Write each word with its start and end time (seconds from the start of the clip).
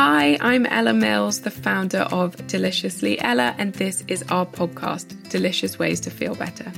Hi, 0.00 0.38
I'm 0.40 0.64
Ella 0.64 0.94
Mills, 0.94 1.40
the 1.40 1.50
founder 1.50 2.02
of 2.12 2.46
Deliciously 2.46 3.20
Ella, 3.20 3.56
and 3.58 3.74
this 3.74 4.04
is 4.06 4.22
our 4.28 4.46
podcast, 4.46 5.28
Delicious 5.28 5.76
Ways 5.76 5.98
to 6.02 6.10
Feel 6.10 6.36
Better. 6.36 6.70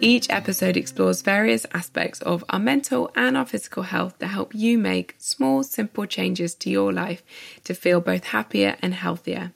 Each 0.00 0.30
episode 0.30 0.76
explores 0.76 1.22
various 1.22 1.66
aspects 1.74 2.22
of 2.22 2.44
our 2.48 2.60
mental 2.60 3.10
and 3.16 3.36
our 3.36 3.46
physical 3.46 3.82
health 3.82 4.20
to 4.20 4.28
help 4.28 4.54
you 4.54 4.78
make 4.78 5.16
small, 5.18 5.64
simple 5.64 6.06
changes 6.06 6.54
to 6.54 6.70
your 6.70 6.92
life 6.92 7.24
to 7.64 7.74
feel 7.74 8.00
both 8.00 8.22
happier 8.22 8.76
and 8.80 8.94
healthier. 8.94 9.50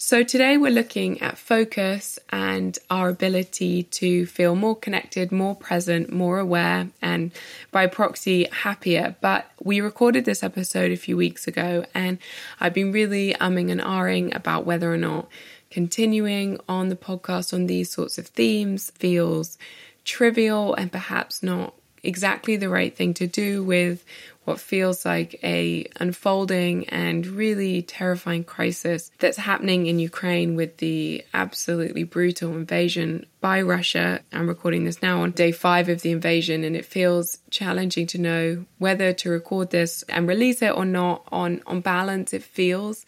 So, 0.00 0.22
today 0.22 0.56
we're 0.56 0.70
looking 0.70 1.20
at 1.20 1.38
focus 1.38 2.20
and 2.30 2.78
our 2.88 3.08
ability 3.08 3.82
to 3.82 4.26
feel 4.26 4.54
more 4.54 4.76
connected, 4.76 5.32
more 5.32 5.56
present, 5.56 6.12
more 6.12 6.38
aware, 6.38 6.90
and 7.02 7.32
by 7.72 7.88
proxy, 7.88 8.44
happier. 8.44 9.16
But 9.20 9.50
we 9.60 9.80
recorded 9.80 10.24
this 10.24 10.44
episode 10.44 10.92
a 10.92 10.96
few 10.96 11.16
weeks 11.16 11.48
ago, 11.48 11.84
and 11.94 12.18
I've 12.60 12.74
been 12.74 12.92
really 12.92 13.34
umming 13.40 13.72
and 13.72 13.80
ahhing 13.80 14.32
about 14.36 14.64
whether 14.64 14.94
or 14.94 14.98
not 14.98 15.28
continuing 15.68 16.60
on 16.68 16.90
the 16.90 16.96
podcast 16.96 17.52
on 17.52 17.66
these 17.66 17.90
sorts 17.90 18.18
of 18.18 18.28
themes 18.28 18.92
feels 18.92 19.58
trivial 20.04 20.74
and 20.76 20.92
perhaps 20.92 21.42
not 21.42 21.74
exactly 22.04 22.54
the 22.54 22.68
right 22.68 22.96
thing 22.96 23.14
to 23.14 23.26
do 23.26 23.64
with 23.64 24.04
what 24.48 24.58
feels 24.58 25.04
like 25.04 25.38
a 25.44 25.86
unfolding 26.00 26.88
and 26.88 27.26
really 27.26 27.82
terrifying 27.82 28.42
crisis 28.42 29.10
that's 29.18 29.36
happening 29.36 29.86
in 29.86 29.98
Ukraine 29.98 30.56
with 30.56 30.78
the 30.78 31.22
absolutely 31.34 32.02
brutal 32.02 32.52
invasion 32.56 33.26
by 33.42 33.60
Russia. 33.60 34.20
I'm 34.32 34.48
recording 34.48 34.84
this 34.84 35.02
now 35.02 35.20
on 35.20 35.32
day 35.32 35.52
5 35.52 35.90
of 35.90 36.00
the 36.00 36.12
invasion 36.12 36.64
and 36.64 36.74
it 36.74 36.86
feels 36.86 37.38
challenging 37.50 38.06
to 38.08 38.18
know 38.18 38.64
whether 38.78 39.12
to 39.12 39.28
record 39.28 39.68
this 39.70 40.02
and 40.08 40.26
release 40.26 40.62
it 40.62 40.74
or 40.74 40.86
not 40.86 41.24
on 41.30 41.60
on 41.66 41.80
balance 41.82 42.32
it 42.32 42.42
feels 42.42 43.04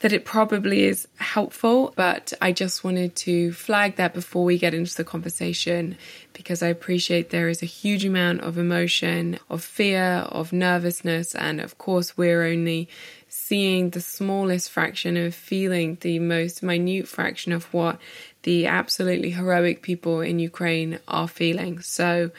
that 0.00 0.12
it 0.12 0.24
probably 0.24 0.84
is 0.84 1.08
helpful, 1.16 1.92
but 1.96 2.32
I 2.40 2.52
just 2.52 2.84
wanted 2.84 3.16
to 3.16 3.52
flag 3.52 3.96
that 3.96 4.12
before 4.12 4.44
we 4.44 4.58
get 4.58 4.74
into 4.74 4.94
the 4.94 5.04
conversation 5.04 5.96
because 6.34 6.62
I 6.62 6.68
appreciate 6.68 7.30
there 7.30 7.48
is 7.48 7.62
a 7.62 7.66
huge 7.66 8.04
amount 8.04 8.42
of 8.42 8.58
emotion, 8.58 9.38
of 9.48 9.64
fear, 9.64 10.26
of 10.28 10.52
nervousness, 10.52 11.34
and 11.34 11.60
of 11.60 11.78
course, 11.78 12.16
we're 12.16 12.44
only 12.44 12.88
seeing 13.28 13.90
the 13.90 14.00
smallest 14.00 14.70
fraction 14.70 15.16
of 15.16 15.34
feeling 15.34 15.96
the 16.02 16.18
most 16.18 16.62
minute 16.62 17.08
fraction 17.08 17.52
of 17.52 17.64
what 17.72 17.98
the 18.42 18.66
absolutely 18.66 19.30
heroic 19.30 19.82
people 19.82 20.20
in 20.20 20.38
Ukraine 20.38 20.98
are 21.08 21.28
feeling. 21.28 21.80
So 21.80 22.30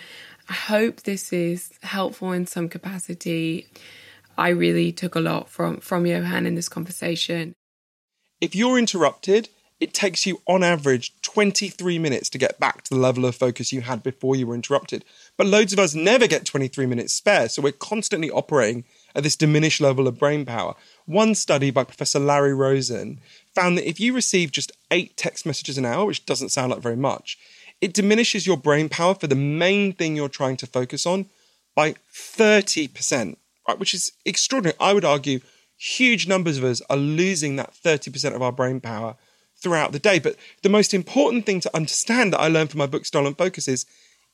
I 0.48 0.54
hope 0.54 1.02
this 1.02 1.34
is 1.34 1.72
helpful 1.82 2.32
in 2.32 2.46
some 2.46 2.70
capacity. 2.70 3.68
I 4.38 4.50
really 4.50 4.92
took 4.92 5.16
a 5.16 5.20
lot 5.20 5.50
from 5.50 5.80
from 5.80 6.06
Johann 6.06 6.46
in 6.46 6.56
this 6.56 6.70
conversation. 6.70 7.54
If 8.40 8.56
you're 8.56 8.78
interrupted, 8.78 9.50
it 9.80 9.94
takes 9.94 10.26
you 10.26 10.42
on 10.48 10.64
average 10.64 11.14
23 11.22 12.00
minutes 12.00 12.30
to 12.30 12.38
get 12.38 12.60
back 12.60 12.84
to 12.84 12.94
the 12.94 13.00
level 13.00 13.26
of 13.26 13.36
focus 13.36 13.72
you 13.72 13.82
had 13.82 14.02
before 14.02 14.36
you 14.36 14.48
were 14.48 14.56
interrupted. 14.56 15.06
But 15.38 15.48
loads 15.48 15.72
of 15.72 15.80
us 15.80 15.94
never 15.94 16.28
get 16.28 16.46
23 16.46 16.86
minutes 16.88 17.14
spare, 17.14 17.48
so 17.50 17.62
we're 17.62 17.74
constantly 17.74 18.32
operating 18.32 18.86
at 19.16 19.24
this 19.24 19.36
diminished 19.36 19.82
level 19.82 20.08
of 20.08 20.18
brain 20.18 20.46
power. 20.46 20.74
One 21.06 21.36
study 21.36 21.70
by 21.70 21.84
Professor 21.84 22.20
Larry 22.20 22.56
Rosen 22.56 23.20
found 23.54 23.78
that 23.78 23.88
if 23.88 24.00
you 24.00 24.14
receive 24.14 24.52
just 24.52 24.72
eight 24.90 25.16
text 25.16 25.46
messages 25.46 25.78
an 25.78 25.86
hour, 25.86 26.06
which 26.06 26.26
doesn't 26.26 26.50
sound 26.50 26.72
like 26.72 26.82
very 26.82 26.96
much, 26.96 27.38
it 27.80 27.94
diminishes 27.94 28.48
your 28.48 28.58
brain 28.58 28.90
power 28.90 29.14
for 29.14 29.28
the 29.28 29.36
main 29.36 29.94
thing 29.94 30.16
you're 30.16 30.30
trying 30.30 30.58
to 30.58 30.68
focus 30.68 31.06
on 31.06 31.28
by 31.76 31.94
30% 32.12 33.38
right, 33.68 33.80
which 33.80 33.94
is 33.94 34.12
extraordinary. 34.26 34.78
I 34.80 34.94
would 34.94 35.06
argue 35.06 35.40
huge 35.78 36.28
numbers 36.28 36.58
of 36.58 36.64
us 36.64 36.82
are 36.90 36.98
losing 36.98 37.56
that 37.56 37.74
30% 37.74 38.36
of 38.36 38.42
our 38.42 38.52
brain 38.52 38.80
power 38.80 39.16
throughout 39.62 39.92
the 39.92 40.00
day. 40.00 40.20
But 40.20 40.36
the 40.64 40.70
most 40.70 40.94
important 40.94 41.46
thing 41.46 41.60
to 41.62 41.76
understand 41.76 42.34
that 42.34 42.40
I 42.40 42.48
learned 42.48 42.72
from 42.72 42.80
my 42.80 42.88
book, 42.88 43.06
Stolen 43.06 43.36
Focus, 43.36 43.68
is 43.68 43.86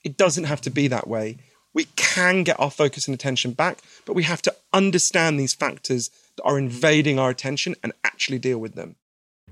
it 0.04 0.18
doesn't 0.18 0.46
have 0.46 0.62
to 0.62 0.70
be 0.70 0.88
that 0.88 1.08
way. 1.08 1.38
We 1.74 1.86
can 1.96 2.44
get 2.44 2.60
our 2.60 2.70
focus 2.70 3.08
and 3.08 3.16
attention 3.16 3.54
back, 3.54 3.80
but 4.06 4.14
we 4.14 4.24
have 4.24 4.42
to 4.44 4.56
understand 4.74 5.40
these 5.40 5.54
factors 5.54 6.12
that 6.36 6.44
are 6.44 6.58
invading 6.58 7.18
our 7.20 7.30
attention 7.30 7.76
and 7.84 7.94
actually 8.04 8.40
deal 8.40 8.60
with 8.60 8.76
them. 8.76 8.96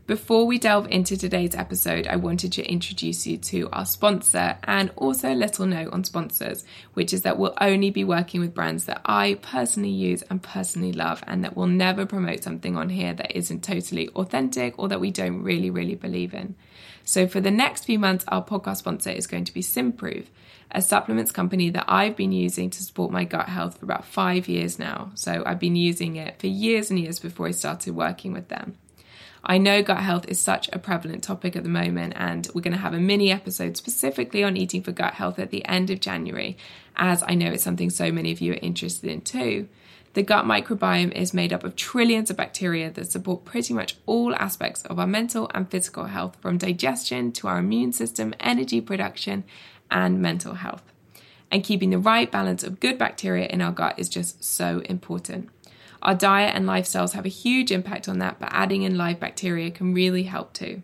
Before 0.07 0.47
we 0.47 0.57
delve 0.57 0.87
into 0.89 1.15
today's 1.15 1.53
episode, 1.53 2.07
I 2.07 2.15
wanted 2.15 2.51
to 2.53 2.65
introduce 2.65 3.27
you 3.27 3.37
to 3.37 3.69
our 3.71 3.85
sponsor 3.85 4.57
and 4.63 4.89
also 4.95 5.31
a 5.31 5.35
little 5.35 5.67
note 5.67 5.93
on 5.93 6.03
sponsors, 6.03 6.65
which 6.95 7.13
is 7.13 7.21
that 7.21 7.37
we'll 7.37 7.53
only 7.61 7.91
be 7.91 8.03
working 8.03 8.41
with 8.41 8.55
brands 8.55 8.85
that 8.85 9.01
I 9.05 9.35
personally 9.35 9.91
use 9.91 10.23
and 10.23 10.41
personally 10.41 10.91
love, 10.91 11.23
and 11.27 11.43
that 11.43 11.55
we'll 11.55 11.67
never 11.67 12.07
promote 12.07 12.43
something 12.43 12.75
on 12.75 12.89
here 12.89 13.13
that 13.13 13.37
isn't 13.37 13.63
totally 13.63 14.09
authentic 14.09 14.77
or 14.79 14.87
that 14.87 14.99
we 14.99 15.11
don't 15.11 15.43
really, 15.43 15.69
really 15.69 15.95
believe 15.95 16.33
in. 16.33 16.55
So, 17.05 17.27
for 17.27 17.39
the 17.39 17.51
next 17.51 17.85
few 17.85 17.99
months, 17.99 18.25
our 18.27 18.43
podcast 18.43 18.77
sponsor 18.77 19.11
is 19.11 19.27
going 19.27 19.45
to 19.45 19.53
be 19.53 19.61
Simprove, 19.61 20.27
a 20.71 20.81
supplements 20.81 21.31
company 21.31 21.69
that 21.69 21.85
I've 21.87 22.15
been 22.15 22.31
using 22.31 22.71
to 22.71 22.83
support 22.83 23.11
my 23.11 23.23
gut 23.23 23.49
health 23.49 23.77
for 23.77 23.85
about 23.85 24.05
five 24.05 24.47
years 24.47 24.79
now. 24.79 25.11
So, 25.13 25.43
I've 25.45 25.59
been 25.59 25.75
using 25.75 26.15
it 26.15 26.39
for 26.39 26.47
years 26.47 26.89
and 26.89 26.99
years 26.99 27.19
before 27.19 27.47
I 27.47 27.51
started 27.51 27.95
working 27.95 28.33
with 28.33 28.47
them. 28.47 28.77
I 29.43 29.57
know 29.57 29.81
gut 29.81 29.97
health 29.97 30.27
is 30.27 30.39
such 30.39 30.69
a 30.71 30.77
prevalent 30.77 31.23
topic 31.23 31.55
at 31.55 31.63
the 31.63 31.69
moment, 31.69 32.13
and 32.15 32.47
we're 32.53 32.61
going 32.61 32.75
to 32.75 32.79
have 32.79 32.93
a 32.93 32.99
mini 32.99 33.31
episode 33.31 33.75
specifically 33.75 34.43
on 34.43 34.55
eating 34.55 34.83
for 34.83 34.91
gut 34.91 35.15
health 35.15 35.39
at 35.39 35.49
the 35.49 35.65
end 35.65 35.89
of 35.89 35.99
January, 35.99 36.57
as 36.95 37.23
I 37.27 37.33
know 37.33 37.51
it's 37.51 37.63
something 37.63 37.89
so 37.89 38.11
many 38.11 38.31
of 38.31 38.39
you 38.39 38.53
are 38.53 38.59
interested 38.61 39.09
in 39.09 39.21
too. 39.21 39.67
The 40.13 40.23
gut 40.23 40.45
microbiome 40.45 41.13
is 41.13 41.33
made 41.33 41.53
up 41.53 41.63
of 41.63 41.75
trillions 41.75 42.29
of 42.29 42.37
bacteria 42.37 42.91
that 42.91 43.11
support 43.11 43.45
pretty 43.45 43.73
much 43.73 43.95
all 44.05 44.35
aspects 44.35 44.83
of 44.85 44.99
our 44.99 45.07
mental 45.07 45.49
and 45.55 45.71
physical 45.71 46.05
health, 46.05 46.37
from 46.39 46.59
digestion 46.59 47.31
to 47.33 47.47
our 47.47 47.59
immune 47.59 47.93
system, 47.93 48.35
energy 48.39 48.79
production, 48.79 49.43
and 49.89 50.21
mental 50.21 50.55
health. 50.55 50.83
And 51.49 51.63
keeping 51.63 51.89
the 51.89 51.97
right 51.97 52.31
balance 52.31 52.63
of 52.63 52.79
good 52.79 52.97
bacteria 52.97 53.47
in 53.47 53.61
our 53.61 53.71
gut 53.71 53.97
is 53.97 54.07
just 54.07 54.43
so 54.43 54.81
important. 54.85 55.49
Our 56.01 56.15
diet 56.15 56.55
and 56.55 56.65
lifestyles 56.65 57.13
have 57.13 57.25
a 57.25 57.29
huge 57.29 57.71
impact 57.71 58.07
on 58.09 58.19
that, 58.19 58.39
but 58.39 58.49
adding 58.51 58.83
in 58.83 58.97
live 58.97 59.19
bacteria 59.19 59.69
can 59.71 59.93
really 59.93 60.23
help 60.23 60.53
too. 60.53 60.81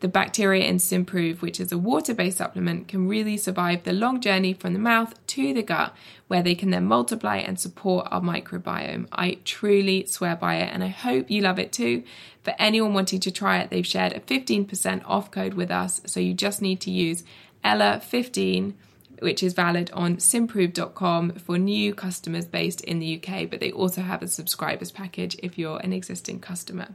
The 0.00 0.08
bacteria 0.08 0.66
in 0.66 0.76
Simprove, 0.76 1.40
which 1.40 1.58
is 1.58 1.72
a 1.72 1.78
water 1.78 2.12
based 2.12 2.36
supplement, 2.36 2.86
can 2.86 3.08
really 3.08 3.38
survive 3.38 3.84
the 3.84 3.94
long 3.94 4.20
journey 4.20 4.52
from 4.52 4.74
the 4.74 4.78
mouth 4.78 5.14
to 5.28 5.54
the 5.54 5.62
gut, 5.62 5.94
where 6.28 6.42
they 6.42 6.54
can 6.54 6.70
then 6.70 6.84
multiply 6.84 7.38
and 7.38 7.58
support 7.58 8.06
our 8.10 8.20
microbiome. 8.20 9.08
I 9.10 9.38
truly 9.44 10.04
swear 10.04 10.36
by 10.36 10.56
it, 10.56 10.70
and 10.72 10.84
I 10.84 10.88
hope 10.88 11.30
you 11.30 11.40
love 11.40 11.58
it 11.58 11.72
too. 11.72 12.02
For 12.42 12.54
anyone 12.58 12.92
wanting 12.92 13.20
to 13.20 13.30
try 13.30 13.58
it, 13.58 13.70
they've 13.70 13.86
shared 13.86 14.12
a 14.12 14.20
15% 14.20 15.02
off 15.06 15.30
code 15.30 15.54
with 15.54 15.70
us, 15.70 16.02
so 16.04 16.20
you 16.20 16.34
just 16.34 16.60
need 16.60 16.80
to 16.82 16.90
use 16.90 17.24
Ella15 17.64 18.74
which 19.20 19.42
is 19.42 19.54
valid 19.54 19.90
on 19.92 20.16
simprove.com 20.16 21.32
for 21.32 21.58
new 21.58 21.94
customers 21.94 22.44
based 22.44 22.80
in 22.82 22.98
the 22.98 23.16
UK, 23.16 23.48
but 23.50 23.60
they 23.60 23.72
also 23.72 24.02
have 24.02 24.22
a 24.22 24.28
subscribers 24.28 24.90
package 24.90 25.36
if 25.42 25.58
you're 25.58 25.78
an 25.78 25.92
existing 25.92 26.40
customer. 26.40 26.88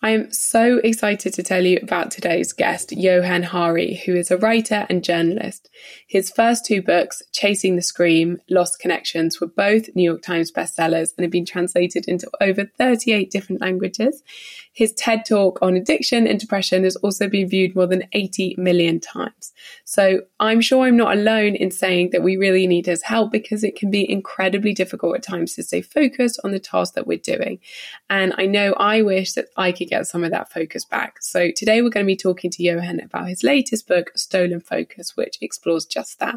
I 0.00 0.10
am 0.10 0.32
so 0.32 0.78
excited 0.84 1.34
to 1.34 1.42
tell 1.42 1.66
you 1.66 1.80
about 1.82 2.12
today's 2.12 2.52
guest, 2.52 2.92
Johann 2.92 3.42
Hari, 3.42 4.00
who 4.06 4.14
is 4.14 4.30
a 4.30 4.36
writer 4.36 4.86
and 4.88 5.02
journalist. 5.02 5.68
His 6.06 6.30
first 6.30 6.64
two 6.64 6.82
books, 6.82 7.20
Chasing 7.32 7.74
the 7.74 7.82
Scream, 7.82 8.38
Lost 8.48 8.78
Connections, 8.78 9.40
were 9.40 9.48
both 9.48 9.96
New 9.96 10.04
York 10.04 10.22
Times 10.22 10.52
bestsellers 10.52 11.14
and 11.16 11.24
have 11.24 11.32
been 11.32 11.44
translated 11.44 12.06
into 12.06 12.30
over 12.40 12.70
38 12.78 13.28
different 13.28 13.60
languages. 13.60 14.22
His 14.78 14.92
TED 14.92 15.24
talk 15.24 15.58
on 15.60 15.74
addiction 15.74 16.28
and 16.28 16.38
depression 16.38 16.84
has 16.84 16.94
also 16.94 17.28
been 17.28 17.48
viewed 17.48 17.74
more 17.74 17.88
than 17.88 18.04
80 18.12 18.54
million 18.58 19.00
times. 19.00 19.52
So 19.82 20.20
I'm 20.38 20.60
sure 20.60 20.86
I'm 20.86 20.96
not 20.96 21.16
alone 21.16 21.56
in 21.56 21.72
saying 21.72 22.10
that 22.10 22.22
we 22.22 22.36
really 22.36 22.64
need 22.68 22.86
his 22.86 23.02
help 23.02 23.32
because 23.32 23.64
it 23.64 23.74
can 23.74 23.90
be 23.90 24.08
incredibly 24.08 24.72
difficult 24.72 25.16
at 25.16 25.24
times 25.24 25.56
to 25.56 25.64
stay 25.64 25.82
focused 25.82 26.38
on 26.44 26.52
the 26.52 26.60
task 26.60 26.94
that 26.94 27.08
we're 27.08 27.18
doing. 27.18 27.58
And 28.08 28.32
I 28.38 28.46
know 28.46 28.72
I 28.74 29.02
wish 29.02 29.32
that 29.32 29.46
I 29.56 29.72
could 29.72 29.88
get 29.88 30.06
some 30.06 30.22
of 30.22 30.30
that 30.30 30.52
focus 30.52 30.84
back. 30.84 31.22
So 31.22 31.50
today 31.50 31.82
we're 31.82 31.90
going 31.90 32.06
to 32.06 32.12
be 32.12 32.14
talking 32.14 32.52
to 32.52 32.62
Johann 32.62 33.00
about 33.00 33.26
his 33.28 33.42
latest 33.42 33.88
book, 33.88 34.12
Stolen 34.14 34.60
Focus, 34.60 35.16
which 35.16 35.38
explores 35.40 35.86
just 35.86 36.20
that. 36.20 36.36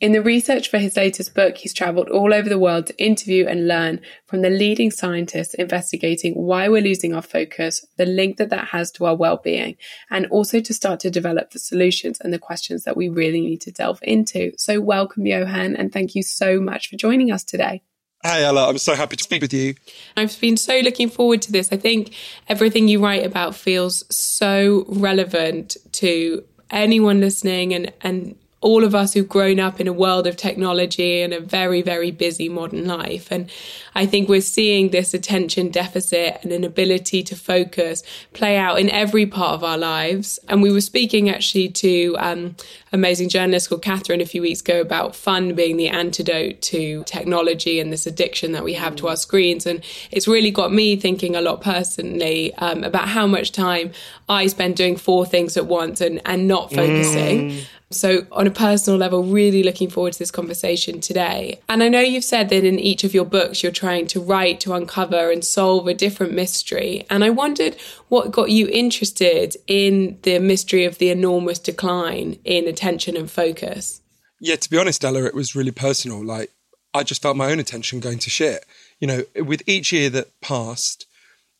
In 0.00 0.12
the 0.12 0.22
research 0.22 0.68
for 0.68 0.78
his 0.78 0.96
latest 0.96 1.34
book, 1.34 1.58
he's 1.58 1.74
traveled 1.74 2.08
all 2.08 2.32
over 2.32 2.48
the 2.48 2.58
world 2.58 2.86
to 2.86 3.04
interview 3.04 3.46
and 3.46 3.68
learn 3.68 4.00
from 4.26 4.42
the 4.42 4.50
leading 4.50 4.90
scientists 4.90 5.54
investigating 5.54 6.34
why 6.34 6.68
we're 6.68 6.82
losing 6.82 7.14
our 7.14 7.22
focus, 7.22 7.86
the 7.96 8.06
link 8.06 8.36
that 8.38 8.50
that 8.50 8.68
has 8.68 8.90
to 8.92 9.06
our 9.06 9.16
well-being, 9.16 9.76
and 10.10 10.26
also 10.26 10.60
to 10.60 10.74
start 10.74 11.00
to 11.00 11.10
develop 11.10 11.50
the 11.50 11.58
solutions 11.58 12.18
and 12.20 12.32
the 12.32 12.38
questions 12.38 12.84
that 12.84 12.96
we 12.96 13.08
really 13.08 13.40
need 13.40 13.60
to 13.60 13.70
delve 13.70 14.00
into. 14.02 14.52
So 14.56 14.80
welcome, 14.80 15.26
Johann, 15.26 15.76
and 15.76 15.92
thank 15.92 16.14
you 16.14 16.22
so 16.22 16.60
much 16.60 16.88
for 16.88 16.96
joining 16.96 17.30
us 17.30 17.44
today. 17.44 17.82
Hey, 18.22 18.44
Ella. 18.44 18.68
I'm 18.68 18.76
so 18.76 18.94
happy 18.94 19.16
to 19.16 19.24
speak 19.24 19.40
with 19.40 19.54
you. 19.54 19.74
I've 20.14 20.38
been 20.40 20.58
so 20.58 20.78
looking 20.80 21.08
forward 21.08 21.40
to 21.42 21.52
this. 21.52 21.72
I 21.72 21.78
think 21.78 22.12
everything 22.48 22.86
you 22.86 23.02
write 23.02 23.24
about 23.24 23.54
feels 23.54 24.04
so 24.14 24.84
relevant 24.88 25.78
to 25.92 26.44
anyone 26.70 27.20
listening 27.20 27.72
and, 27.72 27.92
and 28.02 28.36
all 28.62 28.84
of 28.84 28.94
us 28.94 29.14
who've 29.14 29.28
grown 29.28 29.58
up 29.58 29.80
in 29.80 29.88
a 29.88 29.92
world 29.92 30.26
of 30.26 30.36
technology 30.36 31.22
and 31.22 31.32
a 31.32 31.40
very, 31.40 31.80
very 31.80 32.10
busy 32.10 32.46
modern 32.48 32.86
life. 32.86 33.28
And 33.30 33.50
I 33.94 34.04
think 34.04 34.28
we're 34.28 34.42
seeing 34.42 34.90
this 34.90 35.14
attention 35.14 35.70
deficit 35.70 36.38
and 36.42 36.52
an 36.52 36.62
ability 36.62 37.22
to 37.22 37.36
focus 37.36 38.02
play 38.34 38.58
out 38.58 38.78
in 38.78 38.90
every 38.90 39.24
part 39.24 39.54
of 39.54 39.64
our 39.64 39.78
lives. 39.78 40.38
And 40.46 40.60
we 40.60 40.70
were 40.70 40.82
speaking 40.82 41.30
actually 41.30 41.70
to 41.70 42.16
um, 42.18 42.54
amazing 42.92 43.30
journalist 43.30 43.70
called 43.70 43.80
Catherine 43.80 44.20
a 44.20 44.26
few 44.26 44.42
weeks 44.42 44.60
ago 44.60 44.82
about 44.82 45.16
fun 45.16 45.54
being 45.54 45.78
the 45.78 45.88
antidote 45.88 46.60
to 46.62 47.02
technology 47.04 47.80
and 47.80 47.90
this 47.90 48.06
addiction 48.06 48.52
that 48.52 48.62
we 48.62 48.74
have 48.74 48.94
to 48.96 49.08
our 49.08 49.16
screens. 49.16 49.64
And 49.64 49.82
it's 50.10 50.28
really 50.28 50.50
got 50.50 50.70
me 50.70 50.96
thinking 50.96 51.34
a 51.34 51.40
lot 51.40 51.62
personally 51.62 52.52
um, 52.56 52.84
about 52.84 53.08
how 53.08 53.26
much 53.26 53.52
time 53.52 53.92
I 54.28 54.48
spend 54.48 54.76
doing 54.76 54.98
four 54.98 55.24
things 55.24 55.56
at 55.56 55.64
once 55.64 56.02
and, 56.02 56.20
and 56.26 56.46
not 56.46 56.70
focusing. 56.70 57.52
Mm. 57.52 57.64
So, 57.92 58.24
on 58.30 58.46
a 58.46 58.52
personal 58.52 59.00
level, 59.00 59.24
really 59.24 59.64
looking 59.64 59.90
forward 59.90 60.12
to 60.12 60.18
this 60.20 60.30
conversation 60.30 61.00
today. 61.00 61.60
And 61.68 61.82
I 61.82 61.88
know 61.88 61.98
you've 61.98 62.22
said 62.22 62.48
that 62.50 62.64
in 62.64 62.78
each 62.78 63.02
of 63.02 63.14
your 63.14 63.24
books, 63.24 63.64
you're 63.64 63.72
trying 63.72 64.06
to 64.08 64.20
write 64.20 64.60
to 64.60 64.74
uncover 64.74 65.32
and 65.32 65.44
solve 65.44 65.88
a 65.88 65.94
different 65.94 66.32
mystery. 66.32 67.04
And 67.10 67.24
I 67.24 67.30
wondered 67.30 67.74
what 68.08 68.30
got 68.30 68.50
you 68.50 68.68
interested 68.68 69.56
in 69.66 70.18
the 70.22 70.38
mystery 70.38 70.84
of 70.84 70.98
the 70.98 71.10
enormous 71.10 71.58
decline 71.58 72.38
in 72.44 72.68
attention 72.68 73.16
and 73.16 73.28
focus. 73.28 74.00
Yeah, 74.40 74.54
to 74.54 74.70
be 74.70 74.78
honest, 74.78 75.04
Ella, 75.04 75.24
it 75.24 75.34
was 75.34 75.56
really 75.56 75.72
personal. 75.72 76.24
Like, 76.24 76.50
I 76.94 77.02
just 77.02 77.22
felt 77.22 77.36
my 77.36 77.50
own 77.50 77.58
attention 77.58 77.98
going 77.98 78.20
to 78.20 78.30
shit. 78.30 78.64
You 79.00 79.08
know, 79.08 79.22
with 79.34 79.62
each 79.66 79.92
year 79.92 80.10
that 80.10 80.40
passed, 80.40 81.06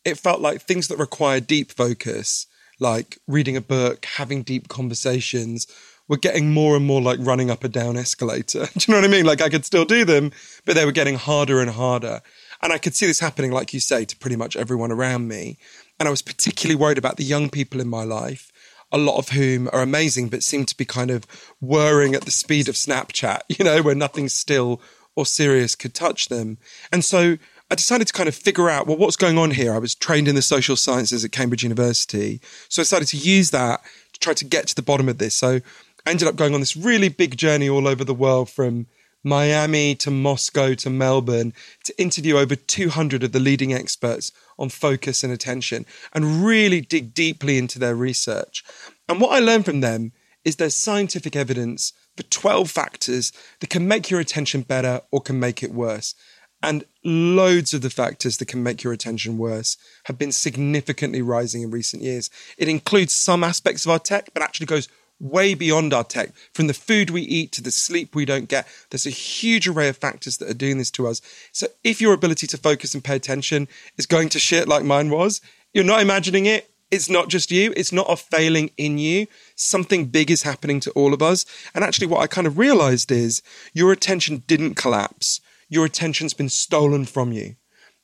it 0.05 0.17
felt 0.17 0.39
like 0.39 0.61
things 0.61 0.87
that 0.87 0.97
require 0.97 1.41
deep 1.41 1.73
focus, 1.73 2.47
like 2.79 3.17
reading 3.27 3.57
a 3.57 3.61
book, 3.61 4.05
having 4.05 4.43
deep 4.43 4.69
conversations, 4.69 5.67
were 6.11 6.17
getting 6.17 6.53
more 6.53 6.75
and 6.75 6.85
more 6.85 7.01
like 7.01 7.17
running 7.21 7.49
up 7.49 7.63
a 7.63 7.69
down 7.69 7.95
escalator. 7.95 8.65
do 8.77 8.85
you 8.85 8.93
know 8.93 8.99
what 8.99 9.09
I 9.09 9.11
mean? 9.11 9.25
Like 9.25 9.41
I 9.41 9.47
could 9.47 9.63
still 9.63 9.85
do 9.85 10.03
them, 10.03 10.33
but 10.65 10.75
they 10.75 10.83
were 10.83 10.91
getting 10.91 11.15
harder 11.15 11.61
and 11.61 11.69
harder. 11.69 12.21
And 12.61 12.73
I 12.73 12.79
could 12.79 12.93
see 12.93 13.05
this 13.05 13.21
happening, 13.21 13.51
like 13.51 13.73
you 13.73 13.79
say, 13.79 14.03
to 14.03 14.17
pretty 14.17 14.35
much 14.35 14.57
everyone 14.57 14.91
around 14.91 15.29
me. 15.29 15.57
And 16.01 16.07
I 16.07 16.11
was 16.11 16.21
particularly 16.21 16.75
worried 16.75 16.97
about 16.97 17.15
the 17.15 17.23
young 17.23 17.49
people 17.49 17.79
in 17.79 17.87
my 17.87 18.03
life, 18.03 18.51
a 18.91 18.97
lot 18.97 19.19
of 19.19 19.29
whom 19.29 19.69
are 19.71 19.81
amazing, 19.81 20.27
but 20.27 20.43
seem 20.43 20.65
to 20.65 20.75
be 20.75 20.83
kind 20.83 21.11
of 21.11 21.25
whirring 21.61 22.13
at 22.13 22.25
the 22.25 22.31
speed 22.31 22.67
of 22.67 22.75
Snapchat, 22.75 23.39
you 23.47 23.63
know, 23.63 23.81
where 23.81 23.95
nothing 23.95 24.27
still 24.27 24.81
or 25.15 25.25
serious 25.25 25.75
could 25.75 25.93
touch 25.93 26.27
them. 26.27 26.57
And 26.91 27.05
so 27.05 27.37
I 27.71 27.75
decided 27.75 28.07
to 28.07 28.13
kind 28.13 28.27
of 28.27 28.35
figure 28.35 28.69
out, 28.69 28.85
well, 28.85 28.97
what's 28.97 29.15
going 29.15 29.37
on 29.37 29.51
here? 29.51 29.73
I 29.73 29.77
was 29.77 29.95
trained 29.95 30.27
in 30.27 30.35
the 30.35 30.41
social 30.41 30.75
sciences 30.75 31.23
at 31.23 31.31
Cambridge 31.31 31.63
University. 31.63 32.41
So 32.67 32.81
I 32.81 32.83
decided 32.83 33.07
to 33.07 33.17
use 33.17 33.51
that 33.51 33.81
to 34.11 34.19
try 34.19 34.33
to 34.33 34.43
get 34.43 34.67
to 34.67 34.75
the 34.75 34.81
bottom 34.81 35.07
of 35.07 35.19
this. 35.19 35.35
So 35.35 35.61
I 36.05 36.11
ended 36.11 36.27
up 36.27 36.35
going 36.35 36.53
on 36.53 36.59
this 36.59 36.77
really 36.77 37.09
big 37.09 37.37
journey 37.37 37.69
all 37.69 37.87
over 37.87 38.03
the 38.03 38.13
world 38.13 38.49
from 38.49 38.87
Miami 39.23 39.93
to 39.95 40.09
Moscow 40.09 40.73
to 40.73 40.89
Melbourne 40.89 41.53
to 41.83 42.01
interview 42.01 42.37
over 42.37 42.55
200 42.55 43.23
of 43.23 43.31
the 43.31 43.39
leading 43.39 43.73
experts 43.73 44.31
on 44.57 44.69
focus 44.69 45.23
and 45.23 45.31
attention 45.31 45.85
and 46.13 46.43
really 46.43 46.81
dig 46.81 47.13
deeply 47.13 47.57
into 47.57 47.77
their 47.77 47.95
research. 47.95 48.63
And 49.07 49.21
what 49.21 49.33
I 49.33 49.39
learned 49.39 49.65
from 49.65 49.81
them 49.81 50.11
is 50.43 50.55
there's 50.55 50.73
scientific 50.73 51.35
evidence 51.35 51.93
for 52.17 52.23
12 52.23 52.69
factors 52.71 53.31
that 53.59 53.69
can 53.69 53.87
make 53.87 54.09
your 54.09 54.19
attention 54.19 54.61
better 54.61 55.01
or 55.11 55.21
can 55.21 55.39
make 55.39 55.61
it 55.61 55.71
worse. 55.71 56.15
And 56.63 56.83
loads 57.03 57.73
of 57.73 57.81
the 57.81 57.89
factors 57.89 58.37
that 58.37 58.47
can 58.47 58.61
make 58.61 58.83
your 58.83 58.93
attention 58.93 59.37
worse 59.37 59.77
have 60.05 60.17
been 60.17 60.31
significantly 60.31 61.21
rising 61.21 61.63
in 61.63 61.71
recent 61.71 62.03
years. 62.03 62.29
It 62.57 62.67
includes 62.67 63.13
some 63.13 63.43
aspects 63.43 63.85
of 63.85 63.91
our 63.91 63.99
tech, 63.99 64.29
but 64.33 64.43
actually 64.43 64.67
goes 64.67 64.87
way 65.21 65.53
beyond 65.53 65.93
our 65.93 66.03
tech, 66.03 66.31
from 66.53 66.67
the 66.67 66.73
food 66.73 67.09
we 67.09 67.21
eat 67.21 67.51
to 67.53 67.61
the 67.61 67.71
sleep 67.71 68.15
we 68.15 68.25
don't 68.25 68.49
get. 68.49 68.67
There's 68.89 69.05
a 69.05 69.11
huge 69.11 69.67
array 69.67 69.87
of 69.87 69.97
factors 69.97 70.37
that 70.37 70.49
are 70.49 70.55
doing 70.55 70.77
this 70.77 70.91
to 70.91 71.07
us. 71.07 71.21
So 71.51 71.67
if 71.83 72.01
your 72.01 72.13
ability 72.13 72.47
to 72.47 72.57
focus 72.57 72.93
and 72.93 73.03
pay 73.03 73.15
attention 73.15 73.67
is 73.97 74.05
going 74.05 74.29
to 74.29 74.39
shit 74.39 74.67
like 74.67 74.83
mine 74.83 75.09
was, 75.09 75.39
you're 75.73 75.83
not 75.83 76.01
imagining 76.01 76.47
it. 76.47 76.69
It's 76.89 77.09
not 77.09 77.29
just 77.29 77.51
you. 77.51 77.73
It's 77.77 77.93
not 77.93 78.11
a 78.11 78.17
failing 78.17 78.71
in 78.75 78.97
you. 78.97 79.27
Something 79.55 80.07
big 80.07 80.29
is 80.29 80.43
happening 80.43 80.81
to 80.81 80.91
all 80.91 81.13
of 81.13 81.21
us. 81.21 81.45
And 81.73 81.85
actually, 81.85 82.07
what 82.07 82.19
I 82.19 82.27
kind 82.27 82.45
of 82.45 82.57
realized 82.57 83.11
is 83.11 83.41
your 83.73 83.93
attention 83.93 84.43
didn't 84.47 84.75
collapse. 84.75 85.39
Your 85.69 85.85
attention's 85.85 86.33
been 86.33 86.49
stolen 86.49 87.05
from 87.05 87.31
you. 87.31 87.55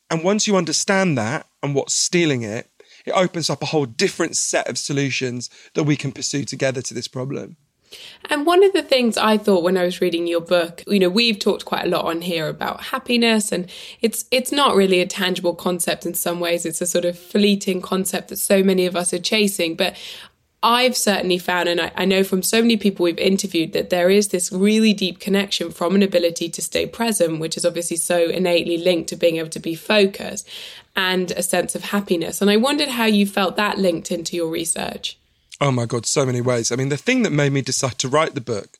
And 0.09 0.23
once 0.23 0.47
you 0.47 0.55
understand 0.55 1.17
that 1.17 1.47
and 1.61 1.75
what's 1.75 1.93
stealing 1.93 2.43
it, 2.43 2.69
it 3.07 3.13
opens 3.13 3.49
up 3.49 3.63
a 3.63 3.67
whole 3.67 3.85
different 3.85 4.35
set 4.35 4.69
of 4.69 4.77
solutions 4.77 5.49
that 5.73 5.83
we 5.83 5.95
can 5.95 6.11
pursue 6.11 6.43
together 6.43 6.81
to 6.81 6.93
this 6.93 7.07
problem. 7.07 7.57
And 8.29 8.45
one 8.45 8.65
of 8.65 8.73
the 8.73 8.83
things 8.83 9.17
I 9.17 9.37
thought 9.37 9.63
when 9.63 9.77
I 9.77 9.83
was 9.83 10.01
reading 10.01 10.27
your 10.27 10.41
book, 10.41 10.83
you 10.87 10.99
know, 10.99 11.09
we've 11.09 11.39
talked 11.39 11.63
quite 11.63 11.85
a 11.85 11.89
lot 11.89 12.03
on 12.03 12.21
here 12.21 12.49
about 12.49 12.83
happiness 12.83 13.53
and 13.53 13.69
it's 14.01 14.25
it's 14.29 14.51
not 14.51 14.75
really 14.75 14.99
a 14.99 15.07
tangible 15.07 15.55
concept 15.55 16.05
in 16.05 16.13
some 16.13 16.41
ways. 16.41 16.65
It's 16.65 16.81
a 16.81 16.85
sort 16.85 17.05
of 17.05 17.17
fleeting 17.17 17.81
concept 17.81 18.27
that 18.27 18.39
so 18.39 18.61
many 18.61 18.85
of 18.85 18.97
us 18.97 19.13
are 19.13 19.19
chasing. 19.19 19.75
But 19.75 19.95
I've 20.67 20.97
certainly 20.97 21.37
found, 21.37 21.69
and 21.69 21.79
I, 21.79 21.93
I, 21.95 22.03
know 22.03 22.25
from 22.25 22.43
so 22.43 22.61
many 22.61 22.75
people 22.75 23.05
we've 23.05 23.17
interviewed, 23.17 23.71
that 23.71 23.89
there 23.89 24.09
is 24.09 24.27
this 24.27 24.51
really 24.51 24.91
deep 24.91 25.21
connection 25.21 25.71
from 25.71 25.95
an 25.95 26.03
ability 26.03 26.49
to 26.49 26.61
stay 26.61 26.85
present, 26.85 27.39
which 27.39 27.55
is 27.55 27.63
obviously 27.63 27.95
so 27.95 28.25
innately 28.25 28.77
linked 28.77 29.07
to 29.09 29.15
being 29.15 29.37
able 29.37 29.49
to 29.51 29.61
be 29.61 29.75
focused, 29.75 30.45
and 30.93 31.31
a 31.31 31.41
sense 31.41 31.73
of 31.73 31.85
happiness. 31.85 32.41
And 32.41 32.51
I 32.51 32.57
wondered 32.57 32.89
how 32.89 33.05
you 33.05 33.25
felt 33.25 33.55
that 33.55 33.77
linked 33.77 34.11
into 34.11 34.35
your 34.35 34.49
research. 34.49 35.17
Oh 35.61 35.71
my 35.71 35.85
God, 35.85 36.05
so 36.05 36.25
many 36.25 36.41
ways. 36.41 36.69
I 36.69 36.75
mean, 36.75 36.89
the 36.89 36.97
thing 36.97 37.23
that 37.23 37.31
made 37.31 37.53
me 37.53 37.61
decide 37.61 37.97
to 37.99 38.09
write 38.09 38.35
the 38.35 38.41
book 38.41 38.77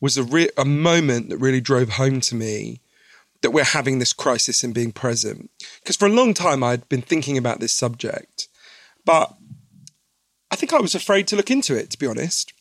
was 0.00 0.18
a, 0.18 0.24
re- 0.24 0.50
a 0.58 0.64
moment 0.64 1.28
that 1.28 1.38
really 1.38 1.60
drove 1.60 1.90
home 1.90 2.20
to 2.22 2.34
me 2.34 2.80
that 3.42 3.52
we're 3.52 3.62
having 3.62 4.00
this 4.00 4.12
crisis 4.12 4.64
in 4.64 4.72
being 4.72 4.90
present. 4.90 5.52
Because 5.80 5.94
for 5.94 6.06
a 6.06 6.12
long 6.12 6.34
time, 6.34 6.64
I'd 6.64 6.88
been 6.88 7.00
thinking 7.00 7.38
about 7.38 7.60
this 7.60 7.72
subject, 7.72 8.48
but 9.04 9.37
think 10.58 10.72
I 10.72 10.80
was 10.80 10.94
afraid 10.94 11.26
to 11.28 11.36
look 11.36 11.50
into 11.50 11.74
it, 11.74 11.90
to 11.90 11.98
be 11.98 12.06
honest. 12.06 12.52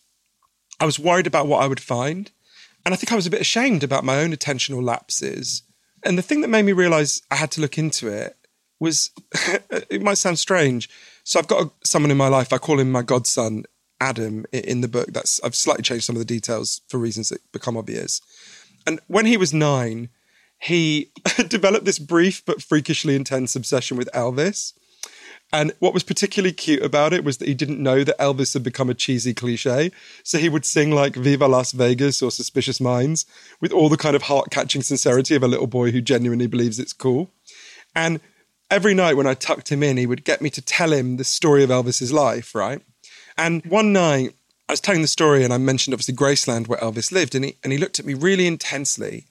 I 0.79 0.85
was 0.85 0.99
worried 0.99 1.27
about 1.27 1.47
what 1.47 1.61
I 1.61 1.67
would 1.67 1.79
find. 1.79 2.31
And 2.85 2.93
I 2.93 2.97
think 2.97 3.11
I 3.11 3.15
was 3.15 3.27
a 3.27 3.31
bit 3.31 3.41
ashamed 3.41 3.83
about 3.83 4.05
my 4.05 4.19
own 4.19 4.31
attentional 4.31 4.81
lapses. 4.81 5.63
And 6.03 6.17
the 6.17 6.21
thing 6.21 6.41
that 6.41 6.47
made 6.47 6.63
me 6.63 6.71
realize 6.71 7.21
I 7.29 7.35
had 7.35 7.51
to 7.51 7.61
look 7.61 7.77
into 7.77 8.07
it 8.07 8.37
was 8.79 9.11
it 9.89 10.01
might 10.01 10.17
sound 10.17 10.39
strange. 10.39 10.89
So 11.23 11.39
I've 11.39 11.47
got 11.47 11.65
a, 11.65 11.71
someone 11.83 12.11
in 12.11 12.17
my 12.17 12.29
life, 12.29 12.53
I 12.53 12.57
call 12.59 12.79
him 12.79 12.91
my 12.91 13.01
godson, 13.01 13.65
Adam, 13.99 14.45
in 14.53 14.81
the 14.81 14.87
book. 14.87 15.07
That's 15.11 15.41
I've 15.43 15.55
slightly 15.55 15.83
changed 15.83 16.05
some 16.05 16.15
of 16.15 16.19
the 16.19 16.25
details 16.25 16.81
for 16.87 16.97
reasons 16.97 17.29
that 17.29 17.41
become 17.51 17.75
obvious. 17.75 18.21
And 18.85 19.01
when 19.07 19.25
he 19.25 19.35
was 19.35 19.53
nine, 19.53 20.09
he 20.59 21.11
developed 21.47 21.85
this 21.85 21.99
brief 21.99 22.45
but 22.45 22.61
freakishly 22.61 23.15
intense 23.15 23.55
obsession 23.55 23.97
with 23.97 24.09
Elvis. 24.13 24.73
And 25.53 25.71
what 25.79 25.93
was 25.93 26.03
particularly 26.03 26.53
cute 26.53 26.83
about 26.83 27.13
it 27.13 27.23
was 27.23 27.37
that 27.37 27.47
he 27.47 27.53
didn't 27.53 27.81
know 27.81 28.03
that 28.03 28.17
Elvis 28.19 28.53
had 28.53 28.63
become 28.63 28.89
a 28.89 28.93
cheesy 28.93 29.33
cliche. 29.33 29.91
So 30.23 30.37
he 30.37 30.49
would 30.49 30.65
sing 30.65 30.91
like 30.91 31.15
Viva 31.15 31.47
Las 31.47 31.71
Vegas 31.71 32.21
or 32.21 32.31
Suspicious 32.31 32.81
Minds 32.81 33.25
with 33.61 33.71
all 33.71 33.87
the 33.87 33.97
kind 33.97 34.15
of 34.15 34.23
heart 34.23 34.51
catching 34.51 34.81
sincerity 34.81 35.35
of 35.35 35.43
a 35.43 35.47
little 35.47 35.67
boy 35.67 35.91
who 35.91 36.01
genuinely 36.01 36.47
believes 36.47 36.79
it's 36.79 36.91
cool. 36.91 37.31
And 37.95 38.19
every 38.69 38.93
night 38.93 39.15
when 39.15 39.27
I 39.27 39.35
tucked 39.35 39.71
him 39.71 39.83
in, 39.83 39.95
he 39.95 40.05
would 40.05 40.25
get 40.25 40.41
me 40.41 40.49
to 40.49 40.61
tell 40.61 40.91
him 40.91 41.15
the 41.15 41.23
story 41.23 41.63
of 41.63 41.69
Elvis's 41.69 42.11
life, 42.11 42.53
right? 42.53 42.81
And 43.37 43.65
one 43.65 43.93
night 43.93 44.33
I 44.67 44.73
was 44.73 44.81
telling 44.81 45.01
the 45.01 45.07
story 45.07 45.45
and 45.45 45.53
I 45.53 45.57
mentioned 45.57 45.93
obviously 45.93 46.15
Graceland 46.15 46.67
where 46.67 46.79
Elvis 46.79 47.13
lived. 47.13 47.35
And 47.35 47.45
he, 47.45 47.55
and 47.63 47.71
he 47.71 47.79
looked 47.79 47.99
at 47.99 48.05
me 48.05 48.15
really 48.15 48.47
intensely 48.47 49.25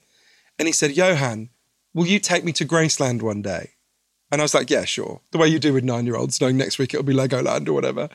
and 0.57 0.67
he 0.67 0.71
said, 0.71 0.97
Johann, 0.97 1.49
will 1.93 2.07
you 2.07 2.19
take 2.19 2.43
me 2.43 2.53
to 2.53 2.65
Graceland 2.65 3.21
one 3.21 3.43
day? 3.43 3.71
And 4.31 4.41
I 4.41 4.43
was 4.43 4.53
like, 4.53 4.69
yeah, 4.69 4.85
sure. 4.85 5.21
The 5.31 5.37
way 5.37 5.47
you 5.47 5.59
do 5.59 5.73
with 5.73 5.83
nine 5.83 6.05
year 6.05 6.15
olds, 6.15 6.41
knowing 6.41 6.57
next 6.57 6.79
week 6.79 6.93
it'll 6.93 7.05
be 7.05 7.13
Legoland 7.13 7.67
or 7.67 7.73
whatever. 7.73 8.09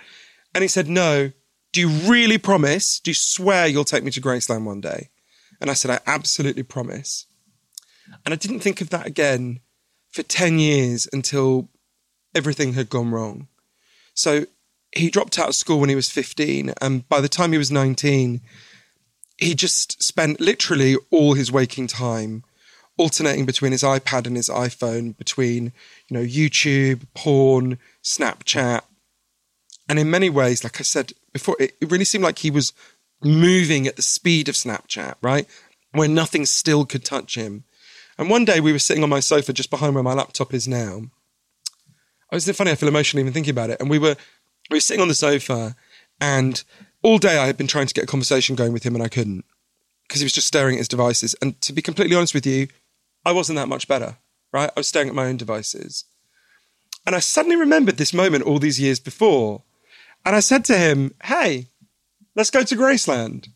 And 0.54 0.62
he 0.62 0.68
said, 0.68 0.88
no. 0.88 1.32
Do 1.72 1.80
you 1.80 1.88
really 1.88 2.36
promise? 2.36 3.00
Do 3.00 3.10
you 3.10 3.14
swear 3.14 3.66
you'll 3.66 3.84
take 3.84 4.04
me 4.04 4.10
to 4.10 4.20
Graceland 4.20 4.64
one 4.64 4.82
day? 4.82 5.08
And 5.58 5.70
I 5.70 5.74
said, 5.74 5.90
I 5.90 6.00
absolutely 6.06 6.64
promise. 6.64 7.26
And 8.26 8.34
I 8.34 8.36
didn't 8.36 8.60
think 8.60 8.82
of 8.82 8.90
that 8.90 9.06
again 9.06 9.60
for 10.10 10.22
10 10.22 10.58
years 10.58 11.08
until 11.12 11.70
everything 12.34 12.74
had 12.74 12.90
gone 12.90 13.10
wrong. 13.10 13.48
So 14.12 14.44
he 14.94 15.08
dropped 15.08 15.38
out 15.38 15.48
of 15.48 15.54
school 15.54 15.80
when 15.80 15.88
he 15.88 15.94
was 15.94 16.10
15. 16.10 16.74
And 16.82 17.08
by 17.08 17.20
the 17.20 17.28
time 17.28 17.52
he 17.52 17.58
was 17.58 17.70
19, 17.70 18.42
he 19.38 19.54
just 19.54 20.02
spent 20.02 20.40
literally 20.40 20.96
all 21.10 21.34
his 21.34 21.50
waking 21.50 21.86
time 21.86 22.44
alternating 23.02 23.44
between 23.44 23.72
his 23.72 23.82
iPad 23.82 24.28
and 24.28 24.36
his 24.36 24.48
iPhone, 24.48 25.16
between, 25.16 25.72
you 26.08 26.16
know, 26.16 26.24
YouTube, 26.24 27.02
porn, 27.14 27.78
Snapchat. 28.02 28.82
And 29.88 29.98
in 29.98 30.08
many 30.08 30.30
ways, 30.30 30.62
like 30.62 30.78
I 30.78 30.84
said 30.84 31.12
before, 31.32 31.56
it, 31.58 31.74
it 31.80 31.90
really 31.90 32.04
seemed 32.04 32.22
like 32.22 32.38
he 32.38 32.50
was 32.50 32.72
moving 33.24 33.88
at 33.88 33.96
the 33.96 34.02
speed 34.02 34.48
of 34.48 34.54
Snapchat, 34.54 35.16
right? 35.20 35.46
Where 35.90 36.06
nothing 36.06 36.46
still 36.46 36.84
could 36.84 37.04
touch 37.04 37.34
him. 37.34 37.64
And 38.18 38.30
one 38.30 38.44
day 38.44 38.60
we 38.60 38.72
were 38.72 38.78
sitting 38.78 39.02
on 39.02 39.10
my 39.10 39.20
sofa 39.20 39.52
just 39.52 39.70
behind 39.70 39.94
where 39.94 40.04
my 40.04 40.14
laptop 40.14 40.54
is 40.54 40.68
now. 40.68 41.02
Oh, 42.30 42.36
isn't 42.36 42.50
it 42.50 42.56
funny? 42.56 42.70
I 42.70 42.76
feel 42.76 42.88
emotional 42.88 43.20
even 43.20 43.32
thinking 43.32 43.50
about 43.50 43.70
it. 43.70 43.80
And 43.80 43.90
we 43.90 43.98
were 43.98 44.16
we 44.70 44.76
were 44.76 44.80
sitting 44.80 45.02
on 45.02 45.08
the 45.08 45.14
sofa, 45.14 45.74
and 46.20 46.62
all 47.02 47.18
day 47.18 47.36
I 47.36 47.46
had 47.46 47.56
been 47.56 47.66
trying 47.66 47.88
to 47.88 47.94
get 47.94 48.04
a 48.04 48.06
conversation 48.06 48.54
going 48.54 48.72
with 48.72 48.84
him, 48.84 48.94
and 48.94 49.02
I 49.02 49.08
couldn't 49.08 49.44
because 50.06 50.20
he 50.20 50.24
was 50.24 50.32
just 50.32 50.46
staring 50.46 50.76
at 50.76 50.78
his 50.78 50.88
devices. 50.88 51.34
And 51.42 51.60
to 51.62 51.72
be 51.72 51.82
completely 51.82 52.14
honest 52.14 52.34
with 52.34 52.46
you, 52.46 52.68
I 53.24 53.32
wasn't 53.32 53.56
that 53.56 53.68
much 53.68 53.88
better, 53.88 54.16
right? 54.52 54.70
I 54.74 54.80
was 54.80 54.88
staring 54.88 55.08
at 55.08 55.14
my 55.14 55.26
own 55.26 55.36
devices. 55.36 56.04
And 57.06 57.16
I 57.16 57.20
suddenly 57.20 57.56
remembered 57.56 57.96
this 57.96 58.14
moment 58.14 58.44
all 58.44 58.58
these 58.58 58.80
years 58.80 59.00
before. 59.00 59.62
And 60.24 60.36
I 60.36 60.40
said 60.40 60.64
to 60.66 60.78
him, 60.78 61.14
Hey, 61.24 61.68
let's 62.34 62.50
go 62.50 62.62
to 62.62 62.76
Graceland. 62.76 63.48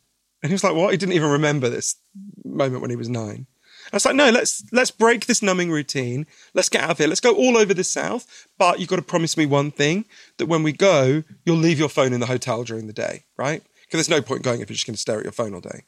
And 0.42 0.50
he 0.50 0.52
was 0.52 0.64
like, 0.64 0.74
What? 0.74 0.90
He 0.90 0.96
didn't 0.96 1.14
even 1.14 1.30
remember 1.30 1.68
this 1.68 1.96
moment 2.44 2.80
when 2.80 2.90
he 2.90 2.96
was 2.96 3.08
nine. 3.08 3.46
I 3.92 3.96
was 3.96 4.04
like, 4.04 4.16
no, 4.16 4.30
let's 4.30 4.64
let's 4.72 4.90
break 4.90 5.26
this 5.26 5.42
numbing 5.42 5.70
routine. 5.70 6.26
Let's 6.54 6.68
get 6.68 6.82
out 6.82 6.90
of 6.90 6.98
here. 6.98 7.06
Let's 7.06 7.20
go 7.20 7.34
all 7.34 7.56
over 7.56 7.72
the 7.72 7.84
south. 7.84 8.48
But 8.58 8.80
you've 8.80 8.88
got 8.88 8.96
to 8.96 9.02
promise 9.02 9.36
me 9.36 9.46
one 9.46 9.70
thing: 9.70 10.06
that 10.38 10.46
when 10.46 10.64
we 10.64 10.72
go, 10.72 11.22
you'll 11.44 11.56
leave 11.56 11.78
your 11.78 11.88
phone 11.88 12.12
in 12.12 12.18
the 12.18 12.26
hotel 12.26 12.64
during 12.64 12.88
the 12.88 12.92
day, 12.92 13.24
right? 13.36 13.62
Because 13.82 13.98
there's 13.98 14.20
no 14.20 14.22
point 14.22 14.42
going 14.42 14.60
if 14.60 14.68
you're 14.68 14.74
just 14.74 14.86
going 14.86 14.96
to 14.96 15.00
stare 15.00 15.18
at 15.18 15.24
your 15.24 15.32
phone 15.32 15.54
all 15.54 15.60
day. 15.60 15.84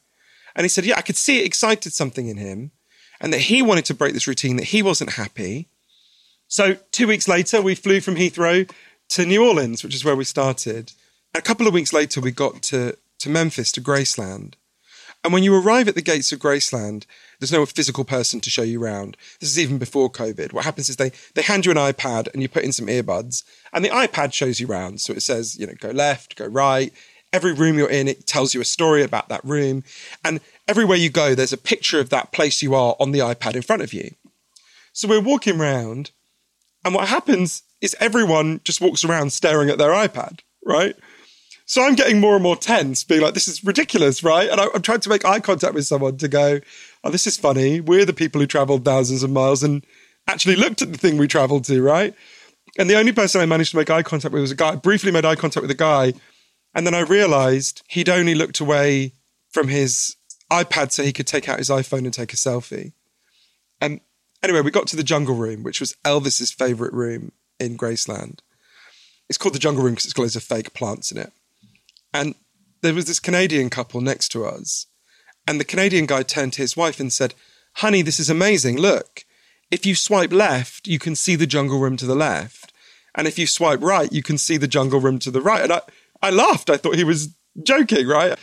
And 0.55 0.63
he 0.63 0.69
said, 0.69 0.85
yeah, 0.85 0.97
I 0.97 1.01
could 1.01 1.17
see 1.17 1.39
it 1.39 1.45
excited 1.45 1.93
something 1.93 2.27
in 2.27 2.37
him, 2.37 2.71
and 3.21 3.33
that 3.33 3.41
he 3.41 3.61
wanted 3.61 3.85
to 3.85 3.93
break 3.93 4.13
this 4.13 4.27
routine. 4.27 4.55
That 4.57 4.65
he 4.65 4.81
wasn't 4.81 5.13
happy. 5.13 5.67
So 6.47 6.75
two 6.91 7.07
weeks 7.07 7.27
later, 7.27 7.61
we 7.61 7.75
flew 7.75 8.01
from 8.01 8.15
Heathrow 8.15 8.69
to 9.09 9.25
New 9.25 9.45
Orleans, 9.47 9.83
which 9.83 9.95
is 9.95 10.05
where 10.05 10.15
we 10.15 10.23
started. 10.23 10.91
A 11.35 11.41
couple 11.41 11.67
of 11.67 11.73
weeks 11.73 11.93
later, 11.93 12.21
we 12.21 12.31
got 12.31 12.61
to 12.63 12.97
to 13.19 13.29
Memphis 13.29 13.71
to 13.73 13.81
Graceland. 13.81 14.53
And 15.23 15.33
when 15.33 15.43
you 15.43 15.53
arrive 15.53 15.87
at 15.89 15.95
the 15.95 16.01
gates 16.01 16.31
of 16.31 16.39
Graceland, 16.39 17.05
there's 17.39 17.51
no 17.51 17.65
physical 17.65 18.05
person 18.05 18.39
to 18.39 18.49
show 18.49 18.61
you 18.61 18.81
around. 18.81 19.17
This 19.39 19.49
is 19.49 19.59
even 19.59 19.77
before 19.77 20.09
COVID. 20.09 20.53
What 20.53 20.63
happens 20.63 20.89
is 20.89 20.95
they, 20.95 21.11
they 21.35 21.41
hand 21.41 21.65
you 21.65 21.71
an 21.71 21.77
iPad 21.77 22.31
and 22.31 22.41
you 22.41 22.47
put 22.47 22.63
in 22.63 22.71
some 22.71 22.87
earbuds 22.87 23.43
and 23.73 23.83
the 23.83 23.89
iPad 23.89 24.31
shows 24.31 24.59
you 24.59 24.67
around. 24.67 25.01
So 25.01 25.11
it 25.11 25.21
says, 25.21 25.59
you 25.59 25.67
know, 25.67 25.73
go 25.77 25.89
left, 25.89 26.37
go 26.37 26.45
right. 26.45 26.93
Every 27.31 27.53
room 27.53 27.77
you're 27.77 27.89
in, 27.89 28.07
it 28.07 28.25
tells 28.25 28.53
you 28.53 28.61
a 28.61 28.65
story 28.65 29.03
about 29.03 29.29
that 29.29 29.43
room. 29.43 29.83
And 30.25 30.39
everywhere 30.67 30.97
you 30.97 31.09
go, 31.09 31.35
there's 31.35 31.53
a 31.53 31.57
picture 31.57 31.99
of 31.99 32.09
that 32.09 32.31
place 32.31 32.61
you 32.61 32.73
are 32.73 32.95
on 32.99 33.11
the 33.11 33.19
iPad 33.19 33.55
in 33.55 33.61
front 33.61 33.81
of 33.81 33.93
you. 33.93 34.11
So 34.93 35.07
we're 35.07 35.21
walking 35.21 35.59
around 35.59 36.11
and 36.85 36.95
what 36.95 37.07
happens 37.07 37.63
is 37.81 37.95
everyone 37.99 38.61
just 38.63 38.81
walks 38.81 39.03
around 39.03 39.31
staring 39.31 39.69
at 39.69 39.77
their 39.77 39.91
iPad, 39.91 40.39
right? 40.65 40.95
So 41.65 41.83
I'm 41.83 41.95
getting 41.95 42.19
more 42.19 42.33
and 42.33 42.43
more 42.43 42.55
tense, 42.55 43.03
being 43.03 43.21
like, 43.21 43.33
this 43.33 43.47
is 43.47 43.63
ridiculous, 43.63 44.23
right? 44.23 44.49
And 44.49 44.59
I, 44.59 44.65
am 44.73 44.81
trying 44.81 45.01
to 45.01 45.09
make 45.09 45.23
eye 45.23 45.39
contact 45.39 45.73
with 45.73 45.85
someone 45.85 46.17
to 46.17 46.27
go, 46.27 46.59
oh, 47.03 47.11
this 47.11 47.27
is 47.27 47.37
funny. 47.37 47.79
We're 47.79 48.05
the 48.05 48.13
people 48.13 48.41
who 48.41 48.47
traveled 48.47 48.85
thousands 48.85 49.23
of 49.23 49.29
miles 49.29 49.61
and 49.61 49.85
actually 50.27 50.55
looked 50.55 50.81
at 50.81 50.91
the 50.91 50.97
thing 50.97 51.17
we 51.17 51.27
traveled 51.27 51.65
to, 51.65 51.81
right? 51.81 52.15
And 52.77 52.89
the 52.89 52.97
only 52.97 53.11
person 53.11 53.41
I 53.41 53.45
managed 53.45 53.71
to 53.71 53.77
make 53.77 53.89
eye 53.89 54.03
contact 54.03 54.33
with 54.33 54.41
was 54.41 54.51
a 54.51 54.55
guy. 54.55 54.69
I 54.69 54.75
briefly 54.75 55.11
made 55.11 55.25
eye 55.25 55.35
contact 55.35 55.61
with 55.61 55.71
a 55.71 55.75
guy. 55.75 56.13
And 56.73 56.85
then 56.85 56.95
I 56.95 57.01
realized 57.01 57.81
he'd 57.87 58.09
only 58.09 58.35
looked 58.35 58.59
away 58.59 59.13
from 59.49 59.67
his 59.67 60.15
iPad 60.51 60.91
so 60.91 61.03
he 61.03 61.13
could 61.13 61.27
take 61.27 61.49
out 61.49 61.57
his 61.57 61.69
iPhone 61.69 62.05
and 62.05 62.13
take 62.13 62.33
a 62.33 62.37
selfie. 62.37 62.93
And 63.81 64.01
anyway, 64.43 64.61
we 64.61 64.71
got 64.71 64.87
to 64.87 64.95
the 64.95 65.03
jungle 65.03 65.35
room, 65.35 65.63
which 65.63 65.79
was 65.79 65.95
Elvis's 66.05 66.51
favorite 66.51 66.93
room 66.93 67.31
in 67.59 67.77
Graceland. 67.77 68.39
It's 69.27 69.37
called 69.37 69.55
the 69.55 69.59
jungle 69.59 69.83
room 69.83 69.93
because 69.93 70.05
it's 70.05 70.13
got 70.13 70.23
loads 70.23 70.35
of 70.35 70.43
fake 70.43 70.73
plants 70.73 71.11
in 71.11 71.17
it. 71.17 71.31
And 72.13 72.35
there 72.81 72.93
was 72.93 73.05
this 73.05 73.19
Canadian 73.19 73.69
couple 73.69 74.01
next 74.01 74.29
to 74.29 74.45
us. 74.45 74.87
And 75.47 75.59
the 75.59 75.65
Canadian 75.65 76.05
guy 76.05 76.23
turned 76.23 76.53
to 76.53 76.61
his 76.61 76.77
wife 76.77 76.99
and 76.99 77.11
said, 77.11 77.33
Honey, 77.75 78.01
this 78.01 78.19
is 78.19 78.29
amazing. 78.29 78.77
Look, 78.77 79.25
if 79.71 79.85
you 79.85 79.95
swipe 79.95 80.31
left, 80.31 80.87
you 80.87 80.99
can 80.99 81.15
see 81.15 81.35
the 81.35 81.47
jungle 81.47 81.79
room 81.79 81.97
to 81.97 82.05
the 82.05 82.15
left. 82.15 82.73
And 83.15 83.27
if 83.27 83.37
you 83.37 83.47
swipe 83.47 83.81
right, 83.81 84.11
you 84.11 84.23
can 84.23 84.37
see 84.37 84.57
the 84.57 84.67
jungle 84.67 84.99
room 84.99 85.19
to 85.19 85.31
the 85.31 85.41
right. 85.41 85.61
And 85.61 85.73
I, 85.73 85.81
I 86.21 86.29
laughed. 86.29 86.69
I 86.69 86.77
thought 86.77 86.95
he 86.95 87.03
was 87.03 87.29
joking, 87.63 88.07
right? 88.07 88.37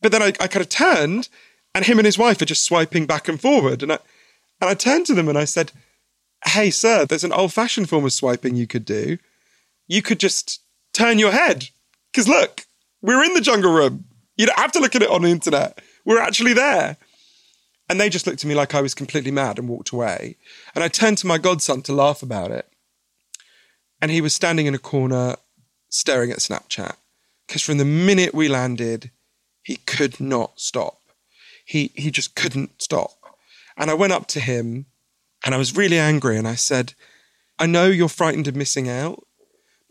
But 0.00 0.12
then 0.12 0.22
I, 0.22 0.28
I 0.40 0.46
kind 0.46 0.62
of 0.62 0.68
turned 0.68 1.28
and 1.74 1.84
him 1.84 1.98
and 1.98 2.06
his 2.06 2.18
wife 2.18 2.40
are 2.40 2.46
just 2.46 2.64
swiping 2.64 3.06
back 3.06 3.28
and 3.28 3.40
forward. 3.40 3.82
And 3.82 3.92
I, 3.92 3.98
and 4.60 4.70
I 4.70 4.74
turned 4.74 5.06
to 5.06 5.14
them 5.14 5.28
and 5.28 5.38
I 5.38 5.44
said, 5.44 5.72
Hey, 6.44 6.70
sir, 6.70 7.04
there's 7.04 7.24
an 7.24 7.32
old 7.32 7.52
fashioned 7.52 7.88
form 7.88 8.04
of 8.04 8.12
swiping 8.12 8.54
you 8.54 8.66
could 8.66 8.84
do. 8.84 9.18
You 9.88 10.02
could 10.02 10.20
just 10.20 10.60
turn 10.92 11.18
your 11.18 11.32
head. 11.32 11.68
Because 12.12 12.28
look, 12.28 12.66
we're 13.02 13.24
in 13.24 13.34
the 13.34 13.40
jungle 13.40 13.72
room. 13.72 14.04
You 14.36 14.46
don't 14.46 14.58
have 14.58 14.72
to 14.72 14.80
look 14.80 14.94
at 14.94 15.02
it 15.02 15.10
on 15.10 15.22
the 15.22 15.30
internet. 15.30 15.80
We're 16.04 16.20
actually 16.20 16.52
there. 16.52 16.96
And 17.88 18.00
they 18.00 18.08
just 18.08 18.26
looked 18.26 18.44
at 18.44 18.48
me 18.48 18.54
like 18.54 18.74
I 18.74 18.82
was 18.82 18.94
completely 18.94 19.30
mad 19.30 19.58
and 19.58 19.68
walked 19.68 19.90
away. 19.90 20.36
And 20.74 20.84
I 20.84 20.88
turned 20.88 21.18
to 21.18 21.26
my 21.26 21.38
godson 21.38 21.82
to 21.82 21.92
laugh 21.92 22.22
about 22.22 22.50
it. 22.50 22.68
And 24.00 24.10
he 24.10 24.20
was 24.20 24.34
standing 24.34 24.66
in 24.66 24.74
a 24.74 24.78
corner 24.78 25.36
staring 25.88 26.30
at 26.30 26.38
Snapchat. 26.38 26.96
Because 27.48 27.62
from 27.62 27.78
the 27.78 27.84
minute 27.84 28.34
we 28.34 28.46
landed, 28.46 29.10
he 29.62 29.76
could 29.76 30.20
not 30.20 30.60
stop. 30.60 31.00
He, 31.64 31.90
he 31.94 32.10
just 32.10 32.36
couldn't 32.36 32.80
stop. 32.80 33.12
And 33.76 33.90
I 33.90 33.94
went 33.94 34.12
up 34.12 34.26
to 34.28 34.40
him 34.40 34.86
and 35.44 35.54
I 35.54 35.58
was 35.58 35.76
really 35.76 35.98
angry 35.98 36.36
and 36.36 36.46
I 36.46 36.54
said, 36.54 36.94
I 37.58 37.66
know 37.66 37.86
you're 37.86 38.08
frightened 38.08 38.48
of 38.48 38.54
missing 38.54 38.88
out, 38.88 39.24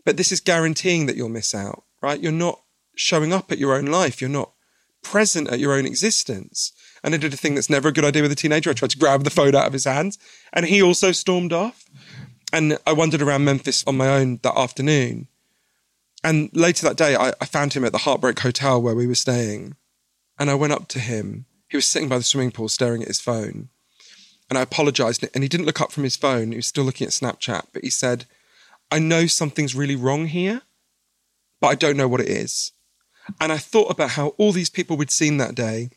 but 0.04 0.16
this 0.16 0.32
is 0.32 0.40
guaranteeing 0.40 1.06
that 1.06 1.16
you'll 1.16 1.28
miss 1.28 1.54
out, 1.54 1.82
right? 2.00 2.20
You're 2.20 2.32
not 2.32 2.62
showing 2.94 3.32
up 3.32 3.52
at 3.52 3.58
your 3.58 3.74
own 3.74 3.86
life. 3.86 4.20
You're 4.20 4.30
not 4.30 4.52
present 5.02 5.48
at 5.48 5.58
your 5.58 5.74
own 5.74 5.86
existence. 5.86 6.72
And 7.02 7.14
I 7.14 7.18
did 7.18 7.34
a 7.34 7.36
thing 7.36 7.54
that's 7.54 7.70
never 7.70 7.88
a 7.88 7.92
good 7.92 8.04
idea 8.04 8.22
with 8.22 8.32
a 8.32 8.36
teenager. 8.36 8.70
I 8.70 8.74
tried 8.74 8.90
to 8.90 8.98
grab 8.98 9.24
the 9.24 9.30
phone 9.30 9.54
out 9.54 9.66
of 9.66 9.72
his 9.72 9.84
hands, 9.84 10.18
and 10.52 10.66
he 10.66 10.82
also 10.82 11.12
stormed 11.12 11.52
off. 11.52 11.84
And 12.52 12.78
I 12.86 12.92
wandered 12.92 13.22
around 13.22 13.44
Memphis 13.44 13.84
on 13.86 13.96
my 13.96 14.08
own 14.08 14.40
that 14.42 14.56
afternoon. 14.56 15.28
And 16.24 16.50
later 16.52 16.86
that 16.86 16.96
day, 16.96 17.14
I, 17.16 17.32
I 17.40 17.44
found 17.44 17.74
him 17.74 17.84
at 17.84 17.92
the 17.92 17.98
Heartbreak 17.98 18.40
Hotel 18.40 18.80
where 18.80 18.94
we 18.94 19.06
were 19.06 19.14
staying. 19.14 19.76
And 20.38 20.50
I 20.50 20.54
went 20.54 20.72
up 20.72 20.88
to 20.88 20.98
him. 20.98 21.46
He 21.68 21.76
was 21.76 21.86
sitting 21.86 22.08
by 22.08 22.18
the 22.18 22.24
swimming 22.24 22.50
pool 22.50 22.68
staring 22.68 23.02
at 23.02 23.08
his 23.08 23.20
phone. 23.20 23.68
And 24.48 24.58
I 24.58 24.62
apologized. 24.62 25.26
And 25.34 25.44
he 25.44 25.48
didn't 25.48 25.66
look 25.66 25.80
up 25.80 25.92
from 25.92 26.04
his 26.04 26.16
phone. 26.16 26.50
He 26.50 26.56
was 26.56 26.66
still 26.66 26.84
looking 26.84 27.06
at 27.06 27.12
Snapchat. 27.12 27.66
But 27.72 27.84
he 27.84 27.90
said, 27.90 28.24
I 28.90 28.98
know 28.98 29.26
something's 29.26 29.74
really 29.74 29.96
wrong 29.96 30.26
here, 30.26 30.62
but 31.60 31.68
I 31.68 31.74
don't 31.74 31.96
know 31.96 32.08
what 32.08 32.20
it 32.20 32.28
is. 32.28 32.72
And 33.40 33.52
I 33.52 33.58
thought 33.58 33.90
about 33.90 34.10
how 34.10 34.28
all 34.38 34.52
these 34.52 34.70
people 34.70 34.96
we'd 34.96 35.10
seen 35.10 35.36
that 35.36 35.54
day. 35.54 35.90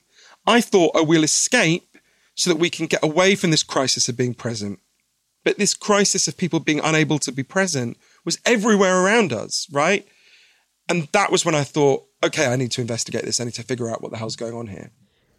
I 0.46 0.60
thought, 0.60 0.92
oh, 0.96 1.04
we'll 1.04 1.24
escape 1.24 1.98
so 2.36 2.50
that 2.50 2.60
we 2.60 2.70
can 2.70 2.88
get 2.88 3.04
away 3.04 3.36
from 3.36 3.52
this 3.52 3.64
crisis 3.64 4.10
of 4.10 4.18
being 4.18 4.34
present. 4.34 4.80
But 5.44 5.58
this 5.58 5.74
crisis 5.74 6.28
of 6.28 6.38
people 6.38 6.60
being 6.60 6.82
unable 6.84 7.20
to 7.20 7.32
be 7.32 7.44
present 7.44 7.98
was 8.26 8.40
everywhere 8.46 9.04
around 9.04 9.34
us, 9.34 9.68
right? 9.72 10.08
And 10.90 11.08
that 11.14 11.32
was 11.32 11.46
when 11.46 11.56
I 11.56 11.64
thought, 11.64 12.06
okay, 12.24 12.48
I 12.48 12.56
need 12.56 12.72
to 12.72 12.82
investigate 12.82 13.24
this. 13.24 13.40
I 13.40 13.46
need 13.46 13.54
to 13.56 13.64
figure 13.64 13.90
out 13.90 14.02
what 14.02 14.12
the 14.12 14.18
hell's 14.18 14.36
going 14.36 14.54
on 14.54 14.68
here. 14.68 14.92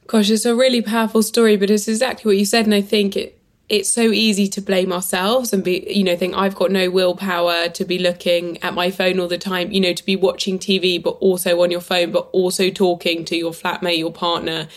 Gosh, 0.07 0.31
it's 0.31 0.45
a 0.45 0.55
really 0.55 0.83
powerful 0.83 1.23
story, 1.23 1.57
but 1.57 1.71
it's 1.71 1.89
exactly 1.89 2.29
what 2.29 2.37
you 2.37 2.45
said. 2.45 2.65
And 2.65 2.75
I 2.75 2.81
think 2.81 3.17
it, 3.17 3.41
it's 3.69 3.91
so 3.91 4.03
easy 4.03 4.49
to 4.49 4.61
blame 4.61 4.93
ourselves 4.93 5.53
and 5.53 5.63
be, 5.63 5.87
you 5.89 6.05
know, 6.05 6.17
think 6.17 6.35
I've 6.35 6.55
got 6.55 6.71
no 6.71 6.91
willpower 6.91 7.69
to 7.69 7.85
be 7.85 7.99
looking 7.99 8.63
at 8.63 8.75
my 8.75 8.91
phone 8.91 9.21
all 9.21 9.29
the 9.29 9.39
time, 9.39 9.71
you 9.71 9.81
know, 9.81 9.93
to 9.93 10.05
be 10.05 10.17
watching 10.17 10.59
TV, 10.59 11.03
but 11.03 11.11
also 11.21 11.63
on 11.63 11.71
your 11.71 11.81
phone, 11.81 12.11
but 12.11 12.29
also 12.33 12.69
talking 12.71 13.25
to 13.27 13.37
your 13.37 13.53
flatmate, 13.53 13.99
your 13.99 14.13
partner. 14.13 14.69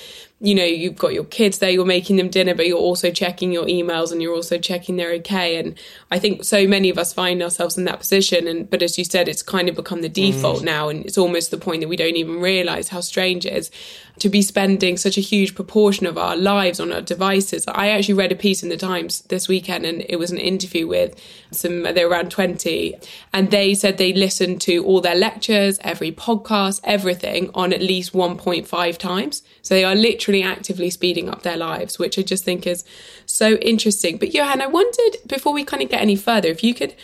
You 0.42 0.54
know, 0.54 0.65
you've 0.65 0.98
got 0.98 1.13
your 1.13 1.24
kids 1.24 1.60
there, 1.60 1.70
you're 1.70 1.86
making 1.86 2.18
them 2.18 2.30
dinner, 2.30 2.54
but 2.54 2.68
you're 2.68 2.77
also 2.77 3.10
checking 3.10 3.54
your 3.54 3.65
emails 3.65 4.12
and 4.12 4.22
you're 4.22 4.36
also 4.36 4.58
checking 4.58 4.98
they're 4.98 5.13
okay. 5.13 5.58
And 5.58 5.80
I 6.12 6.20
think 6.20 6.44
so 6.44 6.68
many 6.68 6.89
of 6.89 6.98
us 6.98 7.13
find 7.13 7.42
ourselves 7.42 7.77
in 7.77 7.86
that 7.86 8.00
position. 8.00 8.46
And 8.46 8.70
but 8.70 8.84
as 8.84 8.98
you 8.98 9.06
said, 9.06 9.30
it's 9.30 9.42
kind 9.42 9.70
of 9.70 9.75
become 9.75 10.01
the 10.01 10.10
default 10.10 10.62
mm. 10.62 10.65
now, 10.65 10.89
and 10.89 11.06
it's 11.06 11.18
almost 11.18 11.51
the 11.51 11.58
point 11.58 11.82
that 11.82 11.88
we 11.88 11.96
don't 11.96 12.18
even 12.18 12.42
realize 12.42 12.89
how 12.89 13.00
strange 13.00 13.46
it 13.46 13.54
is 13.54 13.72
to 14.20 14.30
be 14.30 14.42
spending 14.42 14.98
such 14.98 15.18
a 15.18 15.22
huge 15.22 15.56
proportion 15.56 16.06
of 16.06 16.18
our 16.18 16.36
lives 16.36 16.80
on 16.80 16.92
our 16.92 17.01
devices. 17.01 17.65
I 17.68 17.89
actually 17.89 18.13
read 18.15 18.32
a 18.32 18.36
piece 18.36 18.62
in 18.62 18.70
the 18.70 18.77
Times 18.77 19.22
this 19.24 19.48
weekend, 19.48 19.86
and 19.86 20.06
it 20.10 20.18
was 20.18 20.32
an 20.32 20.38
interview 20.38 20.86
with 20.86 21.15
some. 21.51 21.84
They're 21.84 22.10
around 22.10 22.30
twenty, 22.30 22.96
and 23.32 23.51
they 23.51 23.74
said 23.74 23.98
they 23.98 24.12
listened 24.12 24.60
to 24.63 24.84
all 24.84 25.00
their 25.00 25.15
lectures, 25.15 25.80
every 25.82 26.12
podcast, 26.12 26.82
everything 26.84 27.51
on 27.54 27.72
at 27.72 27.82
least 27.82 28.13
one 28.13 28.38
point 28.38 28.68
five 28.68 28.98
times. 28.98 29.42
So 29.62 29.74
they 29.74 29.86
are 29.86 29.96
literally 29.96 30.25
actively 30.34 30.89
speeding 30.89 31.29
up 31.29 31.41
their 31.41 31.58
lives, 31.58 32.00
which 32.00 32.17
I 32.17 32.22
just 32.22 32.44
think 32.44 32.65
is 32.65 32.84
so 33.25 33.53
interesting. 33.55 34.17
But 34.17 34.34
Johann, 34.34 34.62
I 34.62 34.67
wondered 34.67 35.17
before 35.27 35.53
we 35.53 35.63
kind 35.63 35.84
of 35.84 35.89
get 35.89 36.01
any 36.01 36.15
further, 36.15 36.50
if 36.50 36.63
you 36.63 36.74
could, 36.74 36.96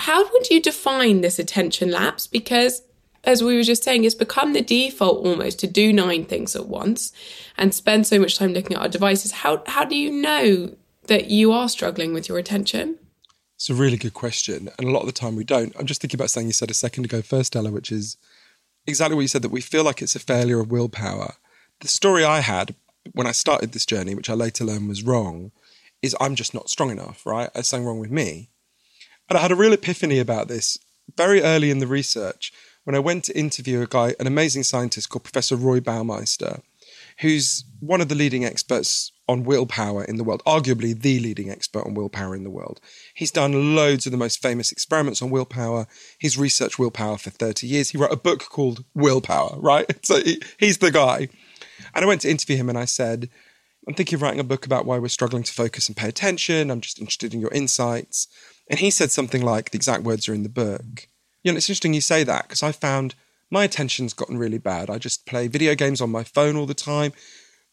how 0.00 0.30
would 0.30 0.50
you 0.50 0.60
define 0.60 1.20
this 1.20 1.38
attention 1.38 1.90
lapse? 1.90 2.26
Because 2.26 2.82
as 3.24 3.42
we 3.42 3.56
were 3.56 3.62
just 3.62 3.84
saying, 3.84 4.04
it's 4.04 4.14
become 4.14 4.52
the 4.52 4.60
default 4.60 5.24
almost 5.24 5.58
to 5.60 5.66
do 5.66 5.92
nine 5.92 6.24
things 6.24 6.54
at 6.54 6.66
once 6.66 7.12
and 7.56 7.74
spend 7.74 8.06
so 8.06 8.18
much 8.18 8.38
time 8.38 8.52
looking 8.52 8.76
at 8.76 8.82
our 8.82 8.88
devices. 8.88 9.32
How 9.32 9.62
how 9.66 9.84
do 9.84 9.96
you 9.96 10.10
know 10.10 10.74
that 11.06 11.30
you 11.30 11.52
are 11.52 11.68
struggling 11.68 12.12
with 12.12 12.28
your 12.28 12.38
attention? 12.38 12.98
It's 13.56 13.70
a 13.70 13.74
really 13.74 13.96
good 13.96 14.14
question. 14.14 14.68
And 14.78 14.88
a 14.88 14.90
lot 14.90 15.00
of 15.00 15.06
the 15.06 15.12
time 15.12 15.36
we 15.36 15.44
don't. 15.44 15.74
I'm 15.78 15.86
just 15.86 16.00
thinking 16.00 16.18
about 16.18 16.30
something 16.30 16.48
you 16.48 16.52
said 16.52 16.70
a 16.70 16.74
second 16.74 17.04
ago 17.04 17.22
first, 17.22 17.54
Ella, 17.54 17.70
which 17.70 17.92
is 17.92 18.16
exactly 18.86 19.14
what 19.14 19.22
you 19.22 19.28
said 19.28 19.42
that 19.42 19.50
we 19.50 19.60
feel 19.60 19.84
like 19.84 20.02
it's 20.02 20.16
a 20.16 20.20
failure 20.20 20.60
of 20.60 20.70
willpower. 20.70 21.34
The 21.80 21.88
story 21.88 22.24
I 22.24 22.40
had 22.40 22.74
when 23.12 23.26
I 23.26 23.32
started 23.32 23.72
this 23.72 23.86
journey, 23.86 24.14
which 24.14 24.30
I 24.30 24.34
later 24.34 24.64
learned 24.64 24.88
was 24.88 25.02
wrong, 25.02 25.52
is 26.02 26.16
I'm 26.20 26.34
just 26.34 26.54
not 26.54 26.70
strong 26.70 26.90
enough, 26.90 27.24
right? 27.26 27.52
There's 27.52 27.68
something 27.68 27.86
wrong 27.86 27.98
with 27.98 28.10
me. 28.10 28.50
And 29.28 29.38
I 29.38 29.42
had 29.42 29.52
a 29.52 29.56
real 29.56 29.72
epiphany 29.72 30.18
about 30.18 30.48
this 30.48 30.78
very 31.16 31.42
early 31.42 31.70
in 31.70 31.78
the 31.78 31.86
research 31.86 32.52
when 32.84 32.94
I 32.94 33.00
went 33.00 33.24
to 33.24 33.38
interview 33.38 33.80
a 33.82 33.86
guy, 33.86 34.14
an 34.20 34.26
amazing 34.26 34.62
scientist 34.62 35.08
called 35.08 35.24
Professor 35.24 35.56
Roy 35.56 35.80
Baumeister, 35.80 36.60
who's 37.20 37.64
one 37.80 38.00
of 38.00 38.08
the 38.08 38.14
leading 38.14 38.44
experts 38.44 39.12
on 39.26 39.44
willpower 39.44 40.04
in 40.04 40.16
the 40.16 40.24
world, 40.24 40.42
arguably 40.46 40.98
the 40.98 41.18
leading 41.18 41.50
expert 41.50 41.86
on 41.86 41.94
willpower 41.94 42.36
in 42.36 42.44
the 42.44 42.50
world. 42.50 42.80
He's 43.14 43.30
done 43.30 43.74
loads 43.74 44.04
of 44.04 44.12
the 44.12 44.18
most 44.18 44.42
famous 44.42 44.70
experiments 44.70 45.22
on 45.22 45.30
willpower. 45.30 45.86
He's 46.18 46.36
researched 46.36 46.78
willpower 46.78 47.16
for 47.16 47.30
30 47.30 47.66
years. 47.66 47.90
He 47.90 47.98
wrote 47.98 48.12
a 48.12 48.16
book 48.16 48.40
called 48.50 48.84
Willpower, 48.94 49.58
right? 49.60 49.90
So 50.04 50.20
he, 50.20 50.42
he's 50.58 50.78
the 50.78 50.90
guy. 50.90 51.28
And 51.94 52.04
I 52.04 52.08
went 52.08 52.20
to 52.22 52.30
interview 52.30 52.56
him 52.56 52.68
and 52.68 52.78
I 52.78 52.84
said, 52.84 53.28
I'm 53.86 53.94
thinking 53.94 54.16
of 54.16 54.22
writing 54.22 54.40
a 54.40 54.44
book 54.44 54.66
about 54.66 54.86
why 54.86 54.98
we're 54.98 55.08
struggling 55.08 55.42
to 55.42 55.52
focus 55.52 55.88
and 55.88 55.96
pay 55.96 56.08
attention. 56.08 56.70
I'm 56.70 56.80
just 56.80 56.98
interested 56.98 57.34
in 57.34 57.40
your 57.40 57.52
insights. 57.52 58.28
And 58.68 58.80
he 58.80 58.90
said 58.90 59.10
something 59.10 59.42
like, 59.42 59.70
the 59.70 59.76
exact 59.76 60.04
words 60.04 60.28
are 60.28 60.34
in 60.34 60.42
the 60.42 60.48
book. 60.48 61.08
You 61.42 61.52
know, 61.52 61.56
it's 61.56 61.68
interesting 61.68 61.94
you 61.94 62.00
say 62.00 62.24
that 62.24 62.44
because 62.44 62.62
I 62.62 62.72
found 62.72 63.14
my 63.50 63.64
attention's 63.64 64.14
gotten 64.14 64.38
really 64.38 64.58
bad. 64.58 64.88
I 64.88 64.98
just 64.98 65.26
play 65.26 65.48
video 65.48 65.74
games 65.74 66.00
on 66.00 66.10
my 66.10 66.24
phone 66.24 66.56
all 66.56 66.66
the 66.66 66.74
time. 66.74 67.12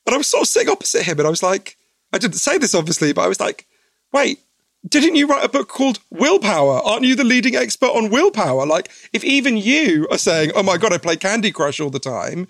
But 0.03 0.13
I 0.13 0.17
was 0.17 0.27
sort 0.27 0.43
of 0.43 0.47
sitting 0.49 0.69
opposite 0.69 1.03
him 1.03 1.19
and 1.19 1.27
I 1.27 1.29
was 1.31 1.43
like, 1.43 1.77
I 2.11 2.17
didn't 2.17 2.35
say 2.35 2.57
this 2.57 2.75
obviously, 2.75 3.13
but 3.13 3.21
I 3.21 3.27
was 3.27 3.39
like, 3.39 3.67
wait, 4.11 4.39
didn't 4.87 5.15
you 5.15 5.27
write 5.27 5.45
a 5.45 5.49
book 5.49 5.69
called 5.69 5.99
Willpower? 6.09 6.81
Aren't 6.83 7.05
you 7.05 7.15
the 7.15 7.23
leading 7.23 7.55
expert 7.55 7.89
on 7.89 8.09
willpower? 8.09 8.65
Like, 8.65 8.89
if 9.13 9.23
even 9.23 9.55
you 9.55 10.07
are 10.11 10.17
saying, 10.17 10.51
oh 10.55 10.63
my 10.63 10.77
God, 10.77 10.91
I 10.91 10.97
play 10.97 11.15
Candy 11.15 11.51
Crush 11.51 11.79
all 11.79 11.91
the 11.91 11.99
time, 11.99 12.47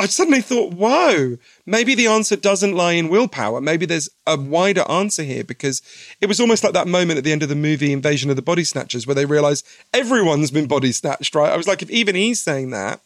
I 0.00 0.06
suddenly 0.06 0.40
thought, 0.40 0.74
whoa, 0.74 1.38
maybe 1.66 1.96
the 1.96 2.06
answer 2.06 2.36
doesn't 2.36 2.74
lie 2.74 2.92
in 2.92 3.08
willpower. 3.08 3.60
Maybe 3.60 3.84
there's 3.84 4.08
a 4.28 4.38
wider 4.38 4.88
answer 4.88 5.24
here 5.24 5.42
because 5.42 5.82
it 6.20 6.26
was 6.26 6.38
almost 6.38 6.62
like 6.62 6.72
that 6.74 6.86
moment 6.86 7.18
at 7.18 7.24
the 7.24 7.32
end 7.32 7.42
of 7.42 7.48
the 7.48 7.56
movie 7.56 7.92
Invasion 7.92 8.30
of 8.30 8.36
the 8.36 8.42
Body 8.42 8.62
Snatchers 8.62 9.06
where 9.06 9.14
they 9.16 9.26
realize 9.26 9.64
everyone's 9.92 10.52
been 10.52 10.68
body 10.68 10.92
snatched, 10.92 11.34
right? 11.34 11.52
I 11.52 11.56
was 11.56 11.66
like, 11.66 11.82
if 11.82 11.90
even 11.90 12.14
he's 12.14 12.40
saying 12.40 12.70
that. 12.70 13.00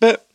But 0.00 0.26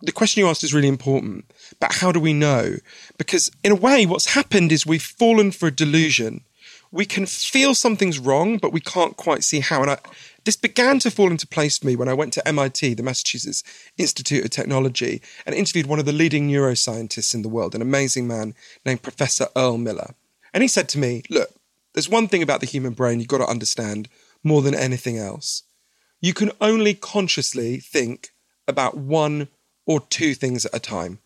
the 0.00 0.12
question 0.12 0.40
you 0.40 0.48
asked 0.48 0.64
is 0.64 0.72
really 0.72 0.88
important. 0.88 1.50
But 1.80 1.96
how 1.96 2.12
do 2.12 2.20
we 2.20 2.32
know? 2.32 2.76
Because 3.18 3.50
in 3.62 3.72
a 3.72 3.76
way, 3.76 4.06
what's 4.06 4.34
happened 4.34 4.72
is 4.72 4.86
we've 4.86 5.02
fallen 5.02 5.50
for 5.50 5.66
a 5.66 5.74
delusion. 5.74 6.44
We 6.90 7.04
can 7.04 7.26
feel 7.26 7.74
something's 7.74 8.18
wrong, 8.18 8.56
but 8.56 8.72
we 8.72 8.80
can't 8.80 9.18
quite 9.18 9.44
see 9.44 9.60
how. 9.60 9.82
And 9.82 9.90
I, 9.90 9.98
this 10.48 10.56
began 10.56 10.98
to 10.98 11.10
fall 11.10 11.30
into 11.30 11.46
place 11.46 11.76
for 11.76 11.86
me 11.86 11.94
when 11.94 12.08
I 12.08 12.14
went 12.14 12.32
to 12.32 12.48
MIT, 12.48 12.94
the 12.94 13.02
Massachusetts 13.02 13.62
Institute 13.98 14.46
of 14.46 14.50
Technology, 14.50 15.20
and 15.44 15.54
interviewed 15.54 15.84
one 15.84 15.98
of 15.98 16.06
the 16.06 16.12
leading 16.12 16.48
neuroscientists 16.48 17.34
in 17.34 17.42
the 17.42 17.50
world, 17.50 17.74
an 17.74 17.82
amazing 17.82 18.26
man 18.26 18.54
named 18.86 19.02
Professor 19.02 19.48
Earl 19.54 19.76
Miller. 19.76 20.14
And 20.54 20.62
he 20.62 20.68
said 20.68 20.88
to 20.88 20.98
me, 20.98 21.22
Look, 21.28 21.50
there's 21.92 22.08
one 22.08 22.28
thing 22.28 22.42
about 22.42 22.60
the 22.60 22.66
human 22.66 22.94
brain 22.94 23.18
you've 23.18 23.28
got 23.28 23.44
to 23.44 23.46
understand 23.46 24.08
more 24.42 24.62
than 24.62 24.74
anything 24.74 25.18
else. 25.18 25.64
You 26.18 26.32
can 26.32 26.50
only 26.62 26.94
consciously 26.94 27.76
think 27.76 28.30
about 28.66 28.96
one 28.96 29.48
or 29.84 30.00
two 30.00 30.32
things 30.32 30.64
at 30.64 30.74
a 30.74 30.80
time. 30.80 31.18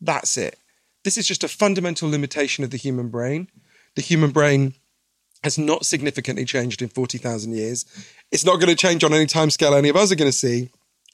That's 0.00 0.38
it. 0.38 0.56
This 1.02 1.18
is 1.18 1.26
just 1.26 1.42
a 1.42 1.48
fundamental 1.48 2.08
limitation 2.08 2.62
of 2.62 2.70
the 2.70 2.76
human 2.76 3.08
brain. 3.08 3.48
The 3.96 4.02
human 4.02 4.30
brain 4.30 4.74
has 5.42 5.58
not 5.58 5.86
significantly 5.86 6.44
changed 6.44 6.82
in 6.82 6.88
40,000 6.88 7.54
years. 7.54 7.84
It's 8.30 8.44
not 8.44 8.56
going 8.56 8.68
to 8.68 8.76
change 8.76 9.04
on 9.04 9.14
any 9.14 9.26
time 9.26 9.50
scale 9.50 9.74
any 9.74 9.88
of 9.88 9.96
us 9.96 10.12
are 10.12 10.16
going 10.16 10.30
to 10.30 10.36
see. 10.36 10.70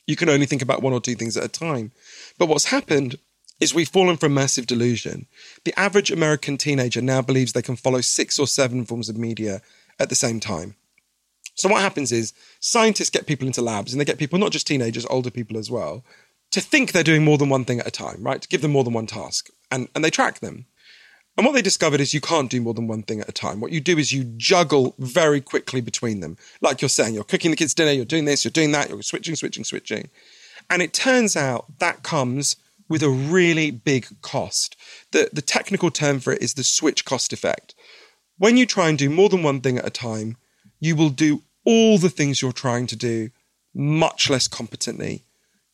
You 0.06 0.16
can 0.16 0.28
only 0.28 0.46
think 0.46 0.62
about 0.62 0.82
one 0.82 0.92
or 0.92 1.00
two 1.00 1.14
things 1.14 1.36
at 1.36 1.44
a 1.44 1.48
time. 1.48 1.92
But 2.38 2.48
what's 2.48 2.66
happened 2.66 3.18
is 3.60 3.74
we've 3.74 3.88
fallen 3.88 4.18
a 4.22 4.28
massive 4.28 4.66
delusion. 4.66 5.26
The 5.64 5.78
average 5.78 6.10
American 6.10 6.56
teenager 6.56 7.00
now 7.00 7.22
believes 7.22 7.52
they 7.52 7.62
can 7.62 7.76
follow 7.76 8.00
six 8.00 8.38
or 8.38 8.46
seven 8.46 8.84
forms 8.84 9.08
of 9.08 9.16
media 9.16 9.62
at 9.98 10.08
the 10.08 10.14
same 10.14 10.40
time. 10.40 10.76
So 11.54 11.70
what 11.70 11.80
happens 11.80 12.12
is 12.12 12.34
scientists 12.60 13.10
get 13.10 13.26
people 13.26 13.46
into 13.46 13.62
labs 13.62 13.92
and 13.92 14.00
they 14.00 14.04
get 14.04 14.18
people, 14.18 14.38
not 14.38 14.52
just 14.52 14.66
teenagers, 14.66 15.06
older 15.06 15.30
people 15.30 15.56
as 15.56 15.70
well, 15.70 16.04
to 16.50 16.60
think 16.60 16.92
they're 16.92 17.02
doing 17.02 17.24
more 17.24 17.38
than 17.38 17.48
one 17.48 17.64
thing 17.64 17.80
at 17.80 17.86
a 17.86 17.90
time, 17.90 18.22
right? 18.22 18.42
To 18.42 18.48
give 18.48 18.60
them 18.60 18.72
more 18.72 18.84
than 18.84 18.92
one 18.92 19.06
task. 19.06 19.48
And, 19.70 19.88
and 19.94 20.04
they 20.04 20.10
track 20.10 20.40
them. 20.40 20.66
And 21.36 21.44
what 21.44 21.52
they 21.52 21.62
discovered 21.62 22.00
is 22.00 22.14
you 22.14 22.20
can't 22.20 22.50
do 22.50 22.62
more 22.62 22.72
than 22.72 22.86
one 22.86 23.02
thing 23.02 23.20
at 23.20 23.28
a 23.28 23.32
time. 23.32 23.60
What 23.60 23.72
you 23.72 23.80
do 23.80 23.98
is 23.98 24.12
you 24.12 24.24
juggle 24.36 24.94
very 24.98 25.40
quickly 25.40 25.82
between 25.82 26.20
them. 26.20 26.38
Like 26.62 26.80
you're 26.80 26.88
saying, 26.88 27.14
you're 27.14 27.24
cooking 27.24 27.50
the 27.50 27.56
kids 27.56 27.74
dinner, 27.74 27.92
you're 27.92 28.06
doing 28.06 28.24
this, 28.24 28.44
you're 28.44 28.50
doing 28.50 28.72
that, 28.72 28.88
you're 28.88 29.02
switching, 29.02 29.36
switching, 29.36 29.64
switching. 29.64 30.08
And 30.70 30.80
it 30.80 30.94
turns 30.94 31.36
out 31.36 31.78
that 31.78 32.02
comes 32.02 32.56
with 32.88 33.02
a 33.02 33.10
really 33.10 33.70
big 33.70 34.06
cost. 34.22 34.76
The, 35.12 35.28
the 35.32 35.42
technical 35.42 35.90
term 35.90 36.20
for 36.20 36.32
it 36.32 36.42
is 36.42 36.54
the 36.54 36.64
switch 36.64 37.04
cost 37.04 37.32
effect. 37.32 37.74
When 38.38 38.56
you 38.56 38.64
try 38.64 38.88
and 38.88 38.96
do 38.96 39.10
more 39.10 39.28
than 39.28 39.42
one 39.42 39.60
thing 39.60 39.78
at 39.78 39.86
a 39.86 39.90
time, 39.90 40.36
you 40.80 40.96
will 40.96 41.10
do 41.10 41.42
all 41.64 41.98
the 41.98 42.10
things 42.10 42.40
you're 42.40 42.52
trying 42.52 42.86
to 42.86 42.96
do 42.96 43.30
much 43.74 44.30
less 44.30 44.48
competently. 44.48 45.22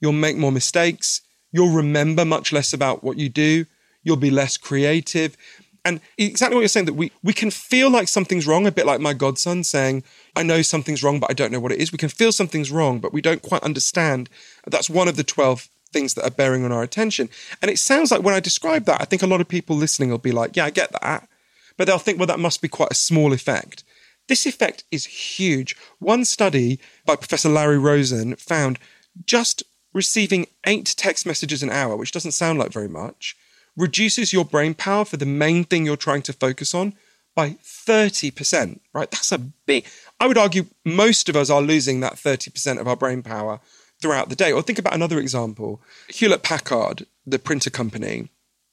You'll 0.01 0.13
make 0.13 0.37
more 0.37 0.53
mistakes. 0.53 1.21
You'll 1.53 1.75
remember 1.75 2.25
much 2.25 2.53
less 2.53 2.73
about 2.73 3.05
what 3.05 3.19
you 3.19 3.29
do 3.29 3.67
you'll 4.03 4.17
be 4.17 4.31
less 4.31 4.57
creative. 4.57 5.37
And 5.85 6.01
exactly 6.17 6.55
what 6.55 6.61
you're 6.61 6.69
saying 6.69 6.87
that 6.87 6.95
we, 6.95 7.11
we 7.23 7.33
can 7.33 7.51
feel 7.51 7.91
like 7.91 8.09
something's 8.09 8.47
wrong, 8.47 8.67
a 8.67 8.73
bit 8.73 8.87
like 8.87 9.01
my 9.01 9.15
godson 9.15 9.65
saying, 9.65 10.05
I 10.37 10.43
know 10.43 10.63
something's 10.63 11.03
wrong, 11.03 11.19
but 11.19 11.31
I 11.31 11.35
don't 11.35 11.51
know 11.51 11.61
what 11.61 11.73
it 11.73 11.81
is. 11.81 11.91
We 11.91 11.99
can 11.99 12.09
feel 12.09 12.31
something's 12.31 12.71
wrong, 12.71 13.01
but 13.01 13.13
we 13.13 13.21
don't 13.21 13.43
quite 13.43 13.63
understand. 13.65 14.29
That's 14.67 14.89
one 14.89 15.09
of 15.09 15.17
the 15.17 15.25
12 15.25 15.69
things 15.93 16.15
that 16.15 16.25
are 16.25 16.31
bearing 16.31 16.65
on 16.65 16.73
our 16.73 16.83
attention. 16.83 17.29
And 17.61 17.71
it 17.71 17.79
sounds 17.79 18.11
like 18.11 18.23
when 18.23 18.35
I 18.35 18.41
describe 18.41 18.85
that, 18.85 19.01
I 19.01 19.05
think 19.05 19.23
a 19.23 19.27
lot 19.27 19.41
of 19.41 19.49
people 19.49 19.77
listening 19.77 20.11
will 20.11 20.19
be 20.19 20.33
like, 20.33 20.57
yeah, 20.57 20.67
I 20.67 20.71
get 20.71 20.93
that. 21.03 21.29
But 21.77 21.87
they'll 21.87 21.99
think, 21.99 22.19
well, 22.19 22.27
that 22.27 22.39
must 22.39 22.63
be 22.63 22.69
quite 22.69 22.93
a 22.93 22.97
small 22.97 23.33
effect. 23.33 23.83
This 24.29 24.47
effect 24.47 24.85
is 24.91 25.05
huge. 25.05 25.77
One 25.99 26.25
study 26.25 26.79
by 27.05 27.17
Professor 27.17 27.49
Larry 27.49 27.79
Rosen 27.79 28.37
found 28.37 28.79
just 29.27 29.63
receiving 29.93 30.47
eight 30.67 30.95
text 30.97 31.27
messages 31.27 31.63
an 31.63 31.71
hour, 31.71 31.97
which 31.97 32.13
doesn't 32.13 32.33
sound 32.33 32.59
like 32.59 32.73
very 32.73 32.89
much, 32.89 33.37
reduces 33.77 34.33
your 34.33 34.45
brain 34.45 34.75
power 34.75 35.05
for 35.05 35.17
the 35.17 35.27
main 35.27 35.65
thing 35.65 35.87
you're 35.87 35.97
trying 35.97 36.23
to 36.23 36.33
focus 36.33 36.75
on 36.75 36.95
by 37.35 37.51
30%, 37.63 38.81
right? 38.93 39.11
That's 39.11 39.33
a 39.33 39.39
big, 39.39 39.87
I 40.21 40.27
would 40.27 40.39
argue 40.39 40.67
most 40.85 41.29
of 41.29 41.37
us 41.37 41.51
are 41.51 41.63
losing 41.63 42.01
that 42.01 42.15
30% 42.15 42.79
of 42.79 42.87
our 42.87 42.97
brain 42.97 43.23
power 43.23 43.61
throughout 44.01 44.29
the 44.29 44.37
day. 44.37 44.53
Or 44.53 44.63
think 44.63 44.79
about 44.79 44.95
another 44.95 45.19
example 45.19 45.81
Hewlett 46.09 46.43
Packard, 46.43 47.07
the 47.27 47.39
printer 47.39 47.71
company, 47.71 48.29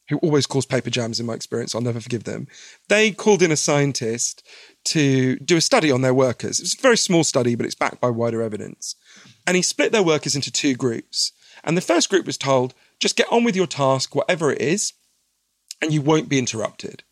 who 0.10 0.18
always 0.18 0.48
calls 0.48 0.66
paper 0.66 0.90
jams 0.90 1.20
in 1.20 1.26
my 1.26 1.34
experience, 1.34 1.74
I'll 1.74 1.82
never 1.82 2.02
forgive 2.02 2.24
them. 2.24 2.48
They 2.90 3.12
called 3.12 3.44
in 3.44 3.52
a 3.52 3.56
scientist 3.56 4.46
to 4.86 5.38
do 5.38 5.58
a 5.58 5.62
study 5.62 5.92
on 5.92 6.02
their 6.02 6.16
workers. 6.16 6.60
It's 6.60 6.74
a 6.74 6.82
very 6.82 6.98
small 6.98 7.24
study, 7.24 7.56
but 7.56 7.66
it's 7.66 7.76
backed 7.76 8.02
by 8.02 8.10
wider 8.10 8.42
evidence. 8.42 8.96
And 9.46 9.56
he 9.56 9.62
split 9.62 9.92
their 9.92 10.04
workers 10.04 10.36
into 10.36 10.52
two 10.52 10.76
groups. 10.76 11.32
And 11.64 11.78
the 11.78 11.82
first 11.82 12.10
group 12.10 12.26
was 12.26 12.38
told, 12.38 12.74
just 13.00 13.16
get 13.16 13.32
on 13.32 13.44
with 13.44 13.56
your 13.56 13.68
task, 13.68 14.16
whatever 14.16 14.52
it 14.52 14.62
is, 14.62 14.94
and 15.82 15.94
you 15.94 16.02
won't 16.02 16.30
be 16.30 16.40
interrupted. 16.40 17.04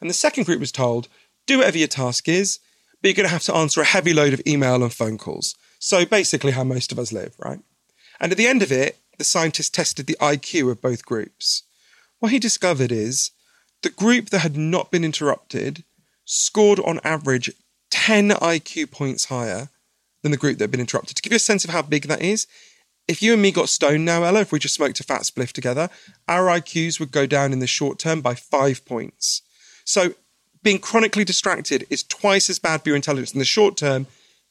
And 0.00 0.08
the 0.08 0.14
second 0.14 0.44
group 0.44 0.60
was 0.60 0.72
told, 0.72 1.08
do 1.46 1.58
whatever 1.58 1.78
your 1.78 1.88
task 1.88 2.28
is, 2.28 2.58
but 3.00 3.08
you're 3.08 3.14
going 3.14 3.28
to 3.28 3.32
have 3.32 3.42
to 3.44 3.54
answer 3.54 3.80
a 3.80 3.84
heavy 3.84 4.14
load 4.14 4.32
of 4.32 4.42
email 4.46 4.82
and 4.82 4.92
phone 4.92 5.18
calls. 5.18 5.54
So 5.78 6.06
basically, 6.06 6.52
how 6.52 6.64
most 6.64 6.92
of 6.92 6.98
us 6.98 7.12
live, 7.12 7.34
right? 7.38 7.60
And 8.18 8.32
at 8.32 8.38
the 8.38 8.46
end 8.46 8.62
of 8.62 8.72
it, 8.72 8.98
the 9.18 9.24
scientist 9.24 9.74
tested 9.74 10.06
the 10.06 10.16
IQ 10.20 10.70
of 10.70 10.80
both 10.80 11.04
groups. 11.04 11.62
what 12.20 12.32
he 12.32 12.38
discovered 12.38 12.90
is 12.90 13.32
the 13.82 13.90
group 13.90 14.30
that 14.30 14.38
had 14.38 14.56
not 14.56 14.90
been 14.90 15.04
interrupted 15.04 15.84
scored 16.24 16.80
on 16.80 17.00
average 17.04 17.50
10 17.90 18.30
IQ 18.30 18.90
points 18.90 19.26
higher 19.26 19.68
than 20.22 20.32
the 20.32 20.38
group 20.38 20.56
that 20.56 20.64
had 20.64 20.70
been 20.70 20.80
interrupted. 20.80 21.16
To 21.16 21.22
give 21.22 21.32
you 21.32 21.36
a 21.36 21.40
sense 21.40 21.64
of 21.64 21.70
how 21.70 21.82
big 21.82 22.04
that 22.08 22.22
is, 22.22 22.46
if 23.06 23.22
you 23.22 23.32
and 23.32 23.42
me 23.42 23.52
got 23.52 23.68
stoned 23.68 24.04
now, 24.04 24.22
Ella, 24.22 24.40
if 24.40 24.52
we 24.52 24.58
just 24.58 24.74
smoked 24.74 25.00
a 25.00 25.04
fat 25.04 25.22
spliff 25.22 25.52
together, 25.52 25.90
our 26.28 26.46
IQs 26.46 26.98
would 26.98 27.12
go 27.12 27.26
down 27.26 27.52
in 27.52 27.58
the 27.58 27.66
short 27.66 27.98
term 27.98 28.20
by 28.20 28.34
five 28.34 28.84
points. 28.86 29.42
So 29.84 30.14
being 30.62 30.78
chronically 30.78 31.24
distracted 31.24 31.86
is 31.90 32.02
twice 32.02 32.48
as 32.48 32.58
bad 32.58 32.82
for 32.82 32.88
your 32.88 32.96
intelligence 32.96 33.32
in 33.32 33.38
the 33.38 33.44
short 33.44 33.76
term 33.76 34.06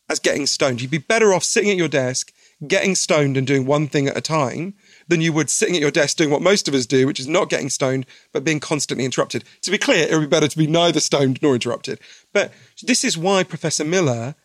as 0.10 0.20
getting 0.20 0.46
stoned. 0.46 0.82
You'd 0.82 0.92
be 0.92 0.98
better 1.00 1.34
off 1.34 1.44
sitting 1.44 1.72
at 1.72 1.78
your 1.78 1.88
desk, 1.88 2.32
getting 2.68 2.94
stoned 2.94 3.36
and 3.36 3.48
doing 3.48 3.66
one 3.66 3.88
thing 3.88 4.08
at 4.08 4.18
a 4.18 4.22
time 4.22 4.76
than 5.08 5.22
you 5.22 5.34
would 5.34 5.50
sitting 5.50 5.76
at 5.76 5.82
your 5.82 5.92
desk 5.92 6.18
doing 6.18 6.30
what 6.30 6.42
most 6.42 6.68
of 6.68 6.74
us 6.76 6.86
do, 6.86 7.08
which 7.08 7.20
is 7.20 7.28
not 7.28 7.50
getting 7.50 7.70
stoned, 7.70 8.06
but 8.32 8.44
being 8.44 8.60
constantly 8.60 9.06
interrupted. 9.06 9.44
To 9.62 9.72
be 9.72 9.78
clear, 9.80 10.08
it 10.08 10.14
would 10.14 10.22
be 10.22 10.28
better 10.28 10.48
to 10.48 10.58
be 10.58 10.68
neither 10.68 11.00
stoned 11.00 11.40
nor 11.42 11.56
interrupted. 11.56 12.00
But 12.32 12.54
this 12.84 13.04
is 13.04 13.18
why 13.18 13.44
Professor 13.44 13.84
Miller 13.84 14.36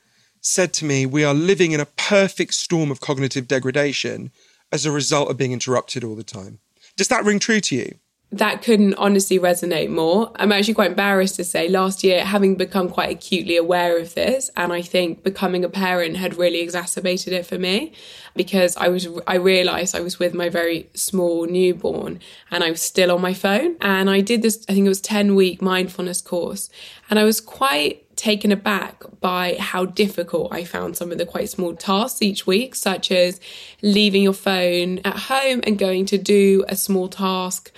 said 0.40 0.72
to 0.74 0.84
me, 0.84 1.06
We 1.06 1.24
are 1.24 1.34
living 1.34 1.72
in 1.72 1.80
a 1.80 1.86
perfect 1.86 2.54
storm 2.54 2.90
of 2.90 3.00
cognitive 3.00 3.48
degradation 3.48 4.30
as 4.72 4.84
a 4.84 4.92
result 4.92 5.30
of 5.30 5.36
being 5.36 5.52
interrupted 5.52 6.04
all 6.04 6.14
the 6.14 6.24
time. 6.24 6.58
Does 6.96 7.08
that 7.08 7.24
ring 7.24 7.38
true 7.38 7.60
to 7.60 7.76
you? 7.76 7.98
that 8.30 8.60
couldn't 8.60 8.94
honestly 8.94 9.38
resonate 9.38 9.88
more. 9.88 10.30
I'm 10.36 10.52
actually 10.52 10.74
quite 10.74 10.90
embarrassed 10.90 11.36
to 11.36 11.44
say 11.44 11.68
last 11.68 12.04
year, 12.04 12.26
having 12.26 12.56
become 12.56 12.90
quite 12.90 13.10
acutely 13.10 13.56
aware 13.56 13.98
of 13.98 14.14
this, 14.14 14.50
and 14.54 14.70
I 14.70 14.82
think 14.82 15.22
becoming 15.22 15.64
a 15.64 15.68
parent 15.70 16.18
had 16.18 16.36
really 16.36 16.60
exacerbated 16.60 17.32
it 17.32 17.46
for 17.46 17.58
me 17.58 17.92
because 18.36 18.76
I 18.76 18.88
was, 18.88 19.08
I 19.26 19.36
realized 19.36 19.96
I 19.96 20.00
was 20.00 20.18
with 20.18 20.34
my 20.34 20.50
very 20.50 20.90
small 20.92 21.46
newborn 21.46 22.20
and 22.50 22.62
I 22.62 22.70
was 22.70 22.82
still 22.82 23.10
on 23.10 23.22
my 23.22 23.32
phone. 23.32 23.76
And 23.80 24.10
I 24.10 24.20
did 24.20 24.42
this, 24.42 24.62
I 24.68 24.74
think 24.74 24.84
it 24.84 24.90
was 24.90 25.00
10 25.00 25.34
week 25.34 25.62
mindfulness 25.62 26.20
course, 26.20 26.68
and 27.08 27.18
I 27.18 27.24
was 27.24 27.40
quite 27.40 28.04
taken 28.18 28.52
aback 28.52 29.02
by 29.20 29.56
how 29.58 29.86
difficult 29.86 30.52
I 30.52 30.64
found 30.64 30.96
some 30.96 31.10
of 31.10 31.18
the 31.18 31.24
quite 31.24 31.48
small 31.48 31.74
tasks 31.74 32.20
each 32.20 32.46
week, 32.46 32.74
such 32.74 33.10
as 33.10 33.40
leaving 33.80 34.22
your 34.22 34.34
phone 34.34 34.98
at 35.04 35.16
home 35.16 35.60
and 35.62 35.78
going 35.78 36.04
to 36.06 36.18
do 36.18 36.64
a 36.68 36.76
small 36.76 37.08
task 37.08 37.72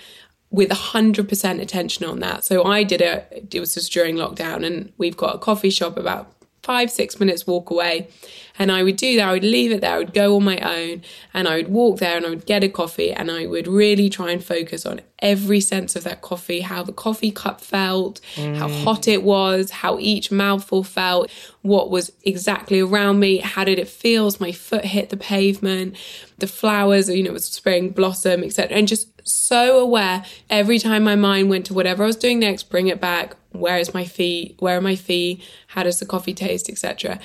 with 0.49 0.69
100% 0.69 1.61
attention 1.61 2.05
on 2.05 2.19
that. 2.19 2.43
So 2.43 2.65
I 2.65 2.83
did 2.83 2.99
it, 2.99 3.47
it 3.53 3.59
was 3.59 3.75
just 3.75 3.93
during 3.93 4.15
lockdown, 4.15 4.65
and 4.65 4.91
we've 4.97 5.15
got 5.15 5.35
a 5.35 5.39
coffee 5.39 5.69
shop 5.69 5.95
about 5.95 6.33
five, 6.63 6.91
six 6.91 7.19
minutes 7.19 7.47
walk 7.47 7.69
away. 7.69 8.07
And 8.59 8.71
I 8.71 8.83
would 8.83 8.97
do 8.97 9.15
that. 9.15 9.27
I 9.27 9.31
would 9.31 9.43
leave 9.43 9.71
it 9.71 9.81
there. 9.81 9.95
I 9.95 9.97
would 9.97 10.13
go 10.13 10.35
on 10.35 10.43
my 10.43 10.57
own 10.59 11.01
and 11.33 11.47
I 11.47 11.55
would 11.55 11.69
walk 11.69 11.99
there 11.99 12.17
and 12.17 12.25
I 12.25 12.29
would 12.29 12.45
get 12.45 12.63
a 12.63 12.69
coffee 12.69 13.11
and 13.11 13.31
I 13.31 13.47
would 13.47 13.67
really 13.67 14.09
try 14.09 14.31
and 14.31 14.43
focus 14.43 14.85
on 14.85 15.01
every 15.19 15.61
sense 15.61 15.95
of 15.95 16.03
that 16.03 16.21
coffee, 16.21 16.61
how 16.61 16.83
the 16.83 16.91
coffee 16.91 17.31
cup 17.31 17.61
felt, 17.61 18.19
mm. 18.35 18.55
how 18.55 18.67
hot 18.67 19.07
it 19.07 19.23
was, 19.23 19.71
how 19.71 19.97
each 19.99 20.31
mouthful 20.31 20.83
felt, 20.83 21.31
what 21.61 21.89
was 21.89 22.11
exactly 22.23 22.79
around 22.79 23.19
me, 23.19 23.37
how 23.37 23.63
did 23.63 23.79
it 23.79 23.87
feel 23.87 24.27
as 24.27 24.39
my 24.39 24.51
foot 24.51 24.85
hit 24.85 25.09
the 25.09 25.17
pavement, 25.17 25.95
the 26.41 26.47
flowers, 26.47 27.09
you 27.09 27.23
know, 27.23 27.31
was 27.31 27.45
spring 27.45 27.89
blossom, 27.89 28.43
etc. 28.43 28.75
And 28.75 28.87
just 28.87 29.07
so 29.27 29.79
aware 29.79 30.25
every 30.49 30.77
time 30.77 31.03
my 31.03 31.15
mind 31.15 31.49
went 31.49 31.65
to 31.67 31.73
whatever 31.73 32.03
I 32.03 32.07
was 32.07 32.17
doing 32.17 32.39
next, 32.39 32.63
bring 32.63 32.87
it 32.87 32.99
back. 32.99 33.35
Where 33.51 33.77
is 33.77 33.93
my 33.93 34.03
feet? 34.03 34.55
Where 34.59 34.77
are 34.77 34.81
my 34.81 34.95
feet? 34.95 35.43
How 35.67 35.83
does 35.83 35.99
the 35.99 36.05
coffee 36.05 36.33
taste, 36.33 36.69
etc. 36.69 37.19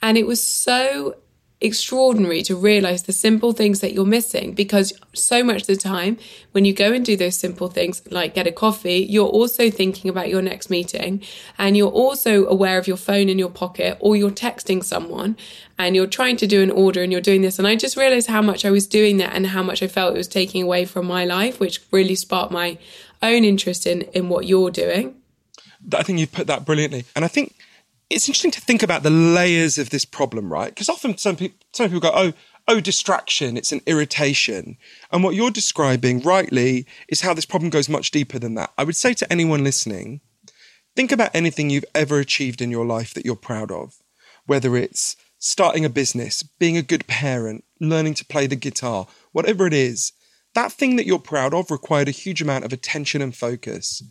And 0.00 0.18
it 0.18 0.26
was 0.26 0.44
so 0.44 1.16
extraordinary 1.64 2.42
to 2.42 2.56
realize 2.56 3.04
the 3.04 3.12
simple 3.12 3.52
things 3.52 3.80
that 3.80 3.92
you're 3.92 4.04
missing 4.04 4.52
because 4.52 4.92
so 5.12 5.44
much 5.44 5.62
of 5.62 5.66
the 5.66 5.76
time 5.76 6.18
when 6.52 6.64
you 6.64 6.72
go 6.72 6.92
and 6.92 7.04
do 7.04 7.16
those 7.16 7.36
simple 7.36 7.68
things 7.68 8.02
like 8.10 8.34
get 8.34 8.46
a 8.46 8.52
coffee 8.52 9.06
you're 9.08 9.28
also 9.28 9.70
thinking 9.70 10.10
about 10.10 10.28
your 10.28 10.42
next 10.42 10.70
meeting 10.70 11.22
and 11.58 11.76
you're 11.76 11.90
also 11.90 12.46
aware 12.46 12.78
of 12.78 12.86
your 12.86 12.96
phone 12.96 13.28
in 13.28 13.38
your 13.38 13.50
pocket 13.50 13.96
or 14.00 14.16
you're 14.16 14.30
texting 14.30 14.82
someone 14.82 15.36
and 15.78 15.96
you're 15.96 16.06
trying 16.06 16.36
to 16.36 16.46
do 16.46 16.62
an 16.62 16.70
order 16.70 17.02
and 17.02 17.10
you're 17.10 17.20
doing 17.20 17.42
this. 17.42 17.58
And 17.58 17.66
I 17.66 17.76
just 17.76 17.96
realized 17.96 18.28
how 18.28 18.42
much 18.42 18.64
I 18.64 18.70
was 18.70 18.86
doing 18.86 19.16
that 19.18 19.34
and 19.34 19.48
how 19.48 19.62
much 19.62 19.82
I 19.82 19.88
felt 19.88 20.14
it 20.14 20.18
was 20.18 20.28
taking 20.28 20.62
away 20.62 20.84
from 20.84 21.06
my 21.06 21.24
life 21.24 21.58
which 21.58 21.80
really 21.90 22.14
sparked 22.14 22.52
my 22.52 22.78
own 23.20 23.44
interest 23.44 23.86
in 23.86 24.02
in 24.12 24.28
what 24.28 24.46
you're 24.46 24.70
doing. 24.70 25.16
I 25.92 26.02
think 26.02 26.20
you've 26.20 26.32
put 26.32 26.46
that 26.46 26.64
brilliantly. 26.64 27.04
And 27.16 27.24
I 27.24 27.28
think 27.28 27.54
it's 28.12 28.28
interesting 28.28 28.50
to 28.52 28.60
think 28.60 28.82
about 28.82 29.02
the 29.02 29.10
layers 29.10 29.78
of 29.78 29.90
this 29.90 30.04
problem, 30.04 30.52
right? 30.52 30.68
Because 30.68 30.88
often 30.88 31.16
some 31.18 31.36
people, 31.36 31.58
some 31.72 31.86
people 31.86 32.00
go, 32.00 32.12
oh, 32.14 32.32
oh, 32.68 32.80
distraction, 32.80 33.56
it's 33.56 33.72
an 33.72 33.80
irritation. 33.86 34.76
And 35.10 35.24
what 35.24 35.34
you're 35.34 35.50
describing 35.50 36.20
rightly 36.20 36.86
is 37.08 37.22
how 37.22 37.34
this 37.34 37.46
problem 37.46 37.70
goes 37.70 37.88
much 37.88 38.10
deeper 38.10 38.38
than 38.38 38.54
that. 38.54 38.72
I 38.78 38.84
would 38.84 38.96
say 38.96 39.14
to 39.14 39.32
anyone 39.32 39.64
listening, 39.64 40.20
think 40.94 41.12
about 41.12 41.34
anything 41.34 41.70
you've 41.70 41.84
ever 41.94 42.18
achieved 42.18 42.60
in 42.60 42.70
your 42.70 42.86
life 42.86 43.14
that 43.14 43.24
you're 43.24 43.36
proud 43.36 43.70
of, 43.70 43.96
whether 44.46 44.76
it's 44.76 45.16
starting 45.38 45.84
a 45.84 45.90
business, 45.90 46.42
being 46.42 46.76
a 46.76 46.82
good 46.82 47.06
parent, 47.06 47.64
learning 47.80 48.14
to 48.14 48.24
play 48.24 48.46
the 48.46 48.56
guitar, 48.56 49.06
whatever 49.32 49.66
it 49.66 49.74
is. 49.74 50.12
That 50.54 50.72
thing 50.72 50.96
that 50.96 51.06
you're 51.06 51.18
proud 51.18 51.54
of 51.54 51.70
required 51.70 52.08
a 52.08 52.12
huge 52.12 52.42
amount 52.42 52.64
of 52.64 52.72
attention 52.72 53.22
and 53.22 53.34
focus. 53.34 54.02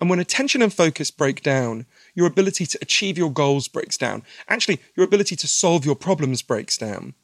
And 0.00 0.08
when 0.08 0.18
attention 0.18 0.62
and 0.62 0.72
focus 0.72 1.10
break 1.10 1.42
down, 1.42 1.84
your 2.14 2.26
ability 2.26 2.64
to 2.66 2.78
achieve 2.80 3.18
your 3.18 3.30
goals 3.30 3.68
breaks 3.68 3.98
down. 3.98 4.22
Actually, 4.48 4.80
your 4.96 5.04
ability 5.04 5.36
to 5.36 5.46
solve 5.46 5.84
your 5.84 5.96
problems 5.96 6.40
breaks 6.40 6.78
down. 6.78 7.14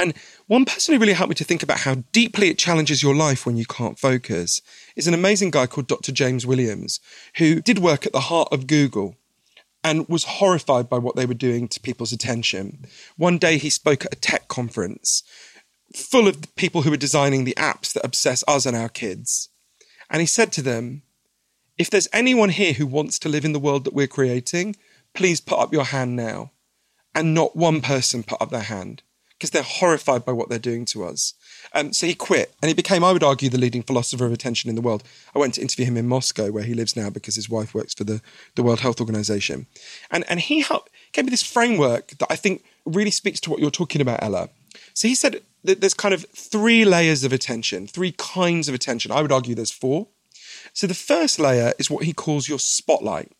And 0.00 0.14
one 0.46 0.64
person 0.64 0.94
who 0.94 1.00
really 1.00 1.12
helped 1.12 1.30
me 1.30 1.34
to 1.36 1.44
think 1.44 1.62
about 1.62 1.80
how 1.80 1.96
deeply 2.12 2.48
it 2.48 2.58
challenges 2.58 3.02
your 3.02 3.14
life 3.14 3.44
when 3.44 3.56
you 3.56 3.66
can't 3.66 3.98
focus 3.98 4.62
is 4.94 5.08
an 5.08 5.14
amazing 5.14 5.50
guy 5.50 5.66
called 5.66 5.88
Dr. 5.88 6.12
James 6.12 6.46
Williams, 6.46 7.00
who 7.36 7.60
did 7.60 7.78
work 7.78 8.06
at 8.06 8.12
the 8.12 8.20
heart 8.20 8.48
of 8.52 8.68
Google 8.68 9.16
and 9.82 10.08
was 10.08 10.24
horrified 10.24 10.88
by 10.88 10.98
what 10.98 11.16
they 11.16 11.26
were 11.26 11.34
doing 11.34 11.68
to 11.68 11.80
people's 11.80 12.12
attention. 12.12 12.86
One 13.16 13.38
day 13.38 13.58
he 13.58 13.70
spoke 13.70 14.04
at 14.04 14.12
a 14.12 14.20
tech 14.20 14.48
conference 14.48 15.22
full 15.94 16.28
of 16.28 16.54
people 16.56 16.82
who 16.82 16.90
were 16.90 16.96
designing 16.96 17.44
the 17.44 17.54
apps 17.56 17.92
that 17.92 18.04
obsess 18.04 18.44
us 18.46 18.66
and 18.66 18.76
our 18.76 18.88
kids. 18.88 19.48
And 20.10 20.20
he 20.20 20.26
said 20.26 20.52
to 20.52 20.62
them, 20.62 21.02
if 21.76 21.90
there's 21.90 22.08
anyone 22.12 22.50
here 22.50 22.72
who 22.72 22.86
wants 22.86 23.18
to 23.20 23.28
live 23.28 23.44
in 23.44 23.52
the 23.52 23.60
world 23.60 23.84
that 23.84 23.94
we're 23.94 24.06
creating, 24.06 24.76
please 25.14 25.40
put 25.40 25.58
up 25.58 25.72
your 25.72 25.84
hand 25.84 26.16
now. 26.16 26.50
And 27.14 27.34
not 27.34 27.56
one 27.56 27.80
person 27.80 28.22
put 28.22 28.40
up 28.40 28.50
their 28.50 28.60
hand 28.62 29.02
because 29.38 29.50
they're 29.50 29.62
horrified 29.62 30.24
by 30.24 30.32
what 30.32 30.48
they're 30.48 30.58
doing 30.58 30.84
to 30.84 31.04
us. 31.04 31.34
Um, 31.72 31.92
so 31.92 32.06
he 32.06 32.14
quit 32.14 32.54
and 32.60 32.68
he 32.68 32.74
became, 32.74 33.04
I 33.04 33.12
would 33.12 33.22
argue, 33.22 33.48
the 33.48 33.58
leading 33.58 33.82
philosopher 33.82 34.26
of 34.26 34.32
attention 34.32 34.68
in 34.68 34.74
the 34.74 34.82
world. 34.82 35.04
I 35.34 35.38
went 35.38 35.54
to 35.54 35.60
interview 35.60 35.84
him 35.84 35.96
in 35.96 36.08
Moscow, 36.08 36.50
where 36.50 36.64
he 36.64 36.74
lives 36.74 36.96
now 36.96 37.08
because 37.08 37.36
his 37.36 37.48
wife 37.48 37.72
works 37.72 37.94
for 37.94 38.04
the, 38.04 38.20
the 38.56 38.64
World 38.64 38.80
Health 38.80 39.00
Organization. 39.00 39.66
And, 40.10 40.24
and 40.28 40.40
he 40.40 40.60
helped, 40.60 40.90
gave 41.12 41.24
me 41.24 41.30
this 41.30 41.44
framework 41.44 42.08
that 42.18 42.26
I 42.30 42.36
think 42.36 42.64
really 42.84 43.12
speaks 43.12 43.38
to 43.40 43.50
what 43.50 43.60
you're 43.60 43.70
talking 43.70 44.00
about, 44.00 44.22
Ella. 44.22 44.48
So 44.92 45.06
he 45.06 45.14
said 45.14 45.40
there's 45.64 45.94
kind 45.94 46.14
of 46.14 46.26
three 46.34 46.84
layers 46.84 47.24
of 47.24 47.32
attention, 47.32 47.86
three 47.86 48.12
kinds 48.12 48.68
of 48.68 48.74
attention. 48.74 49.10
I 49.12 49.22
would 49.22 49.32
argue 49.32 49.54
there's 49.54 49.70
four. 49.70 50.08
So 50.72 50.86
the 50.86 50.94
first 50.94 51.38
layer 51.38 51.72
is 51.78 51.90
what 51.90 52.04
he 52.04 52.12
calls 52.12 52.48
your 52.48 52.58
spotlight. 52.58 53.32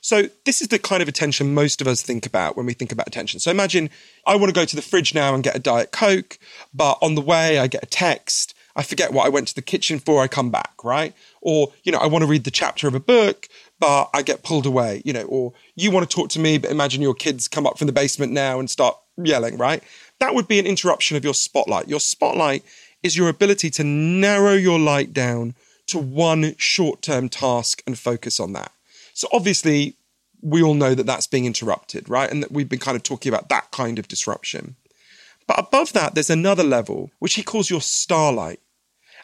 So 0.00 0.28
this 0.44 0.62
is 0.62 0.68
the 0.68 0.78
kind 0.78 1.02
of 1.02 1.08
attention 1.08 1.54
most 1.54 1.80
of 1.80 1.88
us 1.88 2.02
think 2.02 2.26
about 2.26 2.56
when 2.56 2.66
we 2.66 2.74
think 2.74 2.92
about 2.92 3.08
attention. 3.08 3.40
So 3.40 3.50
imagine 3.50 3.90
I 4.24 4.36
want 4.36 4.54
to 4.54 4.60
go 4.60 4.64
to 4.64 4.76
the 4.76 4.82
fridge 4.82 5.14
now 5.14 5.34
and 5.34 5.42
get 5.42 5.56
a 5.56 5.58
Diet 5.58 5.90
Coke, 5.90 6.38
but 6.72 6.98
on 7.02 7.14
the 7.16 7.20
way 7.20 7.58
I 7.58 7.66
get 7.66 7.82
a 7.82 7.86
text. 7.86 8.54
I 8.76 8.82
forget 8.82 9.12
what 9.12 9.24
I 9.24 9.30
went 9.30 9.48
to 9.48 9.54
the 9.54 9.62
kitchen 9.62 9.98
for. 9.98 10.22
I 10.22 10.28
come 10.28 10.50
back, 10.50 10.84
right? 10.84 11.14
Or, 11.40 11.72
you 11.82 11.90
know, 11.90 11.98
I 11.98 12.06
want 12.06 12.22
to 12.22 12.28
read 12.28 12.44
the 12.44 12.50
chapter 12.50 12.86
of 12.86 12.94
a 12.94 13.00
book, 13.00 13.48
but 13.80 14.10
I 14.12 14.20
get 14.20 14.42
pulled 14.42 14.66
away, 14.66 15.00
you 15.04 15.14
know, 15.14 15.24
or 15.24 15.54
you 15.74 15.90
want 15.90 16.08
to 16.08 16.14
talk 16.14 16.28
to 16.30 16.38
me, 16.38 16.58
but 16.58 16.70
imagine 16.70 17.00
your 17.00 17.14
kids 17.14 17.48
come 17.48 17.66
up 17.66 17.78
from 17.78 17.86
the 17.86 17.92
basement 17.92 18.32
now 18.32 18.60
and 18.60 18.68
start 18.68 18.96
yelling, 19.16 19.56
right? 19.56 19.82
That 20.20 20.34
would 20.34 20.48
be 20.48 20.58
an 20.58 20.66
interruption 20.66 21.16
of 21.16 21.24
your 21.24 21.34
spotlight. 21.34 21.88
Your 21.88 22.00
spotlight 22.00 22.64
is 23.02 23.16
your 23.16 23.28
ability 23.28 23.70
to 23.70 23.84
narrow 23.84 24.54
your 24.54 24.78
light 24.78 25.12
down 25.12 25.54
to 25.88 25.98
one 25.98 26.54
short 26.56 27.02
term 27.02 27.28
task 27.28 27.82
and 27.86 27.98
focus 27.98 28.40
on 28.40 28.52
that. 28.54 28.72
So 29.14 29.28
obviously, 29.32 29.94
we 30.42 30.62
all 30.62 30.74
know 30.74 30.94
that 30.94 31.06
that's 31.06 31.26
being 31.26 31.44
interrupted, 31.44 32.08
right? 32.08 32.30
And 32.30 32.42
that 32.42 32.52
we've 32.52 32.68
been 32.68 32.78
kind 32.78 32.96
of 32.96 33.02
talking 33.02 33.32
about 33.32 33.48
that 33.48 33.70
kind 33.70 33.98
of 33.98 34.08
disruption. 34.08 34.76
But 35.46 35.58
above 35.58 35.92
that, 35.92 36.14
there's 36.14 36.30
another 36.30 36.64
level, 36.64 37.10
which 37.18 37.34
he 37.34 37.42
calls 37.42 37.70
your 37.70 37.80
starlight. 37.80 38.60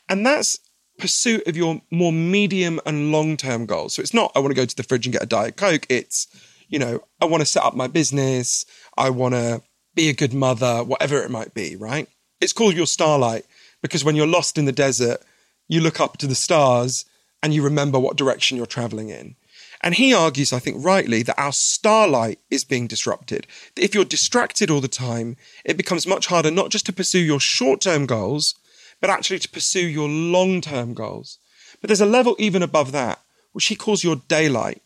And 0.09 0.25
that's 0.25 0.59
pursuit 0.99 1.47
of 1.47 1.57
your 1.57 1.81
more 1.91 2.13
medium 2.13 2.81
and 2.87 3.13
long 3.13 3.37
term 3.37 3.67
goals. 3.67 3.95
So 3.95 4.03
it's 4.03 4.15
not, 4.15 4.33
I 4.35 4.39
want 4.39 4.51
to 4.51 4.61
go 4.61 4.65
to 4.65 4.77
the 4.77 4.83
fridge 4.83 5.07
and 5.07 5.13
get 5.13 5.23
a 5.23 5.27
Diet 5.27 5.57
Coke. 5.57 5.87
It's, 5.89 6.29
you 6.69 6.79
know, 6.79 7.03
I 7.21 7.25
want 7.25 7.41
to 7.41 7.47
set 7.47 7.65
up 7.65 7.75
my 7.75 7.87
business. 7.87 8.65
I 8.97 9.11
want 9.11 9.35
to 9.35 9.63
be 9.95 10.09
a 10.09 10.15
good 10.15 10.35
mother, 10.35 10.83
whatever 10.83 11.23
it 11.23 11.31
might 11.31 11.55
be, 11.55 11.77
right? 11.77 12.09
It's 12.41 12.53
called 12.53 12.75
your 12.75 12.87
starlight 12.87 13.45
because 13.83 14.05
when 14.05 14.17
you're 14.17 14.27
lost 14.27 14.59
in 14.59 14.65
the 14.65 14.73
desert, 14.73 15.21
you 15.69 15.81
look 15.81 16.01
up 16.01 16.17
to 16.19 16.27
the 16.27 16.35
stars 16.35 17.05
and 17.43 17.53
you 17.53 17.63
remember 17.63 17.99
what 17.99 18.17
direction 18.17 18.57
you're 18.57 18.67
traveling 18.67 19.09
in. 19.09 19.37
And 19.83 19.97
he 19.97 20.15
argues, 20.15 20.53
I 20.53 20.61
think 20.61 20.85
rightly, 20.85 21.23
that 21.25 21.39
our 21.39 21.53
starlight 21.53 22.39
is 22.51 22.63
being 22.63 22.87
disrupted. 22.87 23.49
That 23.75 23.85
if 23.85 23.95
you're 23.95 24.05
distracted 24.05 24.71
all 24.71 24.81
the 24.81 24.89
time, 24.89 25.37
it 25.65 25.77
becomes 25.77 26.07
much 26.07 26.27
harder 26.27 26.53
not 26.53 26.71
just 26.71 26.87
to 26.87 26.93
pursue 26.93 27.19
your 27.19 27.41
short 27.41 27.81
term 27.81 28.07
goals, 28.07 28.55
but 29.01 29.11
actually 29.11 29.41
to 29.41 29.49
pursue 29.49 29.87
your 29.87 30.09
long 30.09 30.61
term 30.61 30.95
goals. 30.95 31.39
But 31.81 31.89
there's 31.89 32.01
a 32.01 32.07
level 32.07 32.37
even 32.39 32.63
above 32.63 32.93
that, 32.93 33.21
which 33.51 33.67
he 33.67 33.75
calls 33.75 34.05
your 34.05 34.17
daylight, 34.17 34.81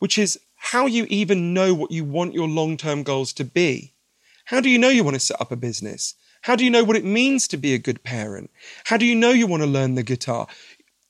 which 0.00 0.18
is 0.18 0.40
how 0.56 0.86
you 0.86 1.06
even 1.08 1.54
know 1.54 1.72
what 1.72 1.92
you 1.92 2.04
want 2.04 2.34
your 2.34 2.48
long 2.48 2.76
term 2.76 3.04
goals 3.04 3.32
to 3.34 3.44
be. 3.44 3.92
How 4.46 4.60
do 4.60 4.68
you 4.68 4.78
know 4.78 4.88
you 4.88 5.04
want 5.04 5.14
to 5.14 5.20
set 5.20 5.40
up 5.40 5.52
a 5.52 5.56
business? 5.56 6.14
How 6.42 6.56
do 6.56 6.64
you 6.64 6.70
know 6.70 6.84
what 6.84 6.96
it 6.96 7.04
means 7.04 7.46
to 7.48 7.56
be 7.56 7.72
a 7.72 7.78
good 7.78 8.02
parent? 8.02 8.50
How 8.84 8.96
do 8.96 9.06
you 9.06 9.14
know 9.14 9.30
you 9.30 9.46
want 9.46 9.62
to 9.62 9.68
learn 9.68 9.94
the 9.94 10.02
guitar? 10.02 10.48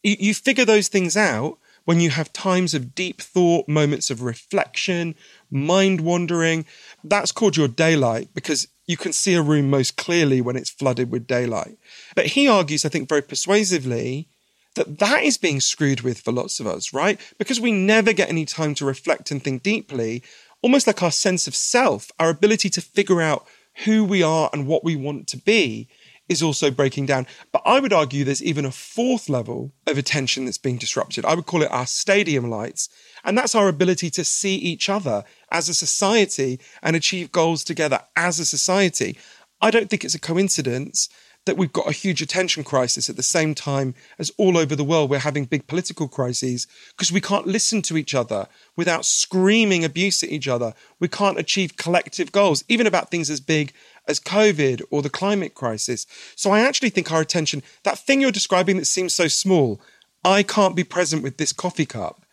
You, 0.03 0.17
you 0.19 0.35
figure 0.35 0.65
those 0.65 0.89
things 0.89 1.17
out 1.17 1.59
when 1.85 2.01
you 2.01 2.11
have 2.11 2.33
times 2.33 2.75
of 2.75 2.95
deep 2.95 3.21
thought, 3.21 3.69
moments 3.69 4.11
of 4.11 4.23
reflection, 4.23 5.15
mind 5.51 6.01
wandering. 6.01 6.65
That's 7.03 7.33
called 7.33 7.57
your 7.57 7.69
daylight 7.69 8.29
because 8.35 8.69
you 8.87 8.97
can 8.97 9.13
see 9.13 9.35
a 9.35 9.43
room 9.43 9.71
most 9.71 9.97
clearly 9.97 10.41
when 10.41 10.57
it's 10.57 10.71
flooded 10.71 11.11
with 11.11 11.27
daylight. 11.27 11.79
But 12.15 12.27
he 12.27 12.47
argues, 12.47 12.85
I 12.85 12.89
think, 12.89 13.09
very 13.09 13.23
persuasively, 13.23 14.29
that 14.75 14.99
that 14.99 15.23
is 15.23 15.39
being 15.39 15.61
screwed 15.61 16.01
with 16.01 16.21
for 16.21 16.33
lots 16.33 16.61
of 16.61 16.67
us, 16.67 16.93
right? 16.93 17.21
Because 17.39 17.61
we 17.61 17.73
never 17.73 18.13
get 18.13 18.29
any 18.29 18.45
time 18.45 18.75
to 18.77 18.85
reflect 18.85 19.31
and 19.31 19.43
think 19.43 19.63
deeply, 19.63 20.23
almost 20.63 20.87
like 20.87 21.03
our 21.03 21.11
sense 21.11 21.47
of 21.47 21.55
self, 21.55 22.11
our 22.19 22.31
ability 22.31 22.71
to 22.71 22.81
figure 22.81 23.21
out 23.21 23.47
who 23.85 24.05
we 24.05 24.23
are 24.23 24.51
and 24.53 24.67
what 24.67 24.85
we 24.85 24.97
want 24.97 25.27
to 25.29 25.37
be 25.37 25.89
is 26.29 26.43
also 26.43 26.71
breaking 26.71 27.07
down. 27.07 27.27
But 27.53 27.63
I 27.65 27.81
would 27.81 27.93
argue 27.93 28.25
there's 28.25 28.43
even 28.43 28.65
a 28.65 28.71
fourth 28.71 29.29
level 29.29 29.73
of 29.87 29.99
attention 29.99 30.45
that's 30.45 30.59
being 30.59 30.79
disrupted. 30.79 31.25
I 31.25 31.35
would 31.35 31.47
call 31.47 31.63
it 31.63 31.71
our 31.71 31.87
stadium 31.87 32.49
lights. 32.49 32.89
And 33.25 33.37
that's 33.37 33.55
our 33.55 33.69
ability 33.69 34.11
to 34.11 34.25
see 34.25 34.57
each 34.57 34.89
other 34.89 35.25
as 35.51 35.69
a 35.69 35.75
society 35.75 36.61
and 36.83 36.97
achieve 36.97 37.33
goals 37.33 37.65
together 37.65 38.01
as 38.17 38.39
a 38.39 38.45
society. 38.45 39.19
I 39.61 39.71
don't 39.71 39.89
think 39.89 40.05
it's 40.05 40.15
a 40.15 40.21
coincidence 40.21 41.09
that 41.45 41.57
we've 41.57 41.73
got 41.73 41.89
a 41.89 41.93
huge 41.93 42.23
attention 42.23 42.63
crisis 42.63 43.11
at 43.11 43.17
the 43.17 43.23
same 43.23 43.55
time 43.55 43.95
as 44.19 44.31
all 44.37 44.57
over 44.57 44.77
the 44.77 44.85
world 44.85 45.11
we're 45.11 45.19
having 45.19 45.45
big 45.45 45.67
political 45.67 46.07
crises 46.07 46.67
because 46.91 47.11
we 47.11 47.21
can't 47.21 47.47
listen 47.47 47.83
to 47.83 47.97
each 47.97 48.15
other 48.15 48.47
without 48.77 49.05
screaming 49.05 49.85
abuse 49.85 50.23
at 50.23 50.31
each 50.31 50.47
other. 50.47 50.73
We 51.01 51.09
can't 51.09 51.39
achieve 51.39 51.77
collective 51.77 52.31
goals, 52.31 52.63
even 52.69 52.87
about 52.87 53.11
things 53.11 53.29
as 53.29 53.41
big 53.41 53.73
as 54.07 54.21
COVID 54.21 54.83
or 54.91 55.03
the 55.03 55.11
climate 55.11 55.55
crisis. 55.55 56.07
So 56.37 56.51
I 56.51 56.61
actually 56.61 56.91
think 56.91 57.11
our 57.11 57.21
attention, 57.21 57.63
that 57.83 57.99
thing 57.99 58.21
you're 58.21 58.31
describing 58.31 58.77
that 58.77 58.87
seems 58.87 59.13
so 59.13 59.29
small, 59.29 59.81
I 60.25 60.43
can't 60.45 60.77
be 60.77 60.85
present 60.85 61.23
with 61.23 61.39
this 61.39 61.53
coffee 61.53 61.87
cup, 61.87 62.25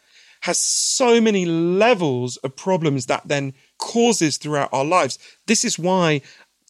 has 0.42 0.58
so 0.58 1.20
many 1.20 1.46
levels 1.46 2.38
of 2.38 2.56
problems 2.56 3.08
that 3.08 3.28
then 3.28 3.54
causes 3.78 4.38
throughout 4.38 4.70
our 4.72 4.86
lives. 4.86 5.18
This 5.48 5.66
is 5.66 5.80
why 5.80 6.22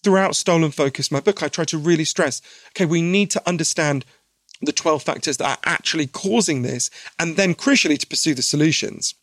throughout 0.04 0.36
Stolen 0.36 0.72
Focus, 0.72 1.12
my 1.12 1.20
book, 1.20 1.44
I 1.44 1.48
try 1.48 1.66
to 1.66 1.78
really 1.78 2.06
stress 2.06 2.42
okay, 2.70 2.86
we 2.86 3.02
need 3.02 3.32
to 3.32 3.48
understand 3.48 4.06
the 4.62 4.72
12 4.72 5.04
factors 5.04 5.38
that 5.38 5.58
are 5.58 5.72
actually 5.72 6.08
causing 6.08 6.64
this, 6.64 6.90
and 7.18 7.38
then 7.38 7.56
crucially 7.56 7.98
to 7.98 8.08
pursue 8.08 8.34
the 8.34 8.42
solutions. 8.42 9.16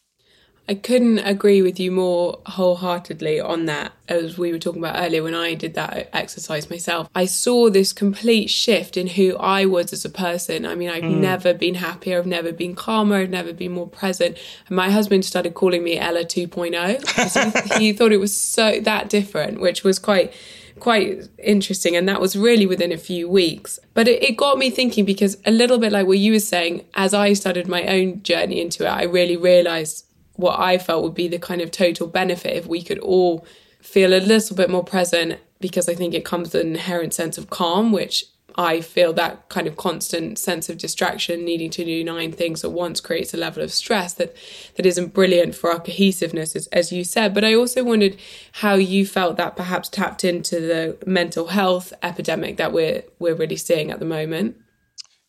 I 0.69 0.75
couldn't 0.75 1.21
agree 1.21 1.62
with 1.62 1.79
you 1.79 1.93
more 1.93 2.41
wholeheartedly 2.47 3.39
on 3.39 3.67
that. 3.67 3.93
As 4.09 4.37
we 4.37 4.51
were 4.51 4.59
talking 4.59 4.83
about 4.83 4.97
earlier, 5.05 5.23
when 5.23 5.35
I 5.35 5.55
did 5.55 5.75
that 5.75 6.09
exercise 6.12 6.69
myself, 6.69 7.09
I 7.15 7.27
saw 7.27 7.71
this 7.71 7.93
complete 7.93 8.51
shift 8.51 8.97
in 8.97 9.07
who 9.07 9.37
I 9.37 9.65
was 9.65 9.93
as 9.93 10.05
a 10.05 10.11
person. 10.11 10.67
I 10.67 10.75
mean, 10.75 10.91
I've 10.91 11.05
mm. 11.05 11.19
never 11.19 11.55
been 11.55 11.75
happier, 11.75 12.19
I've 12.19 12.27
never 12.27 12.53
been 12.53 12.75
calmer, 12.75 13.17
I've 13.17 13.31
never 13.31 13.53
been 13.53 13.73
more 13.73 13.89
present. 13.89 14.39
And 14.67 14.77
my 14.77 14.91
husband 14.91 15.25
started 15.25 15.55
calling 15.55 15.85
me 15.85 15.99
Ella 15.99 16.25
2.0 16.25 17.79
he, 17.79 17.79
he 17.85 17.93
thought 17.93 18.11
it 18.11 18.19
was 18.19 18.35
so 18.37 18.81
that 18.81 19.09
different, 19.09 19.61
which 19.61 19.85
was 19.85 20.01
quite 20.01 20.35
quite 20.81 21.29
interesting. 21.39 21.97
And 21.97 22.09
that 22.09 22.21
was 22.21 22.37
really 22.37 22.67
within 22.67 22.93
a 22.93 22.99
few 22.99 23.29
weeks. 23.29 23.79
But 23.95 24.09
it, 24.09 24.23
it, 24.23 24.37
got 24.37 24.59
me 24.59 24.71
thinking 24.71 25.05
because 25.05 25.37
a 25.45 25.51
little 25.51 25.79
bit 25.79 25.93
like 25.93 26.07
what 26.07 26.19
you 26.19 26.33
were 26.33 26.41
saying, 26.41 26.85
as 26.95 27.15
I 27.15 27.33
started 27.33 27.69
my 27.69 27.87
own 27.87 28.23
journey 28.23 28.61
into 28.61 28.85
it, 28.85 28.89
I 28.89 29.05
really 29.05 29.37
realized 29.37 30.07
what 30.35 30.59
I 30.59 30.79
felt 30.79 31.03
would 31.03 31.15
be 31.15 31.29
the 31.29 31.39
kind 31.39 31.61
of 31.61 31.71
total 31.71 32.07
benefit 32.07 32.57
if 32.57 32.67
we 32.67 32.83
could 32.83 32.99
all 32.99 33.47
feel 33.81 34.12
a 34.12 34.21
little 34.21 34.57
bit 34.57 34.71
more 34.71 34.85
present 34.85 35.41
because 35.61 35.89
I 35.89 35.95
think 35.95 36.12
it 36.12 36.25
comes 36.25 36.53
with 36.53 36.62
an 36.62 36.69
inherent 36.69 37.15
sense 37.15 37.39
of 37.39 37.51
calm, 37.51 37.93
which 37.93 38.25
I 38.59 38.81
feel 38.81 39.12
that 39.14 39.49
kind 39.49 39.66
of 39.66 39.77
constant 39.77 40.38
sense 40.38 40.69
of 40.69 40.79
distraction, 40.79 41.45
needing 41.45 41.71
to 41.71 41.85
do 41.85 42.03
nine 42.03 42.33
things 42.33 42.64
at 42.64 42.73
once 42.73 43.01
creates 43.01 43.35
a 43.35 43.37
level 43.37 43.62
of 43.62 43.73
stress 43.73 44.14
that 44.14 44.35
that 44.77 44.87
isn't 44.87 45.12
brilliant 45.12 45.55
for 45.55 45.71
our 45.71 45.81
cohesiveness, 45.81 46.57
as, 46.57 46.66
as 46.69 46.90
you 46.90 47.05
said. 47.05 47.35
But 47.35 47.45
I 47.45 47.55
also 47.55 47.85
wondered 47.85 48.16
how 48.53 48.75
you 48.75 49.05
felt 49.07 49.37
that 49.37 49.57
perhaps 49.57 49.88
tapped 49.88 50.25
into 50.25 50.61
the 50.61 50.97
mental 51.07 51.49
health 51.49 51.92
epidemic 52.03 52.57
that 52.57 52.73
we're 52.73 53.03
we're 53.19 53.35
really 53.35 53.57
seeing 53.57 53.90
at 53.90 53.99
the 53.99 54.07
moment. 54.07 54.57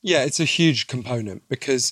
Yeah, 0.01 0.23
it's 0.23 0.39
a 0.39 0.45
huge 0.45 0.87
component 0.87 1.43
because 1.49 1.91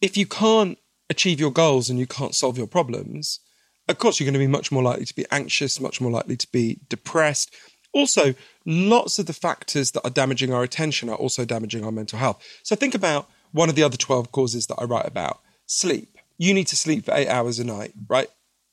if 0.00 0.16
you 0.16 0.26
can't 0.26 0.78
achieve 1.08 1.40
your 1.40 1.52
goals 1.52 1.88
and 1.88 1.98
you 1.98 2.06
can't 2.06 2.34
solve 2.34 2.58
your 2.58 2.66
problems, 2.66 3.40
of 3.88 3.98
course 3.98 4.18
you're 4.18 4.26
going 4.26 4.34
to 4.34 4.38
be 4.38 4.46
much 4.46 4.70
more 4.70 4.82
likely 4.82 5.04
to 5.04 5.14
be 5.14 5.26
anxious, 5.30 5.80
much 5.80 6.00
more 6.00 6.10
likely 6.10 6.36
to 6.36 6.46
be 6.52 6.80
depressed. 6.88 7.54
Also, 7.94 8.34
lots 8.66 9.18
of 9.18 9.26
the 9.26 9.32
factors 9.32 9.92
that 9.92 10.02
are 10.04 10.10
damaging 10.10 10.52
our 10.52 10.64
attention 10.64 11.08
are 11.08 11.16
also 11.16 11.44
damaging 11.44 11.84
our 11.84 11.92
mental 11.92 12.18
health. 12.18 12.42
So 12.62 12.74
think 12.74 12.94
about 12.94 13.30
one 13.52 13.68
of 13.68 13.76
the 13.76 13.84
other 13.84 13.96
12 13.96 14.32
causes 14.32 14.66
that 14.66 14.76
I 14.78 14.84
write 14.84 15.06
about 15.06 15.40
sleep. 15.66 16.18
You 16.36 16.52
need 16.52 16.66
to 16.66 16.76
sleep 16.76 17.04
for 17.04 17.14
eight 17.14 17.28
hours 17.28 17.60
a 17.60 17.64
night, 17.64 17.92
right? 18.08 18.28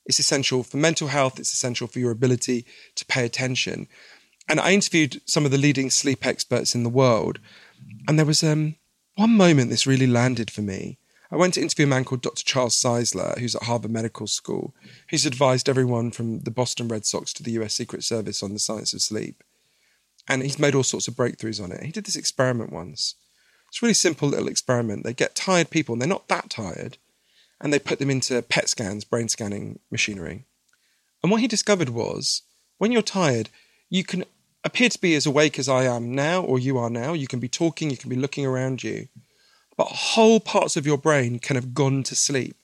It's 0.08 0.18
essential 0.18 0.64
for 0.64 0.78
mental 0.78 1.08
health, 1.08 1.40
it's 1.40 1.54
essential 1.54 1.88
for 1.88 2.00
your 2.00 2.10
ability 2.10 2.66
to 2.96 3.06
pay 3.06 3.24
attention. 3.24 3.88
And 4.50 4.60
I 4.60 4.74
interviewed 4.74 5.22
some 5.26 5.46
of 5.46 5.52
the 5.52 5.58
leading 5.60 5.92
sleep 5.92 6.26
experts 6.26 6.74
in 6.74 6.82
the 6.82 6.90
world. 6.90 7.40
And 8.08 8.18
there 8.18 8.26
was 8.26 8.44
um, 8.44 8.76
one 9.16 9.38
moment 9.38 9.70
this 9.70 9.86
really 9.86 10.08
landed 10.08 10.50
for 10.50 10.62
me. 10.62 10.98
I 11.32 11.38
went 11.38 11.54
to 11.54 11.62
interview 11.62 11.86
a 11.86 11.88
man 11.88 12.04
called 12.04 12.22
Dr. 12.22 12.44
Charles 12.44 12.76
Czeisler, 12.76 13.38
who's 13.40 13.56
at 13.56 13.64
Harvard 13.64 13.92
Medical 13.92 14.28
School. 14.28 14.74
He's 15.08 15.26
advised 15.26 15.70
everyone 15.70 16.12
from 16.12 16.42
the 16.42 16.52
Boston 16.52 16.90
Red 16.90 17.06
Sox 17.06 17.32
to 17.34 17.44
the 17.44 17.52
US 17.52 17.74
Secret 17.74 18.04
Service 18.04 18.44
on 18.44 18.52
the 18.52 18.60
science 18.60 18.94
of 18.94 19.02
sleep. 19.02 19.42
And 20.28 20.44
he's 20.44 20.60
made 20.60 20.76
all 20.76 20.84
sorts 20.84 21.08
of 21.08 21.14
breakthroughs 21.14 21.64
on 21.64 21.72
it. 21.72 21.84
He 21.84 21.92
did 21.94 22.04
this 22.04 22.18
experiment 22.18 22.74
once. 22.74 23.16
It's 23.70 23.82
a 23.82 23.86
really 23.86 23.94
simple 23.94 24.28
little 24.28 24.50
experiment. 24.50 25.06
They 25.06 25.14
get 25.14 25.34
tired 25.34 25.70
people, 25.70 25.94
and 25.94 26.02
they're 26.02 26.10
not 26.10 26.28
that 26.28 26.50
tired, 26.50 26.98
and 27.62 27.72
they 27.72 27.80
put 27.80 28.00
them 28.00 28.10
into 28.10 28.42
PET 28.42 28.68
scans, 28.68 29.06
brain 29.06 29.30
scanning 29.30 29.80
machinery. 29.90 30.44
And 31.24 31.32
what 31.32 31.40
he 31.40 31.48
discovered 31.48 31.90
was 31.90 32.42
when 32.78 32.92
you're 32.92 33.02
tired, 33.02 33.50
you 33.90 34.04
can 34.04 34.26
appear 34.66 34.90
to 34.90 35.00
be 35.00 35.16
as 35.16 35.26
awake 35.26 35.58
as 35.58 35.70
I 35.70 35.86
am 35.86 36.14
now, 36.14 36.44
or 36.44 36.60
you 36.60 36.78
are 36.78 36.90
now. 36.90 37.14
You 37.14 37.28
can 37.28 37.40
be 37.40 37.48
talking, 37.48 37.90
you 37.90 37.98
can 37.98 38.10
be 38.10 38.18
looking 38.18 38.46
around 38.46 38.84
you 38.84 39.08
but 39.82 39.88
whole 39.88 40.40
parts 40.40 40.78
of 40.78 40.86
your 40.86 41.00
brain 41.00 41.40
can 41.40 41.56
have 41.56 41.74
gone 41.74 42.04
to 42.04 42.14
sleep. 42.14 42.56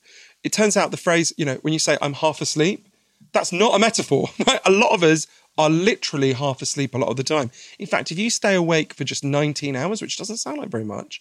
It 0.44 0.54
turns 0.54 0.78
out 0.78 0.92
the 0.92 0.98
phrase, 0.98 1.34
you 1.36 1.46
know, 1.46 1.56
when 1.64 1.74
you 1.74 1.80
say 1.80 1.98
I'm 2.00 2.14
half 2.14 2.42
asleep, 2.42 2.90
that's 3.34 3.52
not 3.52 3.74
a 3.74 3.80
metaphor. 3.80 4.30
Right? 4.46 4.60
A 4.68 4.72
lot 4.72 4.94
of 4.94 5.02
us 5.02 5.26
are 5.58 5.68
literally 5.68 6.34
half 6.34 6.62
asleep 6.62 6.94
a 6.94 7.00
lot 7.00 7.10
of 7.10 7.18
the 7.18 7.24
time. 7.24 7.50
In 7.80 7.88
fact, 7.88 8.12
if 8.12 8.20
you 8.20 8.30
stay 8.30 8.54
awake 8.54 8.94
for 8.94 9.04
just 9.04 9.24
19 9.24 9.76
hours, 9.76 10.00
which 10.00 10.16
doesn't 10.16 10.38
sound 10.38 10.60
like 10.60 10.70
very 10.70 10.84
much, 10.84 11.20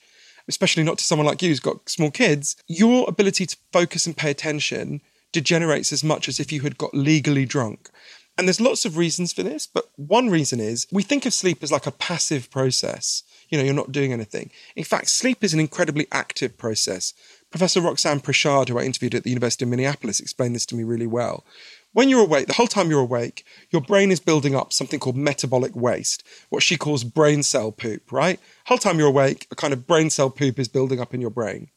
especially 0.48 0.82
not 0.82 0.98
to 0.98 1.04
someone 1.04 1.24
like 1.24 1.40
you 1.40 1.48
who's 1.48 1.60
got 1.60 1.88
small 1.88 2.10
kids, 2.10 2.56
your 2.68 3.08
ability 3.08 3.46
to 3.46 3.56
focus 3.72 4.04
and 4.04 4.18
pay 4.18 4.30
attention 4.30 5.00
degenerates 5.32 5.94
as 5.94 6.04
much 6.04 6.28
as 6.28 6.38
if 6.38 6.52
you 6.52 6.60
had 6.60 6.76
got 6.76 6.92
legally 6.92 7.46
drunk. 7.46 7.88
And 8.36 8.46
there's 8.46 8.60
lots 8.60 8.84
of 8.84 8.98
reasons 8.98 9.32
for 9.32 9.42
this, 9.42 9.66
but 9.66 9.86
one 9.96 10.28
reason 10.28 10.60
is 10.60 10.86
we 10.92 11.02
think 11.02 11.24
of 11.24 11.32
sleep 11.32 11.62
as 11.62 11.72
like 11.72 11.86
a 11.86 11.90
passive 11.90 12.50
process 12.50 13.22
you 13.48 13.58
know, 13.58 13.64
you're 13.64 13.74
not 13.74 13.92
doing 13.92 14.12
anything. 14.12 14.50
In 14.74 14.84
fact, 14.84 15.08
sleep 15.08 15.42
is 15.42 15.54
an 15.54 15.60
incredibly 15.60 16.06
active 16.12 16.56
process. 16.56 17.14
Professor 17.50 17.80
Roxanne 17.80 18.20
Prichard, 18.20 18.68
who 18.68 18.78
I 18.78 18.82
interviewed 18.82 19.14
at 19.14 19.22
the 19.22 19.30
University 19.30 19.64
of 19.64 19.70
Minneapolis, 19.70 20.20
explained 20.20 20.54
this 20.54 20.66
to 20.66 20.74
me 20.74 20.84
really 20.84 21.06
well. 21.06 21.44
When 21.92 22.10
you're 22.10 22.20
awake, 22.20 22.46
the 22.46 22.52
whole 22.52 22.66
time 22.66 22.90
you're 22.90 23.00
awake, 23.00 23.46
your 23.70 23.80
brain 23.80 24.10
is 24.10 24.20
building 24.20 24.54
up 24.54 24.72
something 24.72 25.00
called 25.00 25.16
metabolic 25.16 25.74
waste, 25.74 26.22
what 26.50 26.62
she 26.62 26.76
calls 26.76 27.04
brain 27.04 27.42
cell 27.42 27.72
poop, 27.72 28.12
right? 28.12 28.38
Whole 28.66 28.76
time 28.76 28.98
you're 28.98 29.08
awake, 29.08 29.46
a 29.50 29.56
kind 29.56 29.72
of 29.72 29.86
brain 29.86 30.10
cell 30.10 30.28
poop 30.28 30.58
is 30.58 30.68
building 30.68 31.00
up 31.00 31.14
in 31.14 31.22
your 31.22 31.30
brain. 31.30 31.70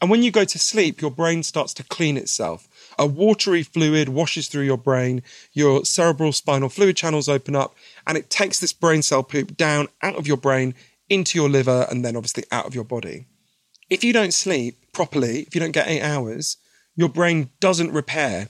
And 0.00 0.10
when 0.10 0.22
you 0.22 0.30
go 0.30 0.44
to 0.44 0.58
sleep, 0.58 1.00
your 1.00 1.10
brain 1.10 1.42
starts 1.42 1.72
to 1.74 1.84
clean 1.84 2.18
itself. 2.18 2.68
A 2.98 3.06
watery 3.06 3.62
fluid 3.62 4.10
washes 4.10 4.48
through 4.48 4.64
your 4.64 4.76
brain, 4.76 5.22
your 5.52 5.86
cerebral 5.86 6.32
spinal 6.32 6.68
fluid 6.68 6.96
channels 6.96 7.28
open 7.28 7.56
up, 7.56 7.74
and 8.06 8.18
it 8.18 8.28
takes 8.28 8.60
this 8.60 8.74
brain 8.74 9.00
cell 9.00 9.22
poop 9.22 9.56
down 9.56 9.88
out 10.02 10.16
of 10.16 10.26
your 10.26 10.36
brain 10.36 10.74
into 11.08 11.38
your 11.38 11.48
liver 11.48 11.86
and 11.90 12.04
then 12.04 12.16
obviously 12.16 12.44
out 12.50 12.66
of 12.66 12.74
your 12.74 12.84
body. 12.84 13.26
If 13.88 14.02
you 14.02 14.12
don't 14.12 14.34
sleep 14.34 14.92
properly, 14.92 15.40
if 15.40 15.54
you 15.54 15.60
don't 15.60 15.72
get 15.72 15.88
eight 15.88 16.02
hours, 16.02 16.56
your 16.96 17.08
brain 17.08 17.50
doesn't 17.60 17.92
repair. 17.92 18.48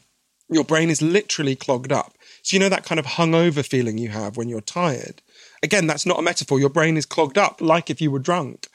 Your 0.48 0.64
brain 0.64 0.90
is 0.90 1.02
literally 1.02 1.56
clogged 1.56 1.92
up. 1.92 2.14
So, 2.42 2.54
you 2.54 2.60
know 2.60 2.68
that 2.68 2.84
kind 2.84 3.00
of 3.00 3.06
hungover 3.06 3.66
feeling 3.66 3.98
you 3.98 4.10
have 4.10 4.36
when 4.36 4.48
you're 4.48 4.60
tired? 4.60 5.20
Again, 5.62 5.88
that's 5.88 6.06
not 6.06 6.18
a 6.18 6.22
metaphor. 6.22 6.60
Your 6.60 6.70
brain 6.70 6.96
is 6.96 7.04
clogged 7.04 7.36
up 7.36 7.60
like 7.60 7.90
if 7.90 8.00
you 8.00 8.10
were 8.10 8.20
drunk. 8.20 8.68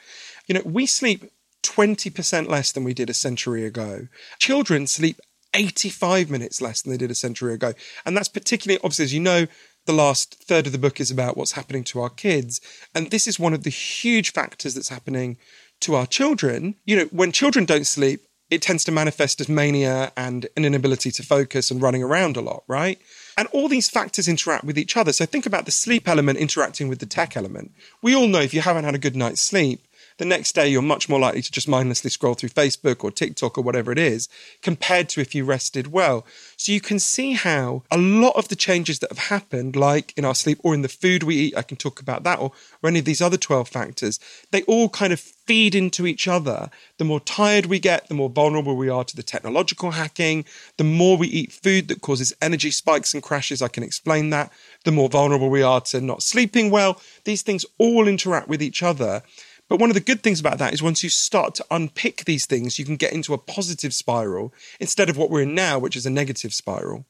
You 0.46 0.54
know, 0.54 0.62
we 0.64 0.84
sleep 0.84 1.24
20% 1.62 2.48
less 2.48 2.72
than 2.72 2.84
we 2.84 2.92
did 2.92 3.08
a 3.08 3.14
century 3.14 3.64
ago. 3.64 4.08
Children 4.38 4.86
sleep 4.86 5.18
85 5.54 6.30
minutes 6.30 6.60
less 6.60 6.82
than 6.82 6.92
they 6.92 6.98
did 6.98 7.10
a 7.10 7.14
century 7.14 7.54
ago. 7.54 7.72
And 8.04 8.16
that's 8.16 8.28
particularly, 8.28 8.78
obviously, 8.78 9.04
as 9.04 9.14
you 9.14 9.20
know, 9.20 9.46
the 9.86 9.92
last 9.92 10.44
third 10.44 10.66
of 10.66 10.72
the 10.72 10.78
book 10.78 11.00
is 11.00 11.10
about 11.10 11.36
what's 11.36 11.52
happening 11.52 11.84
to 11.84 12.00
our 12.00 12.10
kids. 12.10 12.60
And 12.94 13.10
this 13.10 13.26
is 13.26 13.38
one 13.38 13.52
of 13.52 13.64
the 13.64 13.70
huge 13.70 14.32
factors 14.32 14.74
that's 14.74 14.88
happening 14.88 15.38
to 15.80 15.94
our 15.94 16.06
children, 16.06 16.76
you 16.84 16.96
know, 16.96 17.04
when 17.06 17.32
children 17.32 17.64
don't 17.64 17.86
sleep, 17.86 18.22
it 18.50 18.62
tends 18.62 18.84
to 18.84 18.92
manifest 18.92 19.40
as 19.40 19.48
mania 19.48 20.12
and 20.16 20.46
an 20.56 20.64
inability 20.64 21.10
to 21.10 21.22
focus 21.22 21.70
and 21.70 21.80
running 21.80 22.02
around 22.02 22.36
a 22.36 22.40
lot, 22.40 22.62
right? 22.68 22.98
And 23.36 23.48
all 23.48 23.66
these 23.66 23.88
factors 23.88 24.28
interact 24.28 24.64
with 24.64 24.78
each 24.78 24.96
other. 24.96 25.12
So 25.12 25.24
think 25.24 25.46
about 25.46 25.64
the 25.64 25.70
sleep 25.70 26.06
element 26.06 26.38
interacting 26.38 26.88
with 26.88 26.98
the 26.98 27.06
tech 27.06 27.34
element. 27.36 27.72
We 28.02 28.14
all 28.14 28.28
know 28.28 28.40
if 28.40 28.52
you 28.52 28.60
haven't 28.60 28.84
had 28.84 28.94
a 28.94 28.98
good 28.98 29.16
night's 29.16 29.40
sleep, 29.40 29.80
the 30.22 30.28
next 30.28 30.54
day 30.54 30.68
you're 30.68 30.82
much 30.82 31.08
more 31.08 31.18
likely 31.18 31.42
to 31.42 31.50
just 31.50 31.66
mindlessly 31.66 32.08
scroll 32.08 32.34
through 32.34 32.50
Facebook 32.50 33.02
or 33.02 33.10
TikTok 33.10 33.58
or 33.58 33.62
whatever 33.62 33.90
it 33.90 33.98
is, 33.98 34.28
compared 34.62 35.08
to 35.08 35.20
if 35.20 35.34
you 35.34 35.44
rested 35.44 35.90
well. 35.90 36.24
So 36.56 36.70
you 36.70 36.80
can 36.80 37.00
see 37.00 37.32
how 37.32 37.82
a 37.90 37.98
lot 37.98 38.36
of 38.36 38.46
the 38.46 38.54
changes 38.54 39.00
that 39.00 39.10
have 39.10 39.18
happened, 39.18 39.74
like 39.74 40.16
in 40.16 40.24
our 40.24 40.36
sleep 40.36 40.60
or 40.62 40.74
in 40.74 40.82
the 40.82 40.88
food 40.88 41.24
we 41.24 41.34
eat, 41.34 41.56
I 41.56 41.62
can 41.62 41.76
talk 41.76 42.00
about 42.00 42.22
that, 42.22 42.38
or, 42.38 42.52
or 42.80 42.88
any 42.88 43.00
of 43.00 43.04
these 43.04 43.20
other 43.20 43.36
12 43.36 43.68
factors, 43.68 44.20
they 44.52 44.62
all 44.62 44.88
kind 44.88 45.12
of 45.12 45.18
feed 45.18 45.74
into 45.74 46.06
each 46.06 46.28
other. 46.28 46.70
The 46.98 47.04
more 47.04 47.18
tired 47.18 47.66
we 47.66 47.80
get, 47.80 48.06
the 48.06 48.14
more 48.14 48.30
vulnerable 48.30 48.76
we 48.76 48.88
are 48.88 49.02
to 49.02 49.16
the 49.16 49.24
technological 49.24 49.90
hacking. 49.90 50.44
The 50.76 50.84
more 50.84 51.16
we 51.16 51.26
eat 51.26 51.50
food 51.50 51.88
that 51.88 52.00
causes 52.00 52.32
energy 52.40 52.70
spikes 52.70 53.12
and 53.12 53.24
crashes, 53.24 53.60
I 53.60 53.66
can 53.66 53.82
explain 53.82 54.30
that. 54.30 54.52
The 54.84 54.92
more 54.92 55.08
vulnerable 55.08 55.50
we 55.50 55.62
are 55.62 55.80
to 55.80 56.00
not 56.00 56.22
sleeping 56.22 56.70
well. 56.70 57.00
These 57.24 57.42
things 57.42 57.66
all 57.78 58.06
interact 58.06 58.46
with 58.46 58.62
each 58.62 58.84
other. 58.84 59.24
But 59.72 59.80
one 59.80 59.88
of 59.88 59.94
the 59.94 60.00
good 60.00 60.22
things 60.22 60.38
about 60.38 60.58
that 60.58 60.74
is 60.74 60.82
once 60.82 61.02
you 61.02 61.08
start 61.08 61.54
to 61.54 61.64
unpick 61.70 62.26
these 62.26 62.44
things, 62.44 62.78
you 62.78 62.84
can 62.84 62.96
get 62.96 63.14
into 63.14 63.32
a 63.32 63.38
positive 63.38 63.94
spiral 63.94 64.52
instead 64.78 65.08
of 65.08 65.16
what 65.16 65.30
we're 65.30 65.44
in 65.44 65.54
now, 65.54 65.78
which 65.78 65.96
is 65.96 66.04
a 66.04 66.10
negative 66.10 66.52
spiral. 66.52 67.06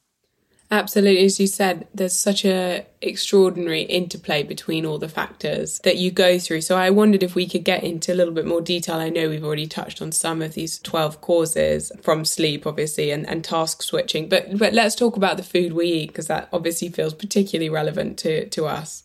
Absolutely, 0.71 1.25
as 1.25 1.41
you 1.41 1.49
said, 1.49 1.89
there's 1.93 2.17
such 2.17 2.45
a 2.45 2.87
extraordinary 3.01 3.83
interplay 3.83 4.45
between 4.45 4.87
all 4.87 4.99
the 4.99 5.09
factors 5.09 5.81
that 5.81 5.97
you 5.97 6.13
go 6.13 6.39
through. 6.39 6.61
So 6.61 6.77
I 6.77 6.91
wondered 6.91 7.25
if 7.25 7.35
we 7.35 7.49
could 7.49 7.65
get 7.65 7.83
into 7.83 8.13
a 8.13 8.15
little 8.15 8.33
bit 8.33 8.47
more 8.47 8.61
detail. 8.61 8.95
I 8.95 9.09
know 9.09 9.29
we've 9.29 9.43
already 9.43 9.67
touched 9.67 10.01
on 10.01 10.13
some 10.13 10.41
of 10.41 10.55
these 10.55 10.79
12 10.79 11.21
causes 11.21 11.91
from 12.01 12.25
sleep, 12.25 12.65
obviously, 12.65 13.11
and, 13.11 13.29
and 13.29 13.43
task 13.43 13.83
switching. 13.83 14.29
But 14.29 14.57
but 14.57 14.73
let's 14.73 14.95
talk 14.95 15.17
about 15.17 15.37
the 15.37 15.43
food 15.43 15.73
we 15.73 15.87
eat 15.87 16.11
because 16.11 16.29
that 16.29 16.49
obviously 16.53 16.91
feels 16.91 17.13
particularly 17.13 17.71
relevant 17.71 18.19
to 18.21 18.49
to 18.51 18.67
us. 18.67 19.03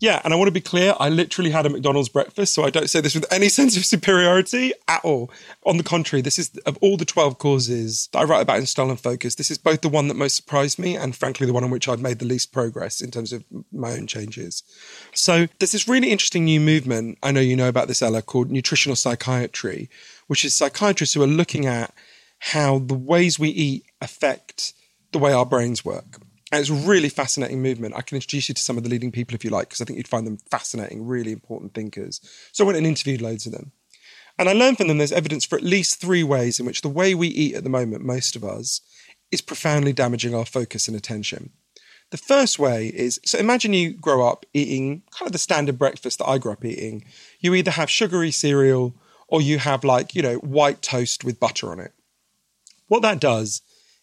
Yeah, 0.00 0.18
and 0.24 0.32
I 0.32 0.36
want 0.36 0.48
to 0.48 0.52
be 0.52 0.62
clear, 0.62 0.94
I 0.98 1.10
literally 1.10 1.50
had 1.50 1.66
a 1.66 1.68
McDonald's 1.68 2.08
breakfast, 2.08 2.54
so 2.54 2.64
I 2.64 2.70
don't 2.70 2.88
say 2.88 3.02
this 3.02 3.14
with 3.14 3.30
any 3.30 3.48
sense 3.58 3.76
of 3.76 3.84
superiority 3.84 4.72
at 4.88 5.04
all. 5.04 5.30
On 5.66 5.76
the 5.76 5.82
contrary, 5.82 6.22
this 6.22 6.38
is 6.38 6.56
of 6.64 6.78
all 6.80 6.96
the 6.96 7.04
12 7.04 7.38
causes 7.38 8.08
that 8.12 8.20
I 8.20 8.24
write 8.24 8.40
about 8.40 8.58
in 8.58 8.66
Stolen 8.66 8.96
Focus, 8.96 9.34
this 9.34 9.50
is 9.50 9.58
both 9.58 9.82
the 9.82 9.90
one 9.90 10.08
that 10.08 10.14
most 10.14 10.36
surprised 10.36 10.78
me 10.78 10.96
and 10.96 11.14
frankly 11.14 11.46
the 11.46 11.52
one 11.52 11.64
on 11.64 11.70
which 11.70 11.86
I've 11.86 12.00
made 12.00 12.18
the 12.18 12.24
least 12.24 12.50
progress 12.50 13.02
in 13.02 13.10
terms 13.10 13.30
of 13.30 13.44
my 13.72 13.92
own 13.92 14.06
changes. 14.06 14.62
So 15.12 15.46
there's 15.58 15.72
this 15.72 15.86
really 15.86 16.10
interesting 16.10 16.44
new 16.44 16.60
movement, 16.60 17.18
I 17.22 17.30
know 17.30 17.40
you 17.40 17.54
know 17.54 17.68
about 17.68 17.86
this, 17.86 18.00
Ella, 18.00 18.22
called 18.22 18.50
nutritional 18.50 18.96
psychiatry, 18.96 19.90
which 20.28 20.46
is 20.46 20.54
psychiatrists 20.54 21.14
who 21.14 21.22
are 21.22 21.26
looking 21.26 21.66
at 21.66 21.92
how 22.38 22.78
the 22.78 22.94
ways 22.94 23.38
we 23.38 23.50
eat 23.50 23.84
affect 24.00 24.72
the 25.12 25.18
way 25.18 25.34
our 25.34 25.44
brains 25.44 25.84
work. 25.84 26.19
And 26.52 26.60
it's 26.60 26.70
a 26.70 26.74
really 26.74 27.08
fascinating 27.08 27.62
movement. 27.62 27.94
I 27.96 28.02
can 28.02 28.16
introduce 28.16 28.48
you 28.48 28.54
to 28.54 28.62
some 28.62 28.76
of 28.76 28.82
the 28.82 28.88
leading 28.88 29.12
people 29.12 29.34
if 29.34 29.44
you 29.44 29.50
like, 29.50 29.68
because 29.68 29.80
I 29.80 29.84
think 29.84 29.96
you'd 29.98 30.08
find 30.08 30.26
them 30.26 30.38
fascinating, 30.50 31.06
really 31.06 31.32
important 31.32 31.74
thinkers. 31.74 32.20
So 32.52 32.64
I 32.64 32.66
went 32.66 32.78
and 32.78 32.86
interviewed 32.86 33.22
loads 33.22 33.46
of 33.46 33.52
them. 33.52 33.72
And 34.38 34.48
I 34.48 34.52
learned 34.52 34.78
from 34.78 34.88
them 34.88 34.98
there's 34.98 35.12
evidence 35.12 35.44
for 35.44 35.56
at 35.56 35.62
least 35.62 36.00
three 36.00 36.24
ways 36.24 36.58
in 36.58 36.66
which 36.66 36.80
the 36.80 36.88
way 36.88 37.14
we 37.14 37.28
eat 37.28 37.54
at 37.54 37.62
the 37.62 37.70
moment, 37.70 38.04
most 38.04 38.34
of 38.36 38.44
us, 38.44 38.80
is 39.30 39.40
profoundly 39.40 39.92
damaging 39.92 40.34
our 40.34 40.46
focus 40.46 40.88
and 40.88 40.96
attention. 40.96 41.50
The 42.10 42.16
first 42.16 42.58
way 42.58 42.88
is 42.88 43.20
so 43.24 43.38
imagine 43.38 43.72
you 43.72 43.92
grow 43.92 44.26
up 44.26 44.44
eating 44.52 45.02
kind 45.16 45.28
of 45.28 45.32
the 45.32 45.38
standard 45.38 45.78
breakfast 45.78 46.18
that 46.18 46.28
I 46.28 46.38
grew 46.38 46.52
up 46.52 46.64
eating. 46.64 47.04
You 47.38 47.54
either 47.54 47.70
have 47.70 47.88
sugary 47.88 48.32
cereal 48.32 48.94
or 49.28 49.40
you 49.40 49.58
have 49.58 49.84
like, 49.84 50.16
you 50.16 50.22
know, 50.22 50.36
white 50.36 50.82
toast 50.82 51.22
with 51.22 51.38
butter 51.38 51.70
on 51.70 51.78
it. 51.78 51.92
What 52.88 53.02
that 53.02 53.20
does 53.20 53.62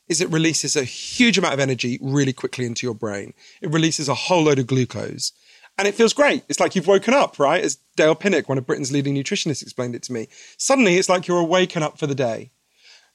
is 0.09 0.21
it 0.21 0.29
releases 0.29 0.75
a 0.75 0.83
huge 0.83 1.37
amount 1.37 1.53
of 1.53 1.59
energy 1.59 1.99
really 2.01 2.33
quickly 2.33 2.65
into 2.65 2.85
your 2.85 2.95
brain. 2.95 3.33
It 3.61 3.71
releases 3.71 4.07
a 4.07 4.13
whole 4.13 4.43
load 4.43 4.59
of 4.59 4.67
glucose. 4.67 5.33
And 5.77 5.87
it 5.87 5.95
feels 5.95 6.13
great. 6.13 6.43
It's 6.49 6.59
like 6.59 6.75
you've 6.75 6.87
woken 6.87 7.13
up, 7.13 7.37
right? 7.37 7.63
As 7.63 7.77
Dale 7.95 8.15
Pinnock, 8.15 8.49
one 8.49 8.57
of 8.57 8.65
Britain's 8.65 8.91
leading 8.91 9.13
nutritionists, 9.13 9.61
explained 9.61 9.95
it 9.95 10.03
to 10.03 10.13
me. 10.13 10.27
Suddenly, 10.57 10.95
it's 10.95 11.09
like 11.09 11.27
you're 11.27 11.43
waking 11.43 11.83
up 11.83 11.99
for 11.99 12.07
the 12.07 12.15
day. 12.15 12.51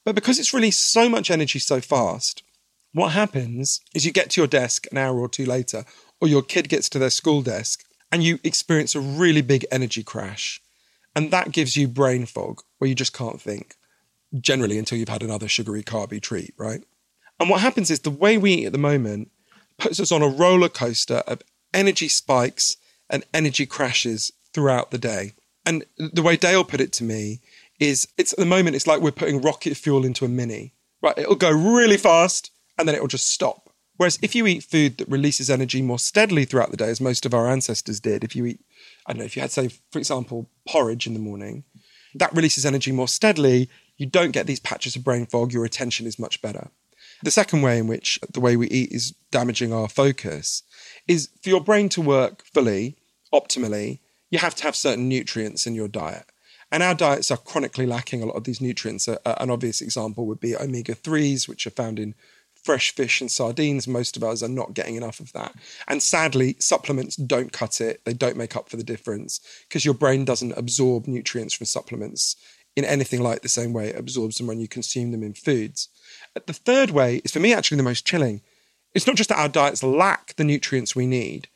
But 0.05 0.15
because 0.15 0.39
it's 0.39 0.55
released 0.55 0.93
so 0.93 1.09
much 1.09 1.31
energy 1.31 1.59
so 1.59 1.81
fast, 1.81 2.43
what 2.93 3.13
happens 3.13 3.81
is 3.95 4.05
you 4.05 4.13
get 4.13 4.31
to 4.31 4.41
your 4.41 4.49
desk 4.49 4.87
an 4.93 4.99
hour 4.99 5.19
or 5.19 5.29
two 5.29 5.47
later, 5.47 5.85
or 6.21 6.29
your 6.29 6.43
kid 6.43 6.69
gets 6.69 6.89
to 6.91 6.99
their 6.99 7.11
school 7.11 7.43
desk, 7.43 7.85
and 8.13 8.23
you 8.23 8.39
experience 8.45 8.95
a 8.95 9.01
really 9.01 9.43
big 9.43 9.67
energy 9.73 10.05
crash. 10.05 10.61
And 11.17 11.31
that 11.31 11.53
gives 11.53 11.77
you 11.77 11.89
brain 11.89 12.27
fog, 12.27 12.63
where 12.79 12.89
you 12.89 12.95
just 12.95 13.13
can't 13.13 13.41
think 13.41 13.77
generally 14.41 14.79
until 14.79 14.99
you've 14.99 15.09
had 15.09 15.23
another 15.23 15.49
sugary 15.49 15.83
carby 15.83 16.21
treat, 16.21 16.55
right? 16.57 16.83
And 17.39 17.51
what 17.51 17.61
happens 17.61 17.91
is 17.91 18.01
the 18.01 18.11
way 18.11 18.39
we 18.39 18.53
eat 18.53 18.67
at 18.67 18.73
the 18.73 18.79
moment 18.79 19.31
puts 19.79 19.99
us 20.01 20.13
on 20.13 20.23
a 20.23 20.29
roller 20.29 20.69
coaster 20.69 21.23
of 21.27 21.43
energy 21.75 22.09
spikes 22.09 22.77
and 23.11 23.25
energy 23.35 23.67
crashes 23.67 24.33
throughout 24.53 24.91
the 24.91 24.99
day. 24.99 25.33
And 25.67 25.85
the 25.99 26.23
way 26.23 26.37
Dale 26.37 26.65
put 26.65 26.81
it 26.81 26.93
to 26.95 27.05
me 27.05 27.41
is 27.79 28.07
it's 28.17 28.33
at 28.33 28.39
the 28.39 28.47
moment 28.47 28.77
it's 28.77 28.87
like 28.87 29.01
we're 29.01 29.11
putting 29.11 29.41
rocket 29.41 29.77
fuel 29.77 30.05
into 30.05 30.25
a 30.25 30.29
mini. 30.29 30.75
Right, 31.01 31.19
it'll 31.19 31.35
go 31.35 31.51
really 31.51 31.97
fast 31.97 32.53
and 32.79 32.87
then 32.87 32.95
it'll 32.95 33.09
just 33.09 33.27
stop. 33.27 33.71
Whereas 33.97 34.19
if 34.23 34.35
you 34.35 34.47
eat 34.47 34.65
food 34.65 34.99
that 34.99 35.09
releases 35.09 35.51
energy 35.51 35.83
more 35.83 35.99
steadily 35.99 36.45
throughout 36.45 36.71
the 36.71 36.77
day, 36.77 36.89
as 36.89 37.01
most 37.01 37.27
of 37.27 37.35
our 37.35 37.49
ancestors 37.49 38.01
did, 38.01 38.25
if 38.25 38.35
you 38.35 38.47
eat, 38.47 38.61
I 39.07 39.13
don't 39.13 39.19
know, 39.19 39.25
if 39.25 39.37
you 39.37 39.43
had, 39.43 39.51
say, 39.51 39.69
for 39.91 39.99
example, 39.99 40.49
porridge 40.67 41.07
in 41.07 41.13
the 41.13 41.21
morning, 41.21 41.65
that 42.15 42.35
releases 42.35 42.65
energy 42.67 42.93
more 42.93 43.09
steadily 43.09 43.69
you 43.97 44.07
don't 44.07 44.33
get 44.33 44.47
these 44.47 44.61
patches 44.61 44.97
of 44.97 45.05
brain 45.05 45.27
fog, 45.27 45.53
your 45.53 45.65
attention 45.65 46.07
is 46.07 46.19
much 46.19 46.43
better. 46.43 46.71
The 47.23 47.31
second 47.31 47.63
way 47.63 47.79
in 47.79 47.87
which 47.87 48.19
the 48.33 48.41
way 48.41 48.57
we 48.57 48.69
eat 48.69 48.91
is 48.91 49.13
damaging 49.31 49.73
our 49.73 49.89
focus 49.89 50.63
is 51.07 51.29
for 51.41 51.51
your 51.51 51.61
brain 51.61 51.89
to 51.91 52.01
work 52.01 52.45
fully, 52.45 52.97
optimally, 53.33 54.01
you 54.31 54.39
have 54.39 54.55
to 54.57 54.65
have 54.65 54.75
certain 54.75 55.09
nutrients 55.09 55.67
in 55.67 55.75
your 55.75 55.89
diet. 55.89 56.25
And 56.73 56.83
our 56.83 56.95
diets 56.95 57.31
are 57.31 57.37
chronically 57.37 57.87
lacking 57.87 58.23
a 58.23 58.27
lot 58.27 58.37
of 58.37 58.45
these 58.45 58.61
nutrients. 58.61 59.07
an 59.07 59.51
obvious 59.51 59.83
example 59.83 60.27
would 60.27 60.41
be 60.41 60.57
omega 60.57 60.95
3s, 60.95 61.47
which 61.47 61.67
are 61.67 61.71
found 61.71 61.99
in 61.99 62.15
fresh 62.55 62.95
fish 62.95 63.21
and 63.21 63.31
sardines. 63.31 63.87
Most 63.87 64.17
of 64.17 64.25
us 64.25 64.43
are 64.43 64.49
not 64.49 64.75
getting 64.75 64.97
enough 64.97 65.21
of 65.21 65.33
that. 65.33 65.55
And 65.87 66.03
sadly, 66.03 66.57
supplements 66.59 67.17
don't 67.17 67.53
cut 67.53 67.81
it, 67.81 68.05
they 68.05 68.15
don't 68.15 68.37
make 68.37 68.57
up 68.57 68.69
for 68.69 68.77
the 68.77 68.85
difference 68.85 69.41
because 69.69 69.85
your 69.85 69.95
brain 69.95 70.25
doesn't 70.25 70.57
absorb 70.57 71.07
nutrients 71.07 71.55
from 71.55 71.67
supplements 71.67 72.37
in 72.77 72.85
anything 72.85 73.23
like 73.23 73.43
the 73.43 73.49
same 73.49 73.73
way 73.73 73.89
it 73.89 73.99
absorbs 73.99 74.39
them 74.39 74.47
when 74.47 74.61
you 74.61 74.69
consume 74.69 75.13
them 75.13 75.23
in 75.23 75.35
foods. 75.35 75.89
Uh, 76.35 76.41
the 76.47 76.53
third 76.53 76.91
way 76.91 77.21
is 77.25 77.31
for 77.31 77.41
me 77.41 77.53
actually 77.53 77.77
the 77.77 77.83
most 77.83 78.07
chilling. 78.07 78.41
It's 78.95 79.07
not 79.07 79.17
just 79.17 79.29
that 79.29 79.39
our 79.39 79.49
diets 79.49 79.83
lack 79.83 80.37
the 80.37 80.45
nutrients 80.45 80.95
we 80.95 81.07
need, 81.07 81.49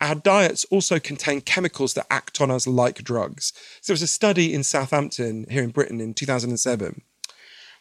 our 0.00 0.14
diets 0.14 0.64
also 0.66 0.98
contain 0.98 1.40
chemicals 1.40 1.94
that 1.94 2.06
act 2.10 2.40
on 2.40 2.50
us 2.50 2.66
like 2.66 3.02
drugs. 3.04 3.52
So 3.80 3.92
there 3.92 3.94
was 3.94 4.02
a 4.02 4.06
study 4.06 4.52
in 4.52 4.64
Southampton 4.64 5.46
here 5.48 5.62
in 5.62 5.70
Britain 5.70 6.00
in 6.00 6.14
2007. 6.14 7.02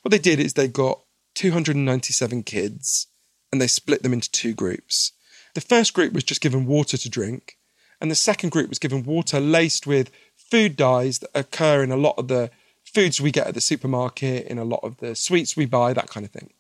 What 0.02 0.12
they 0.12 0.20
did 0.20 0.40
is 0.40 0.54
they 0.54 0.68
got 0.68 1.02
297 1.36 2.44
kids 2.44 3.08
and 3.52 3.62
they 3.62 3.68
split 3.68 4.04
them 4.04 4.14
into 4.14 4.32
two 4.32 4.54
groups. 4.54 5.12
The 5.54 5.62
first 5.62 5.94
group 5.94 6.14
was 6.14 6.24
just 6.24 6.42
given 6.42 6.66
water 6.66 6.98
to 6.98 7.10
drink, 7.10 7.58
and 8.02 8.10
the 8.10 8.16
second 8.16 8.50
group 8.50 8.70
was 8.70 8.80
given 8.80 9.04
water 9.04 9.40
laced 9.40 9.86
with 9.86 10.10
food 10.36 10.76
dyes 10.76 11.20
that 11.20 11.30
occur 11.36 11.84
in 11.84 11.92
a 11.92 11.98
lot 11.98 12.16
of 12.18 12.28
the 12.28 12.50
foods 12.94 13.20
we 13.20 13.32
get 13.32 13.48
at 13.48 13.54
the 13.54 13.62
supermarket, 13.62 14.48
in 14.48 14.58
a 14.58 14.64
lot 14.64 14.82
of 14.84 14.98
the 14.98 15.16
sweets 15.16 15.58
we 15.58 15.66
buy, 15.66 15.94
that 15.94 16.10
kind 16.10 16.26
of 16.26 16.32
thing. 16.32 16.52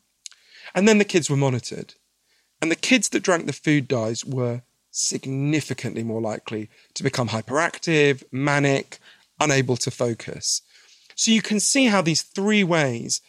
And 0.75 0.87
then 0.87 0.97
the 0.97 1.05
kids 1.05 1.29
were 1.29 1.37
monitored. 1.37 1.93
And 2.61 2.71
the 2.71 2.75
kids 2.75 3.09
that 3.09 3.23
drank 3.23 3.45
the 3.45 3.53
food 3.53 3.87
dyes 3.87 4.25
were 4.25 4.61
significantly 4.89 6.03
more 6.03 6.21
likely 6.21 6.69
to 6.93 7.03
become 7.03 7.29
hyperactive, 7.29 8.23
manic, 8.31 8.99
unable 9.39 9.75
to 9.77 9.91
focus. 9.91 10.61
So 11.15 11.31
you 11.31 11.41
can 11.41 11.59
see 11.59 11.85
how 11.87 12.01
these 12.01 12.21
three 12.21 12.63
ways 12.63 13.21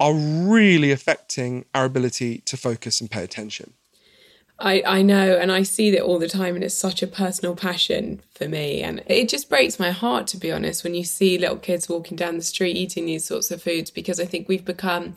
are 0.00 0.14
really 0.14 0.90
affecting 0.90 1.64
our 1.74 1.84
ability 1.84 2.38
to 2.46 2.56
focus 2.56 3.00
and 3.00 3.10
pay 3.10 3.22
attention. 3.22 3.74
I, 4.60 4.82
I 4.84 5.02
know 5.02 5.36
and 5.36 5.52
I 5.52 5.62
see 5.62 5.90
that 5.92 6.02
all 6.02 6.18
the 6.18 6.28
time 6.28 6.56
and 6.56 6.64
it's 6.64 6.74
such 6.74 7.00
a 7.02 7.06
personal 7.06 7.54
passion 7.54 8.20
for 8.34 8.48
me 8.48 8.82
and 8.82 9.02
it 9.06 9.28
just 9.28 9.48
breaks 9.48 9.78
my 9.78 9.92
heart 9.92 10.26
to 10.28 10.36
be 10.36 10.50
honest 10.50 10.82
when 10.82 10.96
you 10.96 11.04
see 11.04 11.38
little 11.38 11.56
kids 11.56 11.88
walking 11.88 12.16
down 12.16 12.36
the 12.36 12.42
street 12.42 12.76
eating 12.76 13.06
these 13.06 13.24
sorts 13.24 13.52
of 13.52 13.62
foods 13.62 13.90
because 13.90 14.18
I 14.18 14.24
think 14.24 14.48
we've 14.48 14.64
become 14.64 15.14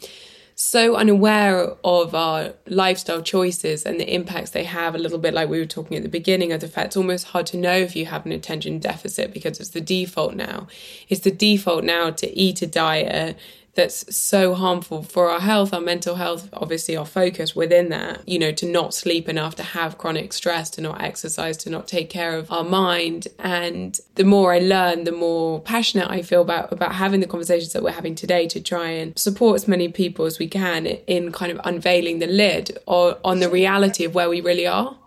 so 0.53 0.95
unaware 0.95 1.73
of 1.83 2.13
our 2.13 2.53
lifestyle 2.67 3.23
choices 3.23 3.83
and 3.83 3.99
the 3.99 4.13
impacts 4.13 4.51
they 4.51 4.63
have 4.63 4.93
a 4.93 4.97
little 4.99 5.17
bit 5.17 5.33
like 5.33 5.49
we 5.49 5.57
were 5.57 5.65
talking 5.65 5.97
at 5.97 6.03
the 6.03 6.09
beginning 6.09 6.51
of 6.51 6.61
the 6.61 6.67
fact 6.67 6.87
it's 6.87 6.97
almost 6.97 7.27
hard 7.27 7.47
to 7.47 7.57
know 7.57 7.73
if 7.73 7.95
you 7.95 8.05
have 8.05 8.25
an 8.27 8.31
attention 8.31 8.77
deficit 8.77 9.33
because 9.33 9.59
it's 9.59 9.69
the 9.69 9.81
default 9.81 10.35
now. 10.35 10.67
It's 11.09 11.21
the 11.21 11.31
default 11.31 11.83
now 11.83 12.11
to 12.11 12.37
eat 12.37 12.61
a 12.61 12.67
diet 12.67 13.39
that's 13.73 14.15
so 14.15 14.53
harmful 14.53 15.03
for 15.03 15.29
our 15.29 15.39
health, 15.39 15.73
our 15.73 15.81
mental 15.81 16.15
health, 16.15 16.49
obviously 16.53 16.97
our 16.97 17.05
focus 17.05 17.55
within 17.55 17.89
that, 17.89 18.27
you 18.27 18.37
know, 18.37 18.51
to 18.51 18.65
not 18.65 18.93
sleep 18.93 19.29
enough, 19.29 19.55
to 19.55 19.63
have 19.63 19.97
chronic 19.97 20.33
stress, 20.33 20.69
to 20.71 20.81
not 20.81 21.01
exercise, 21.01 21.57
to 21.57 21.69
not 21.69 21.87
take 21.87 22.09
care 22.09 22.35
of 22.35 22.51
our 22.51 22.63
mind. 22.63 23.27
And 23.39 23.97
the 24.15 24.25
more 24.25 24.53
I 24.53 24.59
learn, 24.59 25.05
the 25.05 25.11
more 25.11 25.61
passionate 25.61 26.09
I 26.09 26.21
feel 26.21 26.41
about, 26.41 26.71
about 26.71 26.95
having 26.95 27.21
the 27.21 27.27
conversations 27.27 27.73
that 27.73 27.83
we're 27.83 27.91
having 27.91 28.15
today 28.15 28.47
to 28.47 28.61
try 28.61 28.89
and 28.89 29.17
support 29.17 29.55
as 29.55 29.67
many 29.67 29.87
people 29.87 30.25
as 30.25 30.37
we 30.37 30.47
can 30.47 30.85
in 30.85 31.31
kind 31.31 31.51
of 31.51 31.61
unveiling 31.63 32.19
the 32.19 32.27
lid 32.27 32.77
or, 32.87 33.17
on 33.23 33.39
the 33.39 33.49
reality 33.49 34.03
of 34.03 34.13
where 34.13 34.29
we 34.29 34.41
really 34.41 34.67
are. 34.67 34.97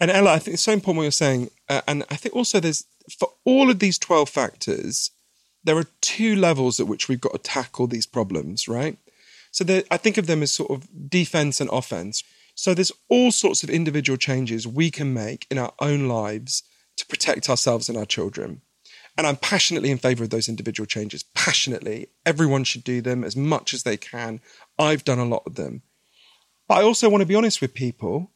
And 0.00 0.10
Ella, 0.10 0.32
I 0.32 0.38
think 0.38 0.54
it's 0.54 0.62
so 0.62 0.72
important 0.72 0.98
what 0.98 1.02
you're 1.04 1.12
saying. 1.12 1.50
Uh, 1.68 1.82
and 1.86 2.04
I 2.10 2.16
think 2.16 2.34
also 2.34 2.60
there's, 2.60 2.84
for 3.18 3.28
all 3.44 3.70
of 3.70 3.78
these 3.78 3.98
12 3.98 4.28
factors, 4.28 5.10
there 5.64 5.76
are 5.78 5.86
two 6.00 6.36
levels 6.36 6.78
at 6.78 6.86
which 6.86 7.08
we've 7.08 7.20
got 7.20 7.32
to 7.32 7.38
tackle 7.38 7.86
these 7.86 8.06
problems, 8.06 8.68
right? 8.68 8.98
So 9.50 9.64
I 9.90 9.96
think 9.96 10.18
of 10.18 10.26
them 10.26 10.42
as 10.42 10.52
sort 10.52 10.70
of 10.70 11.08
defense 11.08 11.60
and 11.60 11.70
offense. 11.70 12.22
So 12.54 12.74
there's 12.74 12.92
all 13.08 13.32
sorts 13.32 13.62
of 13.62 13.70
individual 13.70 14.16
changes 14.16 14.66
we 14.66 14.90
can 14.90 15.14
make 15.14 15.46
in 15.50 15.58
our 15.58 15.72
own 15.80 16.08
lives 16.08 16.62
to 16.96 17.06
protect 17.06 17.48
ourselves 17.48 17.88
and 17.88 17.98
our 17.98 18.04
children. 18.04 18.60
And 19.16 19.26
I'm 19.26 19.36
passionately 19.36 19.90
in 19.90 19.98
favor 19.98 20.24
of 20.24 20.30
those 20.30 20.48
individual 20.48 20.86
changes. 20.86 21.22
Passionately. 21.34 22.08
Everyone 22.26 22.64
should 22.64 22.84
do 22.84 23.00
them 23.00 23.24
as 23.24 23.36
much 23.36 23.72
as 23.72 23.84
they 23.84 23.96
can. 23.96 24.40
I've 24.78 25.04
done 25.04 25.20
a 25.20 25.24
lot 25.24 25.44
of 25.46 25.54
them. 25.54 25.82
But 26.68 26.78
I 26.78 26.82
also 26.82 27.08
want 27.08 27.22
to 27.22 27.26
be 27.26 27.34
honest 27.34 27.60
with 27.60 27.74
people. 27.74 28.30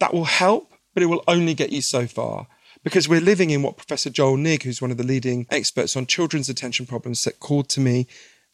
That 0.00 0.12
will 0.14 0.24
help, 0.24 0.72
but 0.94 1.02
it 1.02 1.06
will 1.06 1.24
only 1.28 1.54
get 1.54 1.72
you 1.72 1.80
so 1.80 2.06
far 2.06 2.48
because 2.86 3.08
we're 3.08 3.20
living 3.20 3.50
in 3.50 3.64
what 3.64 3.76
Professor 3.76 4.10
Joel 4.10 4.36
Nigg, 4.36 4.62
who's 4.62 4.80
one 4.80 4.92
of 4.92 4.96
the 4.96 5.02
leading 5.02 5.44
experts 5.50 5.96
on 5.96 6.06
children's 6.06 6.48
attention 6.48 6.86
problems, 6.86 7.18
said, 7.18 7.40
called 7.40 7.68
to 7.70 7.80
me 7.80 8.06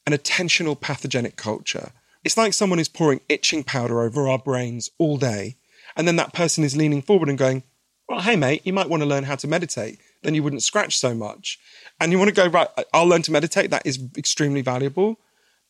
an 0.06 0.14
attentional 0.14 0.80
pathogenic 0.80 1.36
culture. 1.36 1.92
It's 2.24 2.38
like 2.38 2.54
someone 2.54 2.78
is 2.78 2.88
pouring 2.88 3.20
itching 3.28 3.62
powder 3.62 4.00
over 4.00 4.26
our 4.26 4.38
brains 4.38 4.88
all 4.96 5.18
day, 5.18 5.56
and 5.96 6.08
then 6.08 6.16
that 6.16 6.32
person 6.32 6.64
is 6.64 6.74
leaning 6.74 7.02
forward 7.02 7.28
and 7.28 7.36
going, 7.36 7.62
Well, 8.08 8.22
hey, 8.22 8.36
mate, 8.36 8.62
you 8.64 8.72
might 8.72 8.88
want 8.88 9.02
to 9.02 9.08
learn 9.08 9.24
how 9.24 9.36
to 9.36 9.46
meditate. 9.46 9.98
Then 10.22 10.34
you 10.34 10.42
wouldn't 10.42 10.62
scratch 10.62 10.96
so 10.96 11.14
much. 11.14 11.58
And 12.00 12.10
you 12.10 12.18
want 12.18 12.30
to 12.30 12.34
go, 12.34 12.46
Right, 12.46 12.68
I'll 12.94 13.06
learn 13.06 13.20
to 13.22 13.32
meditate. 13.32 13.68
That 13.68 13.86
is 13.86 14.02
extremely 14.16 14.62
valuable. 14.62 15.18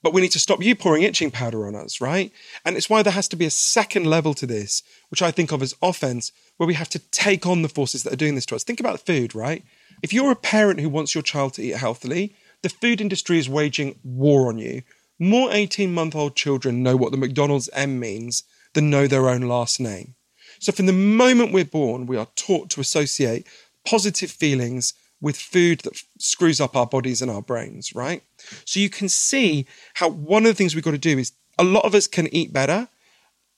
But 0.02 0.12
we 0.12 0.20
need 0.20 0.32
to 0.32 0.40
stop 0.40 0.62
you 0.62 0.74
pouring 0.74 1.04
itching 1.04 1.30
powder 1.30 1.66
on 1.66 1.76
us, 1.76 2.00
right? 2.00 2.32
And 2.64 2.76
it's 2.76 2.90
why 2.90 3.02
there 3.02 3.12
has 3.12 3.28
to 3.28 3.36
be 3.36 3.46
a 3.46 3.50
second 3.50 4.04
level 4.04 4.34
to 4.34 4.46
this, 4.46 4.82
which 5.10 5.22
I 5.22 5.30
think 5.30 5.52
of 5.52 5.62
as 5.62 5.74
offense, 5.80 6.32
where 6.56 6.66
we 6.66 6.74
have 6.74 6.88
to 6.90 6.98
take 6.98 7.46
on 7.46 7.62
the 7.62 7.68
forces 7.68 8.02
that 8.02 8.12
are 8.12 8.16
doing 8.16 8.34
this 8.34 8.46
to 8.46 8.56
us. 8.56 8.64
Think 8.64 8.80
about 8.80 9.06
food, 9.06 9.34
right? 9.34 9.64
If 10.02 10.12
you're 10.12 10.32
a 10.32 10.36
parent 10.36 10.80
who 10.80 10.88
wants 10.88 11.14
your 11.14 11.22
child 11.22 11.54
to 11.54 11.62
eat 11.62 11.76
healthily, 11.76 12.34
the 12.62 12.68
food 12.68 13.00
industry 13.00 13.38
is 13.38 13.48
waging 13.48 13.98
war 14.02 14.48
on 14.48 14.58
you. 14.58 14.82
More 15.18 15.52
18 15.52 15.94
month 15.94 16.16
old 16.16 16.34
children 16.34 16.82
know 16.82 16.96
what 16.96 17.12
the 17.12 17.16
McDonald's 17.18 17.70
M 17.72 18.00
means 18.00 18.42
than 18.74 18.90
know 18.90 19.06
their 19.06 19.28
own 19.28 19.42
last 19.42 19.78
name. 19.78 20.16
So, 20.58 20.72
from 20.72 20.86
the 20.86 20.92
moment 20.92 21.52
we're 21.52 21.64
born, 21.64 22.06
we 22.06 22.16
are 22.16 22.28
taught 22.34 22.70
to 22.70 22.80
associate 22.80 23.46
positive 23.84 24.30
feelings 24.30 24.94
with 25.22 25.38
food 25.38 25.80
that 25.80 26.02
screws 26.18 26.60
up 26.60 26.76
our 26.76 26.86
bodies 26.86 27.22
and 27.22 27.30
our 27.30 27.40
brains, 27.40 27.94
right? 27.94 28.22
So 28.66 28.80
you 28.80 28.90
can 28.90 29.08
see 29.08 29.66
how 29.94 30.10
one 30.10 30.44
of 30.44 30.48
the 30.48 30.54
things 30.54 30.74
we've 30.74 30.84
got 30.84 30.90
to 30.90 30.98
do 30.98 31.16
is 31.16 31.32
a 31.58 31.64
lot 31.64 31.84
of 31.86 31.94
us 31.94 32.06
can 32.06 32.26
eat 32.34 32.52
better, 32.52 32.88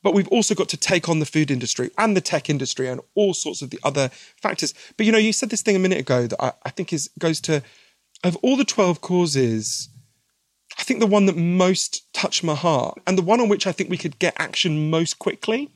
but 0.03 0.15
we've 0.15 0.29
also 0.29 0.55
got 0.55 0.69
to 0.69 0.77
take 0.77 1.09
on 1.09 1.19
the 1.19 1.27
food 1.27 1.51
industry 1.51 1.91
and 1.97 2.15
the 2.15 2.21
tech 2.21 2.51
industry 2.51 2.87
and 2.87 3.01
all 3.15 3.33
sorts 3.33 3.63
of 3.63 3.71
the 3.71 3.81
other 3.83 4.11
factors. 4.41 4.75
But 4.97 5.07
you 5.07 5.13
know, 5.13 5.19
you 5.19 5.33
said 5.33 5.49
this 5.49 5.63
thing 5.63 5.75
a 5.75 5.81
minute 5.81 5.99
ago 5.99 6.27
that 6.27 6.41
I, 6.41 6.53
I 6.65 6.71
think 6.71 6.93
is 6.93 7.09
goes 7.19 7.41
to 7.43 7.63
of 8.23 8.37
all 8.43 8.57
the 8.57 8.65
12 8.65 9.01
causes, 9.01 9.89
I 10.79 10.83
think 10.83 11.01
the 11.01 11.07
one 11.07 11.27
that 11.27 11.37
most 11.37 12.13
touched 12.13 12.45
my 12.45 12.55
heart 12.55 12.99
and 13.07 13.17
the 13.17 13.23
one 13.23 13.41
on 13.41 13.49
which 13.49 13.67
I 13.67 13.73
think 13.73 13.91
we 13.91 13.99
could 13.99 14.19
get 14.19 14.35
action 14.39 14.91
most 14.91 15.19
quickly, 15.19 15.71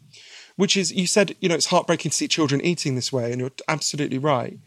which 0.56 0.76
is 0.76 0.92
you 0.92 1.06
said, 1.06 1.34
you 1.40 1.48
know, 1.48 1.54
it's 1.54 1.66
heartbreaking 1.66 2.10
to 2.10 2.16
see 2.16 2.28
children 2.28 2.60
eating 2.62 2.94
this 2.94 3.12
way, 3.12 3.30
and 3.30 3.40
you're 3.40 3.52
absolutely 3.68 4.18
right. 4.18 4.58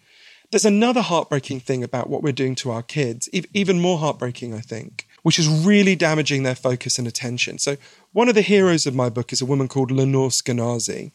There's 0.51 0.65
another 0.65 1.01
heartbreaking 1.01 1.61
thing 1.61 1.81
about 1.81 2.09
what 2.09 2.21
we're 2.21 2.33
doing 2.33 2.55
to 2.55 2.71
our 2.71 2.83
kids, 2.83 3.29
even 3.31 3.79
more 3.79 3.97
heartbreaking, 3.97 4.53
I 4.53 4.59
think, 4.59 5.07
which 5.23 5.39
is 5.39 5.47
really 5.47 5.95
damaging 5.95 6.43
their 6.43 6.55
focus 6.55 6.99
and 6.99 7.07
attention. 7.07 7.57
So, 7.57 7.77
one 8.11 8.27
of 8.27 8.35
the 8.35 8.41
heroes 8.41 8.85
of 8.85 8.93
my 8.93 9.07
book 9.07 9.31
is 9.31 9.41
a 9.41 9.45
woman 9.45 9.69
called 9.69 9.91
Lenore 9.91 10.29
Skenazy. 10.29 11.13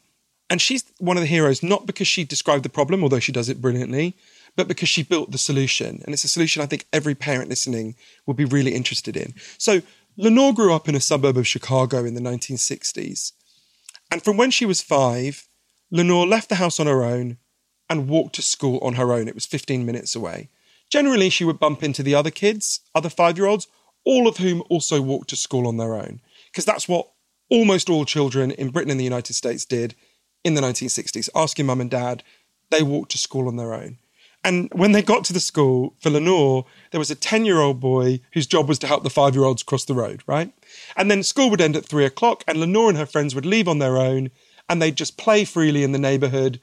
And 0.48 0.62
she's 0.62 0.84
one 0.98 1.18
of 1.18 1.20
the 1.20 1.26
heroes 1.26 1.62
not 1.62 1.84
because 1.84 2.08
she 2.08 2.24
described 2.24 2.64
the 2.64 2.70
problem, 2.70 3.02
although 3.02 3.18
she 3.18 3.32
does 3.32 3.50
it 3.50 3.60
brilliantly, 3.60 4.16
but 4.54 4.68
because 4.68 4.88
she 4.88 5.02
built 5.02 5.32
the 5.32 5.38
solution. 5.38 6.00
And 6.06 6.14
it's 6.14 6.24
a 6.24 6.28
solution 6.28 6.62
I 6.62 6.66
think 6.66 6.86
every 6.90 7.14
parent 7.14 7.50
listening 7.50 7.94
will 8.24 8.34
be 8.34 8.46
really 8.46 8.74
interested 8.74 9.18
in. 9.18 9.34
So, 9.58 9.82
Lenore 10.16 10.54
grew 10.54 10.72
up 10.72 10.88
in 10.88 10.94
a 10.94 11.00
suburb 11.00 11.36
of 11.36 11.46
Chicago 11.46 12.06
in 12.06 12.14
the 12.14 12.22
1960s. 12.22 13.32
And 14.10 14.22
from 14.22 14.38
when 14.38 14.50
she 14.50 14.64
was 14.64 14.80
five, 14.80 15.46
Lenore 15.90 16.26
left 16.26 16.48
the 16.48 16.54
house 16.54 16.80
on 16.80 16.86
her 16.86 17.04
own 17.04 17.36
and 17.88 18.08
walked 18.08 18.34
to 18.36 18.42
school 18.42 18.78
on 18.82 18.94
her 18.94 19.12
own. 19.12 19.28
It 19.28 19.34
was 19.34 19.46
15 19.46 19.84
minutes 19.86 20.14
away. 20.14 20.48
Generally, 20.90 21.30
she 21.30 21.44
would 21.44 21.58
bump 21.58 21.82
into 21.82 22.02
the 22.02 22.14
other 22.14 22.30
kids, 22.30 22.80
other 22.94 23.10
five 23.10 23.36
year 23.36 23.46
olds, 23.46 23.66
all 24.04 24.28
of 24.28 24.36
whom 24.36 24.62
also 24.70 25.00
walked 25.00 25.30
to 25.30 25.36
school 25.36 25.66
on 25.66 25.76
their 25.76 25.94
own, 25.94 26.20
because 26.50 26.64
that's 26.64 26.88
what 26.88 27.08
almost 27.50 27.90
all 27.90 28.04
children 28.04 28.50
in 28.52 28.70
Britain 28.70 28.90
and 28.90 29.00
the 29.00 29.04
United 29.04 29.34
States 29.34 29.64
did 29.64 29.94
in 30.44 30.54
the 30.54 30.60
1960s. 30.60 31.28
Asking 31.34 31.66
mum 31.66 31.80
and 31.80 31.90
dad, 31.90 32.22
they 32.70 32.82
walked 32.82 33.12
to 33.12 33.18
school 33.18 33.48
on 33.48 33.56
their 33.56 33.74
own. 33.74 33.98
And 34.44 34.68
when 34.72 34.92
they 34.92 35.02
got 35.02 35.24
to 35.24 35.32
the 35.32 35.40
school 35.40 35.96
for 35.98 36.10
Lenore, 36.10 36.66
there 36.92 37.00
was 37.00 37.10
a 37.10 37.16
10 37.16 37.44
year 37.44 37.58
old 37.58 37.80
boy 37.80 38.20
whose 38.32 38.46
job 38.46 38.68
was 38.68 38.78
to 38.80 38.86
help 38.86 39.02
the 39.02 39.10
five 39.10 39.34
year 39.34 39.44
olds 39.44 39.64
cross 39.64 39.84
the 39.84 39.94
road, 39.94 40.22
right? 40.28 40.52
And 40.96 41.10
then 41.10 41.24
school 41.24 41.50
would 41.50 41.60
end 41.60 41.74
at 41.74 41.84
three 41.84 42.04
o'clock, 42.04 42.44
and 42.46 42.58
Lenore 42.58 42.88
and 42.88 42.98
her 42.98 43.06
friends 43.06 43.34
would 43.34 43.46
leave 43.46 43.66
on 43.66 43.80
their 43.80 43.98
own 43.98 44.30
and 44.68 44.80
they'd 44.80 44.96
just 44.96 45.16
play 45.16 45.44
freely 45.44 45.82
in 45.82 45.92
the 45.92 45.98
neighborhood 45.98 46.60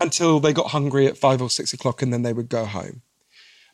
until 0.00 0.40
they 0.40 0.52
got 0.52 0.68
hungry 0.68 1.06
at 1.06 1.18
five 1.18 1.42
or 1.42 1.50
six 1.50 1.72
o'clock 1.72 2.02
and 2.02 2.12
then 2.12 2.22
they 2.22 2.32
would 2.32 2.48
go 2.48 2.64
home. 2.64 3.02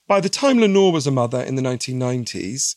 By 0.06 0.20
the 0.20 0.28
time 0.28 0.58
Lenore 0.58 0.92
was 0.92 1.06
a 1.06 1.10
mother 1.10 1.40
in 1.40 1.54
the 1.54 1.62
1990s, 1.62 2.76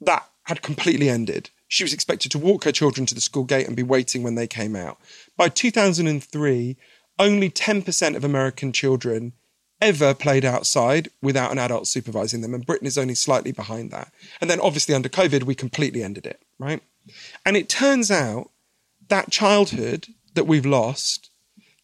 that 0.00 0.28
had 0.44 0.62
completely 0.62 1.08
ended. 1.08 1.50
She 1.68 1.84
was 1.84 1.92
expected 1.92 2.30
to 2.32 2.38
walk 2.38 2.64
her 2.64 2.72
children 2.72 3.06
to 3.06 3.14
the 3.14 3.20
school 3.20 3.44
gate 3.44 3.66
and 3.66 3.74
be 3.74 3.82
waiting 3.82 4.22
when 4.22 4.34
they 4.34 4.46
came 4.46 4.76
out. 4.76 4.98
By 5.36 5.48
2003, 5.48 6.76
only 7.18 7.50
10% 7.50 8.16
of 8.16 8.24
American 8.24 8.72
children 8.72 9.32
ever 9.80 10.14
played 10.14 10.44
outside 10.44 11.08
without 11.20 11.52
an 11.52 11.58
adult 11.58 11.86
supervising 11.86 12.40
them, 12.40 12.54
and 12.54 12.64
Britain 12.64 12.86
is 12.86 12.98
only 12.98 13.14
slightly 13.14 13.52
behind 13.52 13.90
that. 13.90 14.12
And 14.40 14.48
then 14.48 14.60
obviously 14.60 14.94
under 14.94 15.08
COVID, 15.08 15.42
we 15.42 15.54
completely 15.54 16.02
ended 16.02 16.26
it, 16.26 16.40
right? 16.58 16.82
And 17.44 17.56
it 17.56 17.68
turns 17.68 18.10
out 18.10 18.50
that 19.08 19.30
childhood 19.30 20.08
that 20.34 20.46
we've 20.46 20.66
lost 20.66 21.30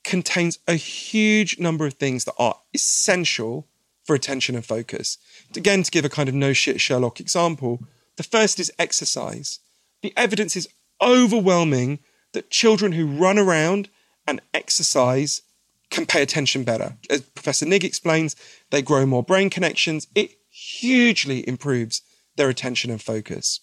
contains 0.04 0.58
a 0.66 0.74
huge 0.74 1.58
number 1.58 1.86
of 1.86 1.94
things 1.94 2.24
that 2.24 2.34
are 2.38 2.56
essential 2.74 3.68
for 4.04 4.14
attention 4.14 4.54
and 4.54 4.64
focus. 4.64 5.18
Again, 5.56 5.82
to 5.82 5.90
give 5.90 6.04
a 6.04 6.08
kind 6.08 6.28
of 6.28 6.34
no 6.34 6.52
shit 6.52 6.80
Sherlock 6.80 7.20
example, 7.20 7.80
the 8.16 8.22
first 8.22 8.58
is 8.58 8.72
exercise. 8.78 9.60
The 10.02 10.12
evidence 10.16 10.56
is 10.56 10.68
overwhelming 11.00 12.00
that 12.32 12.50
children 12.50 12.92
who 12.92 13.06
run 13.06 13.38
around 13.38 13.88
and 14.26 14.40
exercise 14.52 15.42
can 15.90 16.06
pay 16.06 16.22
attention 16.22 16.64
better. 16.64 16.96
As 17.10 17.20
Professor 17.20 17.66
Nigg 17.66 17.84
explains, 17.84 18.34
they 18.70 18.82
grow 18.82 19.06
more 19.06 19.22
brain 19.22 19.50
connections. 19.50 20.06
It 20.14 20.32
hugely 20.50 21.46
improves 21.46 22.02
their 22.36 22.48
attention 22.48 22.90
and 22.90 23.00
focus. 23.00 23.60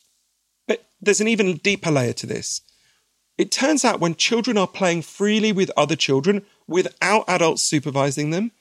But 0.68 0.86
there's 1.02 1.22
an 1.22 1.28
even 1.28 1.58
deeper 1.58 1.92
layer 1.92 2.14
to 2.14 2.28
this. 2.28 2.62
It 3.40 3.52
turns 3.52 3.86
out 3.86 4.02
when 4.02 4.16
children 4.16 4.58
are 4.58 4.68
playing 4.68 5.04
freely 5.04 5.54
with 5.54 5.72
other 5.78 5.96
children 5.96 6.46
without 6.68 7.24
adults 7.30 7.62
supervising 7.62 8.32
them, 8.32 8.52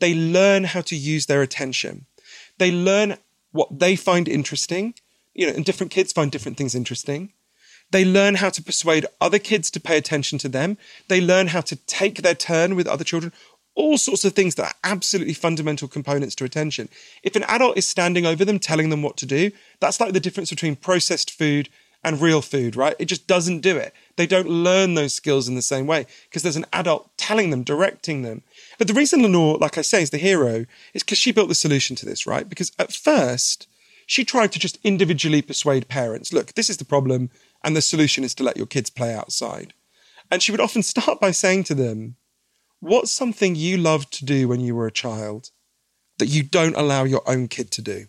they 0.00 0.12
learn 0.12 0.64
how 0.64 0.80
to 0.80 0.96
use 0.96 1.26
their 1.26 1.40
attention. 1.40 2.06
They 2.58 2.72
learn 2.72 3.18
what 3.52 3.78
they 3.78 3.94
find 3.94 4.26
interesting. 4.26 4.94
You 5.34 5.46
know, 5.46 5.52
and 5.52 5.64
different 5.64 5.92
kids 5.92 6.12
find 6.12 6.32
different 6.32 6.58
things 6.58 6.74
interesting. 6.74 7.32
They 7.92 8.04
learn 8.04 8.34
how 8.34 8.50
to 8.50 8.60
persuade 8.60 9.06
other 9.20 9.38
kids 9.38 9.70
to 9.70 9.80
pay 9.80 9.96
attention 9.96 10.40
to 10.40 10.48
them. 10.48 10.78
They 11.06 11.20
learn 11.20 11.46
how 11.46 11.60
to 11.60 11.76
take 11.76 12.22
their 12.22 12.34
turn 12.34 12.74
with 12.74 12.88
other 12.88 13.04
children. 13.04 13.32
All 13.76 13.98
sorts 13.98 14.24
of 14.24 14.32
things 14.32 14.56
that 14.56 14.66
are 14.66 14.90
absolutely 14.90 15.34
fundamental 15.34 15.86
components 15.86 16.34
to 16.36 16.44
attention. 16.44 16.88
If 17.22 17.36
an 17.36 17.44
adult 17.44 17.78
is 17.78 17.86
standing 17.86 18.26
over 18.26 18.44
them 18.44 18.58
telling 18.58 18.90
them 18.90 19.02
what 19.02 19.16
to 19.18 19.26
do, 19.26 19.52
that's 19.78 20.00
like 20.00 20.12
the 20.12 20.18
difference 20.18 20.50
between 20.50 20.74
processed 20.74 21.30
food 21.30 21.68
and 22.04 22.20
real 22.20 22.42
food, 22.42 22.76
right? 22.76 22.94
It 22.98 23.06
just 23.06 23.26
doesn't 23.26 23.60
do 23.60 23.76
it. 23.76 23.94
They 24.16 24.26
don't 24.26 24.48
learn 24.48 24.94
those 24.94 25.14
skills 25.14 25.48
in 25.48 25.54
the 25.54 25.62
same 25.62 25.86
way 25.86 26.06
because 26.28 26.42
there's 26.42 26.56
an 26.56 26.66
adult 26.72 27.16
telling 27.16 27.50
them, 27.50 27.62
directing 27.62 28.22
them. 28.22 28.42
But 28.78 28.88
the 28.88 28.94
reason 28.94 29.22
Lenore, 29.22 29.56
like 29.56 29.78
I 29.78 29.82
say, 29.82 30.02
is 30.02 30.10
the 30.10 30.18
hero 30.18 30.66
is 30.92 31.02
because 31.02 31.18
she 31.18 31.32
built 31.32 31.48
the 31.48 31.54
solution 31.54 31.96
to 31.96 32.06
this, 32.06 32.26
right? 32.26 32.48
Because 32.48 32.72
at 32.78 32.92
first, 32.92 33.66
she 34.06 34.24
tried 34.24 34.52
to 34.52 34.58
just 34.58 34.78
individually 34.84 35.40
persuade 35.40 35.88
parents 35.88 36.32
look, 36.32 36.52
this 36.52 36.68
is 36.68 36.76
the 36.76 36.84
problem, 36.84 37.30
and 37.64 37.74
the 37.74 37.80
solution 37.80 38.22
is 38.22 38.34
to 38.34 38.44
let 38.44 38.58
your 38.58 38.66
kids 38.66 38.90
play 38.90 39.14
outside. 39.14 39.72
And 40.30 40.42
she 40.42 40.52
would 40.52 40.60
often 40.60 40.82
start 40.92 41.20
by 41.20 41.30
saying 41.30 41.64
to 41.64 41.74
them, 41.74 42.16
What's 42.80 43.10
something 43.10 43.54
you 43.54 43.78
loved 43.78 44.12
to 44.14 44.26
do 44.26 44.46
when 44.46 44.60
you 44.60 44.74
were 44.74 44.86
a 44.86 44.92
child 44.92 45.50
that 46.18 46.26
you 46.26 46.42
don't 46.42 46.76
allow 46.76 47.04
your 47.04 47.22
own 47.26 47.48
kid 47.48 47.70
to 47.72 47.82
do? 47.82 48.06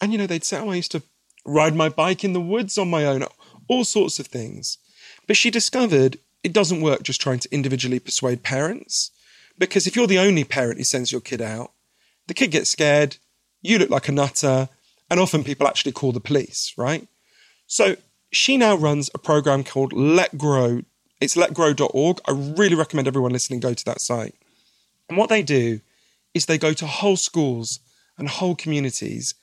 And, 0.00 0.10
you 0.10 0.18
know, 0.18 0.26
they'd 0.26 0.42
say, 0.42 0.58
Oh, 0.58 0.70
I 0.70 0.74
used 0.74 0.90
to 0.92 1.02
ride 1.48 1.74
my 1.74 1.88
bike 1.88 2.24
in 2.24 2.32
the 2.32 2.40
woods 2.40 2.78
on 2.78 2.90
my 2.90 3.04
own, 3.04 3.24
all 3.68 3.84
sorts 3.84 4.18
of 4.18 4.26
things. 4.26 4.78
But 5.26 5.36
she 5.36 5.50
discovered 5.50 6.18
it 6.44 6.52
doesn't 6.52 6.80
work 6.80 7.02
just 7.02 7.20
trying 7.20 7.40
to 7.40 7.52
individually 7.52 7.98
persuade 7.98 8.42
parents. 8.42 9.10
Because 9.58 9.86
if 9.86 9.96
you're 9.96 10.06
the 10.06 10.18
only 10.18 10.44
parent 10.44 10.78
who 10.78 10.84
sends 10.84 11.10
your 11.10 11.20
kid 11.20 11.40
out, 11.40 11.72
the 12.28 12.34
kid 12.34 12.50
gets 12.50 12.70
scared, 12.70 13.16
you 13.60 13.78
look 13.78 13.90
like 13.90 14.08
a 14.08 14.12
nutter, 14.12 14.68
and 15.10 15.18
often 15.18 15.42
people 15.42 15.66
actually 15.66 15.92
call 15.92 16.12
the 16.12 16.20
police, 16.20 16.72
right? 16.76 17.08
So 17.66 17.96
she 18.30 18.56
now 18.56 18.76
runs 18.76 19.10
a 19.14 19.18
program 19.18 19.64
called 19.64 19.92
Let 19.92 20.38
Grow. 20.38 20.82
It's 21.20 21.34
letgrow.org. 21.34 22.20
I 22.26 22.30
really 22.30 22.76
recommend 22.76 23.08
everyone 23.08 23.32
listening 23.32 23.60
go 23.60 23.74
to 23.74 23.84
that 23.86 24.00
site. 24.00 24.34
And 25.08 25.18
what 25.18 25.30
they 25.30 25.42
do 25.42 25.80
is 26.34 26.46
they 26.46 26.58
go 26.58 26.72
to 26.74 26.86
whole 26.86 27.16
schools 27.16 27.80
and 28.16 28.28
whole 28.28 28.54
communities 28.54 29.34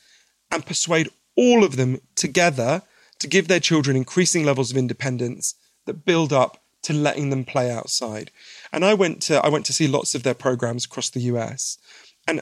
and 0.52 0.66
persuade 0.66 1.10
all 1.36 1.64
of 1.64 1.76
them 1.76 2.00
together 2.16 2.82
to 3.20 3.28
give 3.28 3.48
their 3.48 3.60
children 3.60 3.96
increasing 3.96 4.44
levels 4.44 4.72
of 4.72 4.78
independence 4.78 5.56
that 5.86 6.06
build 6.06 6.34
up 6.34 6.64
to 6.84 6.94
letting 6.94 7.30
them 7.30 7.44
play 7.44 7.72
outside. 7.72 8.32
And 8.72 8.86
I 8.86 8.94
went 8.94 9.22
to 9.24 9.44
I 9.44 9.50
went 9.50 9.66
to 9.66 9.74
see 9.74 9.88
lots 9.88 10.14
of 10.14 10.24
their 10.24 10.34
programs 10.34 10.86
across 10.86 11.10
the 11.10 11.22
US. 11.22 11.78
And 12.28 12.42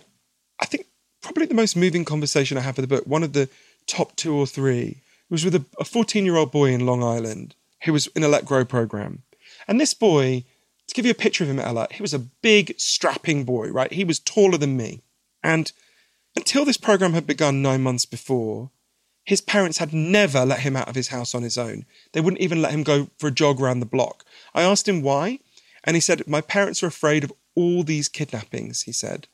I 0.60 0.66
think 0.66 0.88
probably 1.22 1.46
the 1.46 1.54
most 1.54 1.76
moving 1.76 2.06
conversation 2.06 2.58
I 2.58 2.62
have 2.62 2.76
for 2.76 2.82
the 2.82 2.88
book, 2.88 3.06
one 3.08 3.24
of 3.24 3.34
the 3.34 3.50
top 3.88 4.16
two 4.16 4.36
or 4.36 4.46
three, 4.46 5.02
was 5.30 5.46
with 5.46 5.56
a 5.56 5.86
14 5.86 6.26
year 6.26 6.36
old 6.36 6.52
boy 6.52 6.72
in 6.72 6.86
Long 6.86 7.04
Island 7.04 7.56
who 7.84 7.94
was 7.94 8.08
in 8.08 8.24
a 8.24 8.28
Let 8.28 8.46
Grow 8.46 8.66
program. 8.66 9.24
And 9.68 9.80
this 9.80 9.94
boy, 9.94 10.44
to 10.88 10.96
give 10.96 11.06
you 11.06 11.12
a 11.12 11.16
picture 11.16 11.44
of 11.44 11.50
him, 11.50 11.60
Ella, 11.60 11.88
he 11.92 12.02
was 12.02 12.14
a 12.14 12.20
big, 12.20 12.76
strapping 12.78 13.44
boy, 13.44 13.70
right? 13.70 13.92
He 13.92 14.04
was 14.04 14.20
taller 14.20 14.58
than 14.58 14.78
me. 14.78 15.02
And 15.42 15.72
until 16.36 16.66
this 16.66 16.78
program 16.78 17.14
had 17.14 17.28
begun 17.28 17.62
nine 17.62 17.82
months 17.82 18.06
before, 18.06 18.72
his 19.24 19.42
parents 19.42 19.78
had 19.78 19.94
never 19.94 20.46
let 20.46 20.60
him 20.60 20.76
out 20.76 20.90
of 20.90 20.96
his 20.96 21.08
house 21.08 21.34
on 21.34 21.44
his 21.44 21.58
own. 21.58 21.86
They 22.12 22.22
wouldn't 22.22 22.42
even 22.42 22.62
let 22.62 22.74
him 22.74 22.84
go 22.84 23.10
for 23.18 23.28
a 23.28 23.32
jog 23.32 23.62
around 23.62 23.80
the 23.80 23.86
block. 23.86 24.26
I 24.54 24.64
asked 24.64 24.88
him 24.88 25.02
why, 25.02 25.40
and 25.84 25.96
he 25.96 26.02
said, 26.02 26.28
My 26.28 26.42
parents 26.42 26.84
are 26.84 26.88
afraid 26.88 27.24
of 27.24 27.34
all 27.56 27.84
these 27.84 28.10
kidnappings, 28.10 28.84
he 28.84 28.92
said. 28.92 29.28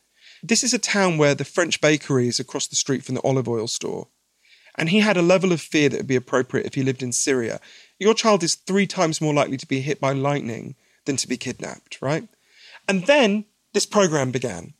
This 0.43 0.63
is 0.63 0.73
a 0.73 0.79
town 0.79 1.17
where 1.17 1.35
the 1.35 1.45
French 1.45 1.81
bakery 1.81 2.27
is 2.27 2.39
across 2.39 2.67
the 2.67 2.75
street 2.75 3.03
from 3.03 3.15
the 3.15 3.23
olive 3.23 3.47
oil 3.47 3.67
store. 3.67 4.07
And 4.75 4.89
he 4.89 4.99
had 4.99 5.17
a 5.17 5.21
level 5.21 5.51
of 5.51 5.59
fear 5.59 5.89
that 5.89 5.97
would 5.97 6.07
be 6.07 6.15
appropriate 6.15 6.65
if 6.65 6.75
he 6.75 6.83
lived 6.83 7.03
in 7.03 7.11
Syria. 7.11 7.59
Your 7.97 8.13
child 8.13 8.43
is 8.43 8.55
three 8.55 8.87
times 8.87 9.19
more 9.19 9.33
likely 9.33 9.57
to 9.57 9.67
be 9.67 9.81
hit 9.81 9.99
by 9.99 10.13
lightning 10.13 10.75
than 11.05 11.17
to 11.17 11.27
be 11.27 11.35
kidnapped, 11.35 12.01
right? 12.01 12.27
And 12.87 13.05
then 13.05 13.45
this 13.73 13.85
program 13.85 14.31
began. 14.31 14.73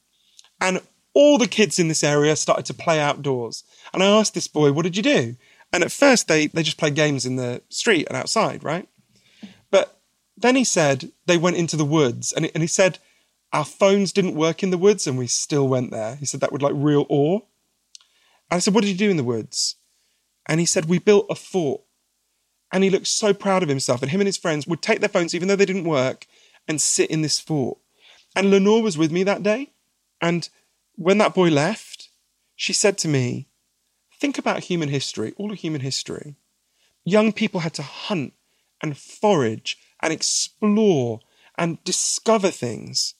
And 0.62 0.82
all 1.20 1.38
the 1.38 1.48
kids 1.48 1.80
in 1.80 1.90
this 1.90 2.02
area 2.02 2.34
started 2.34 2.66
to 2.66 2.74
play 2.74 2.98
outdoors. 2.98 3.66
And 3.94 4.02
I 4.02 4.06
asked 4.06 4.34
this 4.34 4.48
boy, 4.48 4.72
What 4.72 4.84
did 4.84 4.96
you 4.96 5.04
do? 5.04 5.36
And 5.74 5.84
at 5.84 5.92
first, 5.92 6.30
they, 6.30 6.48
they 6.48 6.64
just 6.64 6.78
played 6.78 6.96
games 6.96 7.26
in 7.26 7.36
the 7.36 7.62
street 7.68 8.08
and 8.08 8.16
outside, 8.16 8.64
right? 8.64 8.88
But 9.70 10.00
then 10.38 10.56
he 10.56 10.64
said 10.64 11.12
they 11.26 11.38
went 11.38 11.58
into 11.58 11.76
the 11.76 11.84
woods. 11.84 12.32
And, 12.32 12.50
and 12.54 12.64
he 12.64 12.68
said, 12.68 13.00
Our 13.52 13.66
phones 13.66 14.14
didn't 14.14 14.36
work 14.36 14.64
in 14.64 14.70
the 14.70 14.78
woods 14.78 15.08
and 15.08 15.18
we 15.18 15.28
still 15.28 15.68
went 15.68 15.92
there. 15.92 16.16
He 16.16 16.26
said 16.26 16.40
that 16.40 16.54
would 16.54 16.62
like 16.62 16.74
real 16.74 17.06
awe. 17.10 17.40
And 18.50 18.56
I 18.56 18.60
said, 18.60 18.74
What 18.74 18.86
did 18.86 18.92
you 18.92 18.98
do 18.98 19.12
in 19.12 19.18
the 19.18 19.24
woods? 19.26 19.76
And 20.48 20.62
he 20.62 20.66
said, 20.66 20.86
We 20.86 21.00
built 21.00 21.28
a 21.30 21.36
fort. 21.36 21.82
And 22.72 22.82
he 22.82 22.90
looked 22.90 23.08
so 23.08 23.34
proud 23.34 23.62
of 23.62 23.68
himself. 23.68 24.02
And 24.02 24.10
him 24.10 24.22
and 24.22 24.28
his 24.28 24.38
friends 24.38 24.66
would 24.68 24.82
take 24.82 25.02
their 25.02 25.10
phones, 25.10 25.36
even 25.36 25.50
though 25.50 25.58
they 25.58 25.66
didn't 25.66 25.84
work, 25.84 26.28
and 26.66 26.80
sit 26.80 27.12
in 27.12 27.24
this 27.24 27.42
fort. 27.42 27.78
And 28.38 28.50
Lenore 28.50 28.82
was 28.82 28.98
with 28.98 29.12
me 29.12 29.24
that 29.24 29.44
day. 29.44 29.74
And 30.22 30.48
when 31.00 31.18
that 31.18 31.34
boy 31.34 31.48
left, 31.48 32.10
she 32.58 32.74
said 32.74 32.98
to 32.98 33.08
me, 33.08 33.48
Think 34.20 34.38
about 34.38 34.66
human 34.66 34.90
history, 34.90 35.34
all 35.38 35.50
of 35.50 35.58
human 35.60 35.80
history. 35.80 36.36
Young 37.06 37.32
people 37.32 37.62
had 37.62 37.74
to 37.76 37.82
hunt 37.82 38.34
and 38.84 38.98
forage 38.98 39.78
and 40.02 40.12
explore 40.12 41.22
and 41.58 41.82
discover 41.86 42.52
things. 42.52 43.14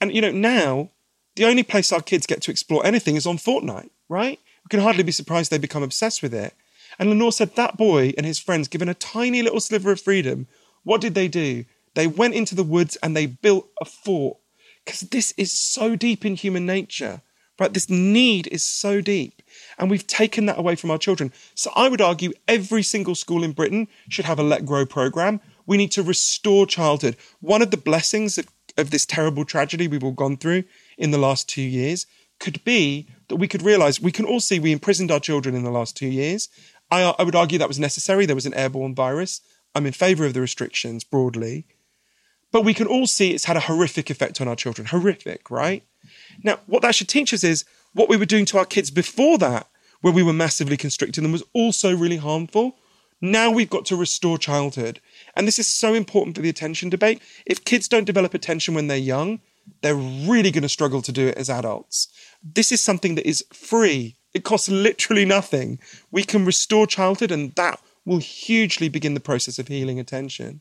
And, 0.00 0.14
you 0.14 0.22
know, 0.22 0.30
now 0.30 0.92
the 1.36 1.44
only 1.44 1.62
place 1.62 1.92
our 1.92 2.00
kids 2.00 2.24
get 2.24 2.40
to 2.42 2.50
explore 2.50 2.86
anything 2.86 3.16
is 3.16 3.26
on 3.26 3.36
Fortnite, 3.36 3.90
right? 4.08 4.40
We 4.64 4.68
can 4.70 4.80
hardly 4.80 5.02
be 5.02 5.12
surprised 5.12 5.50
they 5.50 5.58
become 5.58 5.82
obsessed 5.82 6.22
with 6.22 6.32
it. 6.32 6.54
And 6.98 7.10
Lenore 7.10 7.32
said 7.32 7.54
that 7.56 7.76
boy 7.76 8.14
and 8.16 8.24
his 8.24 8.38
friends, 8.38 8.66
given 8.66 8.88
a 8.88 8.94
tiny 8.94 9.42
little 9.42 9.60
sliver 9.60 9.92
of 9.92 10.00
freedom, 10.00 10.46
what 10.84 11.02
did 11.02 11.14
they 11.14 11.28
do? 11.28 11.66
They 11.94 12.06
went 12.06 12.34
into 12.34 12.54
the 12.54 12.64
woods 12.64 12.96
and 13.02 13.14
they 13.14 13.26
built 13.26 13.68
a 13.78 13.84
fort 13.84 14.38
because 14.84 15.00
this 15.00 15.32
is 15.36 15.52
so 15.52 15.96
deep 15.96 16.24
in 16.24 16.34
human 16.34 16.66
nature, 16.66 17.22
right? 17.58 17.72
This 17.72 17.88
need 17.88 18.46
is 18.48 18.64
so 18.64 19.00
deep. 19.00 19.42
And 19.78 19.90
we've 19.90 20.06
taken 20.06 20.46
that 20.46 20.58
away 20.58 20.76
from 20.76 20.90
our 20.90 20.98
children. 20.98 21.32
So 21.54 21.70
I 21.74 21.88
would 21.88 22.00
argue 22.00 22.32
every 22.48 22.82
single 22.82 23.14
school 23.14 23.44
in 23.44 23.52
Britain 23.52 23.88
should 24.08 24.24
have 24.24 24.38
a 24.38 24.42
Let 24.42 24.66
Grow 24.66 24.84
program. 24.84 25.40
We 25.66 25.76
need 25.76 25.92
to 25.92 26.02
restore 26.02 26.66
childhood. 26.66 27.16
One 27.40 27.62
of 27.62 27.70
the 27.70 27.76
blessings 27.76 28.38
of, 28.38 28.48
of 28.76 28.90
this 28.90 29.06
terrible 29.06 29.44
tragedy 29.44 29.88
we've 29.88 30.04
all 30.04 30.12
gone 30.12 30.36
through 30.36 30.64
in 30.98 31.10
the 31.10 31.18
last 31.18 31.48
two 31.48 31.62
years 31.62 32.06
could 32.40 32.62
be 32.64 33.08
that 33.28 33.36
we 33.36 33.48
could 33.48 33.62
realize 33.62 34.00
we 34.00 34.12
can 34.12 34.26
all 34.26 34.40
see 34.40 34.58
we 34.58 34.72
imprisoned 34.72 35.10
our 35.10 35.20
children 35.20 35.54
in 35.54 35.62
the 35.62 35.70
last 35.70 35.96
two 35.96 36.08
years. 36.08 36.48
I, 36.90 37.14
I 37.18 37.22
would 37.22 37.36
argue 37.36 37.58
that 37.58 37.68
was 37.68 37.78
necessary. 37.78 38.26
There 38.26 38.34
was 38.34 38.46
an 38.46 38.54
airborne 38.54 38.94
virus. 38.94 39.40
I'm 39.74 39.86
in 39.86 39.92
favor 39.92 40.24
of 40.26 40.34
the 40.34 40.40
restrictions 40.40 41.04
broadly. 41.04 41.66
But 42.54 42.64
we 42.64 42.72
can 42.72 42.86
all 42.86 43.08
see 43.08 43.32
it's 43.32 43.46
had 43.46 43.56
a 43.56 43.66
horrific 43.68 44.10
effect 44.10 44.40
on 44.40 44.46
our 44.46 44.54
children. 44.54 44.86
Horrific, 44.86 45.50
right? 45.50 45.82
Now, 46.44 46.60
what 46.66 46.82
that 46.82 46.94
should 46.94 47.08
teach 47.08 47.34
us 47.34 47.42
is 47.42 47.64
what 47.94 48.08
we 48.08 48.16
were 48.16 48.24
doing 48.24 48.44
to 48.44 48.58
our 48.58 48.64
kids 48.64 48.92
before 48.92 49.38
that, 49.38 49.66
where 50.02 50.12
we 50.12 50.22
were 50.22 50.32
massively 50.32 50.76
constricting 50.76 51.24
them, 51.24 51.32
was 51.32 51.42
also 51.52 51.96
really 51.96 52.18
harmful. 52.18 52.76
Now 53.20 53.50
we've 53.50 53.68
got 53.68 53.84
to 53.86 53.96
restore 53.96 54.38
childhood. 54.38 55.00
And 55.34 55.48
this 55.48 55.58
is 55.58 55.66
so 55.66 55.94
important 55.94 56.36
for 56.36 56.42
the 56.42 56.48
attention 56.48 56.90
debate. 56.90 57.20
If 57.44 57.64
kids 57.64 57.88
don't 57.88 58.04
develop 58.04 58.34
attention 58.34 58.74
when 58.74 58.86
they're 58.86 58.98
young, 58.98 59.40
they're 59.80 59.96
really 59.96 60.52
going 60.52 60.62
to 60.62 60.68
struggle 60.68 61.02
to 61.02 61.10
do 61.10 61.26
it 61.26 61.36
as 61.36 61.50
adults. 61.50 62.06
This 62.40 62.70
is 62.70 62.80
something 62.80 63.16
that 63.16 63.26
is 63.26 63.44
free, 63.52 64.14
it 64.32 64.44
costs 64.44 64.68
literally 64.68 65.24
nothing. 65.24 65.80
We 66.12 66.22
can 66.22 66.44
restore 66.44 66.86
childhood, 66.86 67.32
and 67.32 67.52
that 67.56 67.80
will 68.04 68.18
hugely 68.18 68.88
begin 68.88 69.14
the 69.14 69.18
process 69.18 69.58
of 69.58 69.66
healing 69.66 69.98
attention 69.98 70.60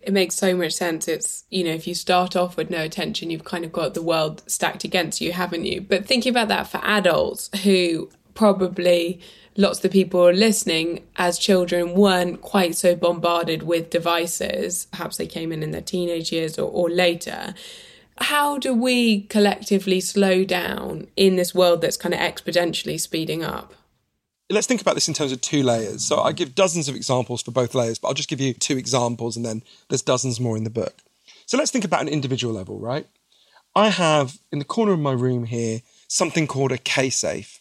it 0.00 0.12
makes 0.12 0.34
so 0.34 0.56
much 0.56 0.72
sense. 0.72 1.08
It's, 1.08 1.44
you 1.50 1.64
know, 1.64 1.72
if 1.72 1.86
you 1.86 1.94
start 1.94 2.34
off 2.34 2.56
with 2.56 2.70
no 2.70 2.82
attention, 2.82 3.30
you've 3.30 3.44
kind 3.44 3.64
of 3.64 3.72
got 3.72 3.94
the 3.94 4.02
world 4.02 4.42
stacked 4.46 4.84
against 4.84 5.20
you, 5.20 5.32
haven't 5.32 5.66
you? 5.66 5.80
But 5.80 6.06
thinking 6.06 6.30
about 6.30 6.48
that 6.48 6.68
for 6.68 6.80
adults 6.82 7.50
who 7.64 8.08
probably 8.34 9.20
lots 9.56 9.84
of 9.84 9.90
people 9.90 10.30
listening 10.30 11.04
as 11.16 11.38
children 11.38 11.92
weren't 11.92 12.40
quite 12.40 12.74
so 12.76 12.96
bombarded 12.96 13.62
with 13.62 13.90
devices, 13.90 14.86
perhaps 14.90 15.18
they 15.18 15.26
came 15.26 15.52
in 15.52 15.62
in 15.62 15.72
their 15.72 15.82
teenage 15.82 16.32
years 16.32 16.58
or, 16.58 16.70
or 16.70 16.88
later. 16.88 17.54
How 18.18 18.58
do 18.58 18.72
we 18.72 19.22
collectively 19.22 20.00
slow 20.00 20.44
down 20.44 21.08
in 21.16 21.36
this 21.36 21.54
world 21.54 21.82
that's 21.82 21.96
kind 21.96 22.14
of 22.14 22.20
exponentially 22.20 22.98
speeding 22.98 23.44
up? 23.44 23.74
Let's 24.50 24.66
think 24.66 24.80
about 24.80 24.94
this 24.94 25.08
in 25.08 25.14
terms 25.14 25.32
of 25.32 25.40
two 25.40 25.62
layers. 25.62 26.04
So 26.04 26.20
I 26.20 26.32
give 26.32 26.54
dozens 26.54 26.88
of 26.88 26.96
examples 26.96 27.42
for 27.42 27.52
both 27.52 27.74
layers, 27.74 27.98
but 27.98 28.08
I'll 28.08 28.14
just 28.14 28.28
give 28.28 28.40
you 28.40 28.52
two 28.52 28.76
examples 28.76 29.36
and 29.36 29.46
then 29.46 29.62
there's 29.88 30.02
dozens 30.02 30.40
more 30.40 30.56
in 30.56 30.64
the 30.64 30.70
book. 30.70 30.94
So 31.46 31.56
let's 31.56 31.70
think 31.70 31.84
about 31.84 32.02
an 32.02 32.08
individual 32.08 32.52
level, 32.52 32.78
right? 32.78 33.06
I 33.74 33.88
have 33.88 34.38
in 34.50 34.58
the 34.58 34.64
corner 34.64 34.92
of 34.92 34.98
my 34.98 35.12
room 35.12 35.44
here 35.44 35.82
something 36.08 36.46
called 36.46 36.72
a 36.72 36.78
K 36.78 37.10
safe. 37.10 37.60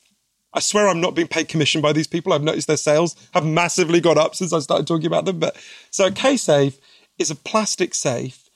I 0.53 0.59
swear 0.59 0.87
I'm 0.87 1.01
not 1.01 1.13
being 1.13 1.27
paid 1.27 1.47
commission 1.47 1.81
by 1.81 1.93
these 1.93 2.07
people. 2.07 2.33
I've 2.33 2.41
noticed 2.41 2.67
their 2.67 2.77
sales 2.77 3.15
have 3.33 3.45
massively 3.45 4.01
gone 4.01 4.17
up 4.17 4.35
since 4.35 4.51
I 4.51 4.59
started 4.59 4.87
talking 4.87 5.05
about 5.05 5.25
them. 5.25 5.37
But 5.37 5.55
so 5.91 6.07
a 6.07 6.11
K 6.11 6.37
safe 6.37 6.79
is 7.19 7.29
a 7.29 7.35
plastic 7.35 7.93
safe. 7.93 8.49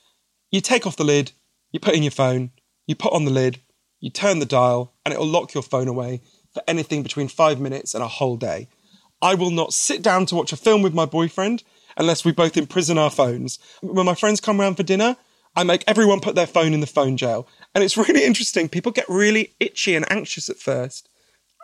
You 0.51 0.61
take 0.61 0.87
off 0.87 0.95
the 0.95 1.03
lid, 1.03 1.31
you 1.71 1.79
put 1.79 1.95
in 1.95 2.03
your 2.03 2.11
phone, 2.11 2.51
you 2.87 2.95
put 2.95 3.13
on 3.13 3.25
the 3.25 3.31
lid, 3.31 3.59
you 3.99 4.09
turn 4.09 4.39
the 4.39 4.45
dial, 4.45 4.93
and 5.05 5.13
it'll 5.13 5.27
lock 5.27 5.53
your 5.53 5.63
phone 5.63 5.87
away 5.87 6.21
for 6.53 6.63
anything 6.67 7.03
between 7.03 7.27
five 7.27 7.59
minutes 7.59 7.93
and 7.93 8.03
a 8.03 8.07
whole 8.07 8.37
day. 8.37 8.67
I 9.21 9.35
will 9.35 9.51
not 9.51 9.73
sit 9.73 10.01
down 10.01 10.25
to 10.27 10.35
watch 10.35 10.51
a 10.51 10.57
film 10.57 10.81
with 10.81 10.93
my 10.93 11.05
boyfriend 11.05 11.63
unless 11.97 12.25
we 12.25 12.31
both 12.31 12.57
imprison 12.57 12.97
our 12.97 13.09
phones. 13.09 13.59
When 13.81 14.05
my 14.05 14.15
friends 14.15 14.41
come 14.41 14.59
around 14.59 14.75
for 14.75 14.83
dinner, 14.83 15.15
I 15.55 15.63
make 15.63 15.83
everyone 15.87 16.19
put 16.19 16.35
their 16.35 16.47
phone 16.47 16.73
in 16.73 16.79
the 16.79 16.87
phone 16.87 17.17
jail. 17.17 17.47
And 17.73 17.83
it's 17.83 17.97
really 18.09 18.23
interesting. 18.23 18.69
People 18.69 18.91
get 18.91 19.05
really 19.07 19.53
itchy 19.59 19.95
and 19.95 20.09
anxious 20.11 20.49
at 20.49 20.57
first. 20.57 21.09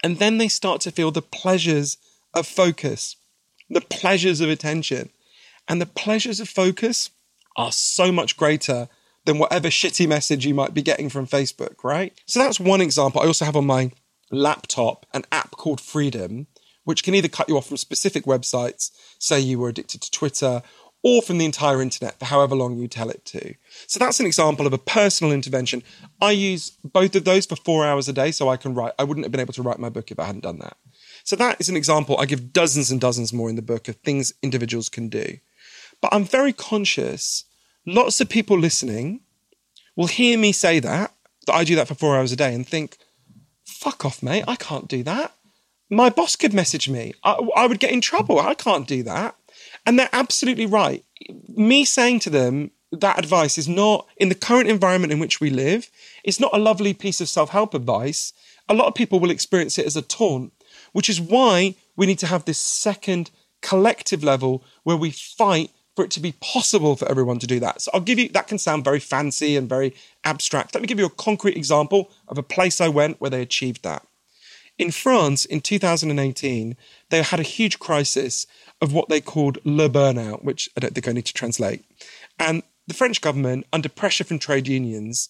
And 0.03 0.17
then 0.17 0.37
they 0.37 0.47
start 0.47 0.81
to 0.81 0.91
feel 0.91 1.11
the 1.11 1.21
pleasures 1.21 1.97
of 2.33 2.47
focus, 2.47 3.17
the 3.69 3.81
pleasures 3.81 4.39
of 4.39 4.49
attention. 4.49 5.09
And 5.67 5.81
the 5.81 5.85
pleasures 5.85 6.39
of 6.39 6.47
focus 6.47 7.09
are 7.57 7.71
so 7.71 8.11
much 8.11 8.37
greater 8.37 8.87
than 9.25 9.37
whatever 9.37 9.67
shitty 9.67 10.07
message 10.07 10.45
you 10.45 10.53
might 10.53 10.73
be 10.73 10.81
getting 10.81 11.09
from 11.09 11.27
Facebook, 11.27 11.83
right? 11.83 12.19
So 12.25 12.39
that's 12.39 12.59
one 12.59 12.81
example. 12.81 13.21
I 13.21 13.25
also 13.27 13.45
have 13.45 13.57
on 13.57 13.65
my 13.65 13.91
laptop 14.31 15.05
an 15.13 15.23
app 15.31 15.51
called 15.51 15.81
Freedom, 15.81 16.47
which 16.83 17.03
can 17.03 17.15
either 17.15 17.27
cut 17.27 17.49
you 17.49 17.57
off 17.57 17.67
from 17.67 17.77
specific 17.77 18.25
websites, 18.25 18.91
say 19.19 19.39
you 19.39 19.59
were 19.59 19.69
addicted 19.69 20.01
to 20.01 20.11
Twitter, 20.11 20.61
or 21.01 21.21
from 21.21 21.37
the 21.37 21.45
entire 21.45 21.81
internet 21.81 22.19
for 22.19 22.25
however 22.25 22.55
long 22.55 22.77
you 22.77 22.87
tell 22.87 23.09
it 23.09 23.23
to. 23.25 23.55
So 23.87 23.99
that's 23.99 24.19
an 24.19 24.25
example 24.25 24.67
of 24.67 24.73
a 24.73 24.77
personal 24.77 25.31
intervention. 25.31 25.81
I 26.21 26.31
use 26.31 26.71
both 26.83 27.15
of 27.15 27.23
those 27.23 27.45
for 27.45 27.55
four 27.55 27.85
hours 27.85 28.09
a 28.09 28.13
day 28.13 28.31
so 28.31 28.49
I 28.49 28.57
can 28.57 28.73
write. 28.73 28.93
I 28.99 29.03
wouldn't 29.03 29.25
have 29.25 29.31
been 29.31 29.39
able 29.39 29.53
to 29.53 29.61
write 29.61 29.79
my 29.79 29.89
book 29.89 30.11
if 30.11 30.19
I 30.19 30.25
hadn't 30.25 30.43
done 30.43 30.59
that. 30.59 30.77
So 31.23 31.35
that 31.37 31.59
is 31.59 31.69
an 31.69 31.77
example. 31.77 32.17
I 32.19 32.25
give 32.25 32.51
dozens 32.51 32.91
and 32.91 32.99
dozens 32.99 33.31
more 33.31 33.49
in 33.49 33.55
the 33.55 33.61
book 33.61 33.87
of 33.87 33.95
things 33.97 34.33
individuals 34.41 34.89
can 34.89 35.09
do. 35.09 35.37
But 36.01 36.13
I'm 36.13 36.25
very 36.25 36.53
conscious, 36.53 37.45
lots 37.85 38.19
of 38.19 38.29
people 38.29 38.57
listening 38.57 39.21
will 39.95 40.07
hear 40.07 40.37
me 40.37 40.51
say 40.51 40.79
that, 40.79 41.13
that 41.45 41.53
I 41.53 41.63
do 41.63 41.75
that 41.75 41.87
for 41.87 41.95
four 41.95 42.17
hours 42.17 42.31
a 42.31 42.35
day 42.35 42.53
and 42.53 42.67
think, 42.67 42.97
fuck 43.69 44.05
off, 44.05 44.21
mate, 44.23 44.43
I 44.47 44.55
can't 44.55 44.87
do 44.87 45.03
that. 45.03 45.33
My 45.89 46.09
boss 46.09 46.35
could 46.35 46.53
message 46.53 46.87
me. 46.89 47.13
I, 47.23 47.33
I 47.55 47.67
would 47.67 47.79
get 47.79 47.91
in 47.91 48.01
trouble. 48.01 48.39
I 48.39 48.53
can't 48.53 48.87
do 48.87 49.03
that. 49.03 49.35
And 49.85 49.97
they're 49.97 50.09
absolutely 50.13 50.65
right. 50.65 51.03
Me 51.47 51.85
saying 51.85 52.19
to 52.21 52.29
them 52.29 52.71
that 52.91 53.19
advice 53.19 53.57
is 53.57 53.67
not, 53.67 54.07
in 54.17 54.29
the 54.29 54.35
current 54.35 54.69
environment 54.69 55.13
in 55.13 55.19
which 55.19 55.39
we 55.39 55.49
live, 55.49 55.89
it's 56.23 56.39
not 56.39 56.53
a 56.53 56.59
lovely 56.59 56.93
piece 56.93 57.21
of 57.21 57.29
self 57.29 57.49
help 57.49 57.73
advice. 57.73 58.33
A 58.67 58.73
lot 58.73 58.87
of 58.87 58.95
people 58.95 59.19
will 59.19 59.31
experience 59.31 59.77
it 59.79 59.85
as 59.85 59.95
a 59.95 60.01
taunt, 60.01 60.53
which 60.91 61.09
is 61.09 61.19
why 61.19 61.75
we 61.95 62.05
need 62.05 62.19
to 62.19 62.27
have 62.27 62.45
this 62.45 62.59
second 62.59 63.31
collective 63.61 64.23
level 64.23 64.63
where 64.83 64.97
we 64.97 65.11
fight 65.11 65.71
for 65.95 66.05
it 66.05 66.11
to 66.11 66.19
be 66.19 66.33
possible 66.39 66.95
for 66.95 67.09
everyone 67.09 67.39
to 67.39 67.47
do 67.47 67.59
that. 67.59 67.81
So 67.81 67.91
I'll 67.93 67.99
give 67.99 68.19
you 68.19 68.29
that 68.29 68.47
can 68.47 68.57
sound 68.57 68.85
very 68.85 68.99
fancy 68.99 69.57
and 69.57 69.67
very 69.67 69.93
abstract. 70.29 70.73
Let 70.73 70.81
me 70.81 70.87
give 70.87 70.99
you 70.99 71.05
a 71.05 71.23
concrete 71.27 71.57
example 71.57 72.11
of 72.27 72.37
a 72.37 72.43
place 72.43 72.79
I 72.79 72.87
went 72.87 73.19
where 73.19 73.31
they 73.31 73.41
achieved 73.41 73.83
that. 73.83 74.05
In 74.77 74.91
France 74.91 75.43
in 75.43 75.59
2018, 75.59 76.77
they 77.09 77.21
had 77.21 77.39
a 77.39 77.43
huge 77.43 77.79
crisis 77.79 78.45
of 78.81 78.93
what 78.93 79.09
they 79.09 79.19
called 79.19 79.57
le 79.65 79.89
burnout, 79.89 80.43
which 80.43 80.69
I 80.77 80.79
don't 80.79 80.93
think 80.93 81.07
I 81.07 81.11
need 81.11 81.25
to 81.25 81.33
translate. 81.33 81.83
And 82.37 82.63
the 82.87 82.93
French 82.93 83.19
government, 83.19 83.65
under 83.73 83.89
pressure 83.89 84.23
from 84.23 84.39
trade 84.39 84.67
unions, 84.67 85.29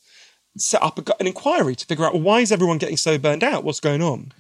set 0.58 0.84
up 0.84 0.98
an 0.98 1.28
inquiry 1.28 1.76
to 1.76 1.86
figure 1.86 2.06
out 2.06 2.14
well, 2.14 2.22
why 2.22 2.42
is 2.42 2.52
everyone 2.52 2.78
getting 2.78 2.98
so 2.98 3.18
burned 3.18 3.44
out? 3.44 3.64
What's 3.64 3.80
going 3.80 4.02
on? 4.02 4.34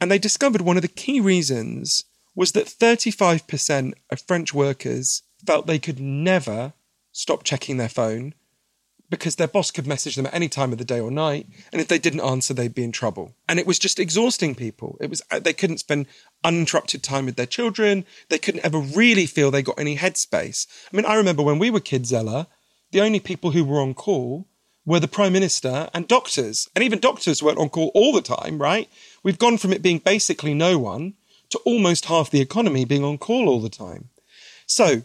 And 0.00 0.10
they 0.10 0.18
discovered 0.18 0.62
one 0.62 0.76
of 0.76 0.82
the 0.82 0.88
key 0.88 1.20
reasons 1.20 2.04
was 2.34 2.52
that 2.52 2.66
35% 2.66 3.92
of 4.10 4.22
French 4.22 4.54
workers 4.54 5.22
felt 5.46 5.66
they 5.66 5.78
could 5.78 6.00
never 6.00 6.72
stop 7.12 7.44
checking 7.44 7.76
their 7.76 7.88
phone 7.88 8.34
because 9.10 9.36
their 9.36 9.48
boss 9.48 9.70
could 9.70 9.86
message 9.86 10.14
them 10.16 10.26
at 10.26 10.34
any 10.34 10.48
time 10.48 10.72
of 10.72 10.78
the 10.78 10.84
day 10.84 11.00
or 11.00 11.10
night 11.10 11.46
and 11.72 11.80
if 11.80 11.88
they 11.88 11.98
didn't 11.98 12.20
answer 12.20 12.54
they'd 12.54 12.74
be 12.74 12.84
in 12.84 12.92
trouble. 12.92 13.34
And 13.48 13.58
it 13.58 13.66
was 13.66 13.78
just 13.78 13.98
exhausting 13.98 14.54
people. 14.54 14.96
It 15.00 15.10
was 15.10 15.20
uh, 15.30 15.40
they 15.40 15.52
couldn't 15.52 15.78
spend 15.78 16.06
uninterrupted 16.44 17.02
time 17.02 17.26
with 17.26 17.36
their 17.36 17.46
children. 17.46 18.06
They 18.28 18.38
couldn't 18.38 18.64
ever 18.64 18.78
really 18.78 19.26
feel 19.26 19.50
they 19.50 19.62
got 19.62 19.78
any 19.78 19.96
headspace. 19.96 20.66
I 20.92 20.96
mean 20.96 21.04
i 21.04 21.16
remember 21.16 21.42
when 21.42 21.58
we 21.58 21.70
were 21.70 21.80
kids 21.80 22.12
ella 22.12 22.46
the 22.92 23.00
only 23.00 23.20
people 23.20 23.50
who 23.50 23.64
were 23.64 23.80
on 23.80 23.94
call 23.94 24.46
were 24.86 25.00
the 25.00 25.08
prime 25.08 25.32
minister 25.32 25.90
and 25.92 26.08
doctors. 26.08 26.68
And 26.74 26.82
even 26.82 26.98
doctors 26.98 27.42
weren't 27.42 27.58
on 27.58 27.68
call 27.68 27.90
all 27.94 28.12
the 28.12 28.22
time 28.22 28.58
right? 28.58 28.88
We've 29.22 29.38
gone 29.38 29.58
from 29.58 29.72
it 29.72 29.82
being 29.82 29.98
basically 29.98 30.54
no 30.54 30.78
one 30.78 31.14
to 31.50 31.58
almost 31.64 32.06
half 32.06 32.30
the 32.30 32.40
economy 32.40 32.84
being 32.84 33.04
on 33.04 33.18
call 33.18 33.48
all 33.48 33.60
the 33.60 33.68
time. 33.68 34.08
So 34.66 35.02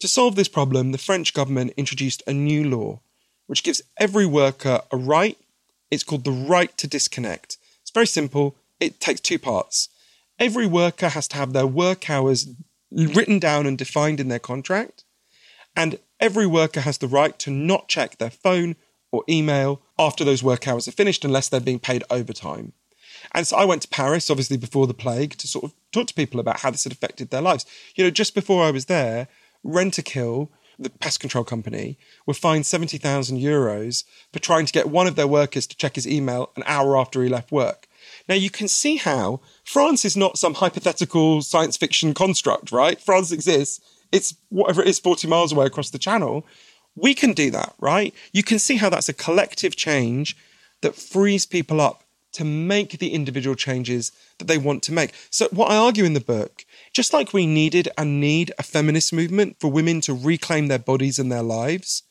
to 0.00 0.08
solve 0.08 0.34
this 0.34 0.48
problem, 0.48 0.92
the 0.92 0.98
French 0.98 1.32
government 1.32 1.72
introduced 1.76 2.22
a 2.26 2.32
new 2.32 2.68
law 2.68 3.00
which 3.46 3.62
gives 3.62 3.82
every 3.98 4.26
worker 4.26 4.82
a 4.90 4.96
right. 4.96 5.38
It's 5.90 6.02
called 6.02 6.24
the 6.24 6.30
right 6.30 6.76
to 6.78 6.86
disconnect. 6.86 7.56
It's 7.82 7.90
very 7.90 8.06
simple. 8.06 8.56
It 8.80 9.00
takes 9.00 9.20
two 9.20 9.38
parts. 9.38 9.88
Every 10.38 10.66
worker 10.66 11.08
has 11.10 11.28
to 11.28 11.36
have 11.36 11.52
their 11.52 11.66
work 11.66 12.10
hours 12.10 12.48
written 12.90 13.38
down 13.38 13.66
and 13.66 13.78
defined 13.78 14.20
in 14.20 14.28
their 14.28 14.38
contract. 14.38 15.04
And 15.76 15.98
every 16.20 16.46
worker 16.46 16.80
has 16.80 16.98
the 16.98 17.08
right 17.08 17.38
to 17.40 17.50
not 17.50 17.88
check 17.88 18.18
their 18.18 18.30
phone 18.30 18.76
or 19.12 19.24
email 19.28 19.80
after 19.98 20.24
those 20.24 20.42
work 20.42 20.66
hours 20.66 20.88
are 20.88 20.92
finished 20.92 21.24
unless 21.24 21.48
they're 21.48 21.60
being 21.60 21.78
paid 21.78 22.04
overtime. 22.10 22.72
And 23.32 23.46
so 23.46 23.56
I 23.56 23.64
went 23.64 23.82
to 23.82 23.88
Paris, 23.88 24.30
obviously 24.30 24.56
before 24.56 24.86
the 24.86 24.94
plague, 24.94 25.36
to 25.38 25.48
sort 25.48 25.64
of 25.64 25.74
talk 25.92 26.08
to 26.08 26.14
people 26.14 26.40
about 26.40 26.60
how 26.60 26.70
this 26.70 26.84
had 26.84 26.92
affected 26.92 27.30
their 27.30 27.40
lives. 27.40 27.64
You 27.94 28.04
know, 28.04 28.10
just 28.10 28.34
before 28.34 28.64
I 28.64 28.70
was 28.70 28.86
there, 28.86 29.28
Rentokil, 29.64 30.48
the 30.78 30.90
pest 30.90 31.20
control 31.20 31.44
company, 31.44 31.98
were 32.26 32.34
fined 32.34 32.66
70,000 32.66 33.38
euros 33.38 34.04
for 34.32 34.38
trying 34.38 34.66
to 34.66 34.72
get 34.72 34.88
one 34.88 35.06
of 35.06 35.16
their 35.16 35.26
workers 35.26 35.66
to 35.66 35.76
check 35.76 35.94
his 35.94 36.06
email 36.06 36.50
an 36.56 36.62
hour 36.66 36.96
after 36.96 37.22
he 37.22 37.28
left 37.28 37.52
work. 37.52 37.88
Now 38.28 38.34
you 38.34 38.50
can 38.50 38.68
see 38.68 38.96
how 38.96 39.40
France 39.64 40.04
is 40.04 40.16
not 40.16 40.38
some 40.38 40.54
hypothetical 40.54 41.42
science 41.42 41.76
fiction 41.76 42.14
construct, 42.14 42.72
right? 42.72 43.00
France 43.00 43.32
exists. 43.32 43.80
It's 44.12 44.34
whatever 44.48 44.82
it 44.82 44.88
is, 44.88 44.98
40 44.98 45.26
miles 45.28 45.52
away 45.52 45.66
across 45.66 45.90
the 45.90 45.98
channel. 45.98 46.46
We 46.94 47.14
can 47.14 47.32
do 47.32 47.50
that, 47.50 47.74
right? 47.78 48.14
You 48.32 48.42
can 48.42 48.58
see 48.58 48.76
how 48.76 48.88
that's 48.88 49.08
a 49.08 49.14
collective 49.14 49.76
change 49.76 50.36
that 50.82 50.94
frees 50.94 51.46
people 51.46 51.80
up 51.80 52.04
to 52.32 52.44
make 52.44 52.98
the 52.98 53.14
individual 53.14 53.56
changes 53.56 54.12
that 54.38 54.46
they 54.46 54.58
want 54.58 54.82
to 54.84 54.92
make. 54.92 55.12
So, 55.30 55.48
what 55.50 55.70
I 55.70 55.76
argue 55.76 56.04
in 56.04 56.14
the 56.14 56.20
book 56.20 56.63
just 56.94 57.12
like 57.12 57.34
we 57.34 57.46
needed 57.46 57.88
and 57.98 58.20
need 58.20 58.52
a 58.58 58.62
feminist 58.62 59.12
movement 59.12 59.56
for 59.60 59.70
women 59.70 60.00
to 60.02 60.14
reclaim 60.14 60.68
their 60.68 60.78
bodies 60.78 61.18
and 61.18 61.30
their 61.30 61.42
lives, 61.42 62.04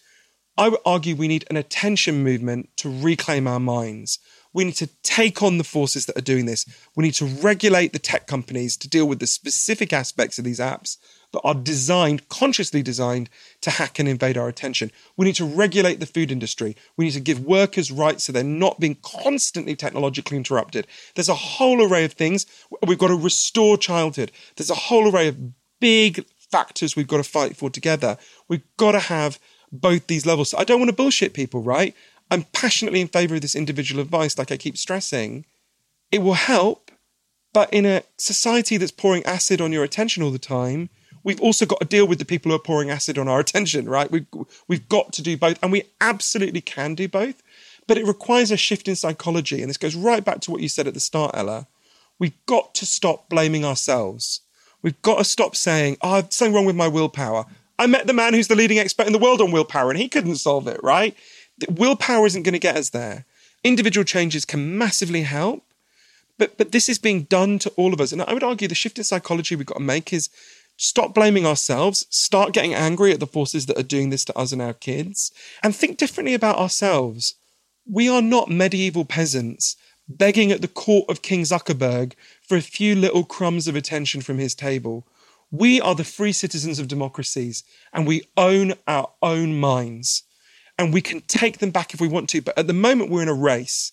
I 0.58 0.70
would 0.70 0.80
argue 0.86 1.16
we 1.16 1.30
need 1.30 1.46
an 1.50 1.58
attention 1.58 2.22
movement 2.22 2.70
to 2.78 2.90
reclaim 2.90 3.48
our 3.48 3.62
minds. 3.62 4.20
We 4.54 4.66
need 4.66 4.76
to 4.76 4.90
take 5.02 5.42
on 5.42 5.58
the 5.58 5.64
forces 5.64 6.06
that 6.06 6.18
are 6.18 6.22
doing 6.22 6.46
this. 6.46 6.66
We 6.96 7.04
need 7.06 7.16
to 7.16 7.26
regulate 7.26 7.94
the 7.94 8.00
tech 8.00 8.28
companies 8.28 8.78
to 8.78 8.90
deal 8.90 9.08
with 9.08 9.20
the 9.20 9.26
specific 9.26 9.94
aspects 9.94 10.38
of 10.38 10.46
these 10.46 10.60
apps 10.60 10.98
that 11.34 11.42
are 11.44 11.54
designed, 11.54 12.30
consciously 12.30 12.82
designed, 12.82 13.30
to 13.62 13.72
hack 13.72 14.00
and 14.00 14.08
invade 14.08 14.38
our 14.38 14.48
attention. 14.48 14.92
We 15.18 15.26
need 15.26 15.36
to 15.36 15.46
regulate 15.46 16.00
the 16.00 16.06
food 16.06 16.32
industry. 16.32 16.78
We 16.96 17.06
need 17.06 17.12
to 17.12 17.20
give 17.20 17.40
workers 17.40 17.92
rights 17.92 18.24
so 18.24 18.32
they're 18.32 18.44
not 18.44 18.80
being 18.80 18.98
constantly 19.02 19.76
technologically 19.76 20.38
interrupted. 20.38 20.88
There's 21.16 21.30
a 21.30 21.36
whole 21.36 21.84
array 21.84 22.06
of 22.06 22.14
things. 22.14 22.46
We've 22.88 22.98
got 22.98 23.08
to 23.08 23.16
restore 23.16 23.78
childhood. 23.78 24.32
There's 24.56 24.70
a 24.70 24.76
whole 24.76 25.14
array 25.14 25.28
of 25.28 25.38
big 25.80 26.26
factors 26.52 26.96
we've 26.96 27.08
got 27.08 27.18
to 27.18 27.24
fight 27.24 27.58
for 27.58 27.70
together. 27.70 28.18
We've 28.48 28.64
got 28.78 28.94
to 28.94 29.00
have 29.00 29.40
both 29.72 30.08
these 30.08 30.26
levels. 30.26 30.50
So 30.50 30.58
I 30.60 30.64
don't 30.64 30.80
want 30.80 30.90
to 30.90 30.96
bullshit 30.96 31.34
people, 31.34 31.62
right? 31.62 31.96
I'm 32.30 32.44
passionately 32.54 33.02
in 33.02 33.08
favor 33.08 33.36
of 33.36 33.42
this 33.42 33.56
individual 33.56 34.02
advice, 34.02 34.38
like 34.38 34.52
I 34.52 34.58
keep 34.58 34.78
stressing. 34.78 35.46
It 36.12 36.20
will 36.20 36.34
help, 36.34 36.92
but 37.54 37.74
in 37.74 37.86
a 37.86 38.04
society 38.18 38.78
that's 38.78 38.92
pouring 38.92 39.26
acid 39.26 39.62
on 39.62 39.72
your 39.72 39.84
attention 39.84 40.22
all 40.22 40.32
the 40.32 40.40
time, 40.40 40.90
we've 41.24 41.42
also 41.42 41.66
got 41.66 41.80
to 41.80 41.88
deal 41.88 42.08
with 42.08 42.20
the 42.20 42.26
people 42.26 42.52
who 42.52 42.56
are 42.56 42.60
pouring 42.60 42.90
acid 42.90 43.18
on 43.18 43.28
our 43.28 43.40
attention, 43.40 43.88
right? 43.88 44.12
We've, 44.12 44.26
we've 44.68 44.88
got 44.90 45.14
to 45.14 45.22
do 45.22 45.38
both, 45.38 45.58
and 45.64 45.72
we 45.72 45.84
absolutely 46.02 46.62
can 46.62 46.96
do 46.96 47.08
both, 47.08 47.42
but 47.88 47.98
it 47.98 48.06
requires 48.06 48.52
a 48.52 48.58
shift 48.58 48.88
in 48.88 48.96
psychology. 48.96 49.62
And 49.62 49.70
this 49.70 49.78
goes 49.78 49.96
right 49.96 50.24
back 50.24 50.42
to 50.42 50.52
what 50.52 50.62
you 50.62 50.70
said 50.70 50.88
at 50.88 50.94
the 50.94 51.00
start, 51.00 51.32
Ella. 51.34 51.68
We've 52.20 52.46
got 52.46 52.74
to 52.76 52.86
stop 52.86 53.30
blaming 53.30 53.66
ourselves. 53.66 54.42
We've 54.82 55.02
got 55.02 55.18
to 55.18 55.24
stop 55.24 55.56
saying, 55.56 55.98
ah, 56.02 56.10
oh, 56.10 56.14
I've 56.16 56.34
something 56.34 56.54
wrong 56.54 56.66
with 56.66 56.76
my 56.76 56.88
willpower. 56.88 57.46
I 57.80 57.88
met 57.88 58.06
the 58.06 58.14
man 58.14 58.34
who's 58.34 58.50
the 58.50 58.56
leading 58.56 58.80
expert 58.80 59.08
in 59.08 59.14
the 59.14 59.20
world 59.20 59.42
on 59.42 59.52
willpower, 59.52 59.90
and 59.90 60.00
he 60.00 60.10
couldn't 60.10 60.36
solve 60.36 60.68
it, 60.68 60.80
right? 60.84 61.16
Willpower 61.70 62.26
isn't 62.26 62.44
going 62.44 62.54
to 62.54 62.60
get 62.60 62.78
us 62.78 62.90
there. 62.90 63.26
Individual 63.64 64.04
changes 64.04 64.46
can 64.46 64.78
massively 64.78 65.24
help, 65.24 65.64
but 66.38 66.58
but 66.58 66.72
this 66.72 66.90
is 66.90 67.00
being 67.00 67.24
done 67.24 67.60
to 67.60 67.70
all 67.72 67.94
of 67.94 68.02
us. 68.02 68.12
And 68.12 68.22
I 68.22 68.34
would 68.34 68.44
argue 68.44 68.68
the 68.68 68.76
shift 68.76 68.98
in 68.98 69.04
psychology 69.04 69.56
we've 69.56 69.66
got 69.66 69.78
to 69.78 69.84
make 69.84 70.12
is 70.12 70.30
Stop 70.78 71.14
blaming 71.14 71.46
ourselves, 71.46 72.06
start 72.10 72.54
getting 72.54 72.74
angry 72.74 73.12
at 73.12 73.20
the 73.20 73.28
forces 73.28 73.68
that 73.68 73.78
are 73.78 73.84
doing 73.84 74.10
this 74.10 74.26
to 74.26 74.38
us 74.38 74.52
and 74.52 74.62
our 74.62 74.74
kids, 74.74 75.32
and 75.62 75.76
think 75.76 75.98
differently 75.98 76.34
about 76.34 76.58
ourselves. 76.58 77.36
We 77.90 78.10
are 78.10 78.22
not 78.22 78.50
medieval 78.50 79.06
peasants 79.06 79.76
begging 80.08 80.52
at 80.52 80.62
the 80.62 80.68
court 80.68 81.10
of 81.10 81.22
King 81.22 81.42
Zuckerberg 81.42 82.14
for 82.42 82.58
a 82.58 82.62
few 82.62 82.96
little 82.96 83.24
crumbs 83.24 83.68
of 83.68 83.76
attention 83.76 84.22
from 84.22 84.38
his 84.38 84.56
table. 84.56 85.08
We 85.52 85.80
are 85.80 85.96
the 85.96 86.04
free 86.04 86.34
citizens 86.34 86.80
of 86.80 86.88
democracies, 86.88 87.64
and 87.94 88.08
we 88.08 88.28
own 88.38 88.74
our 88.88 89.10
own 89.22 89.60
minds. 89.60 90.24
And 90.78 90.94
we 90.94 91.02
can 91.02 91.22
take 91.22 91.60
them 91.60 91.72
back 91.72 91.94
if 91.94 92.02
we 92.02 92.08
want 92.08 92.30
to. 92.30 92.42
But 92.42 92.58
at 92.58 92.68
the 92.68 92.74
moment, 92.74 93.12
we're 93.12 93.22
in 93.22 93.28
a 93.28 93.34
race. 93.34 93.92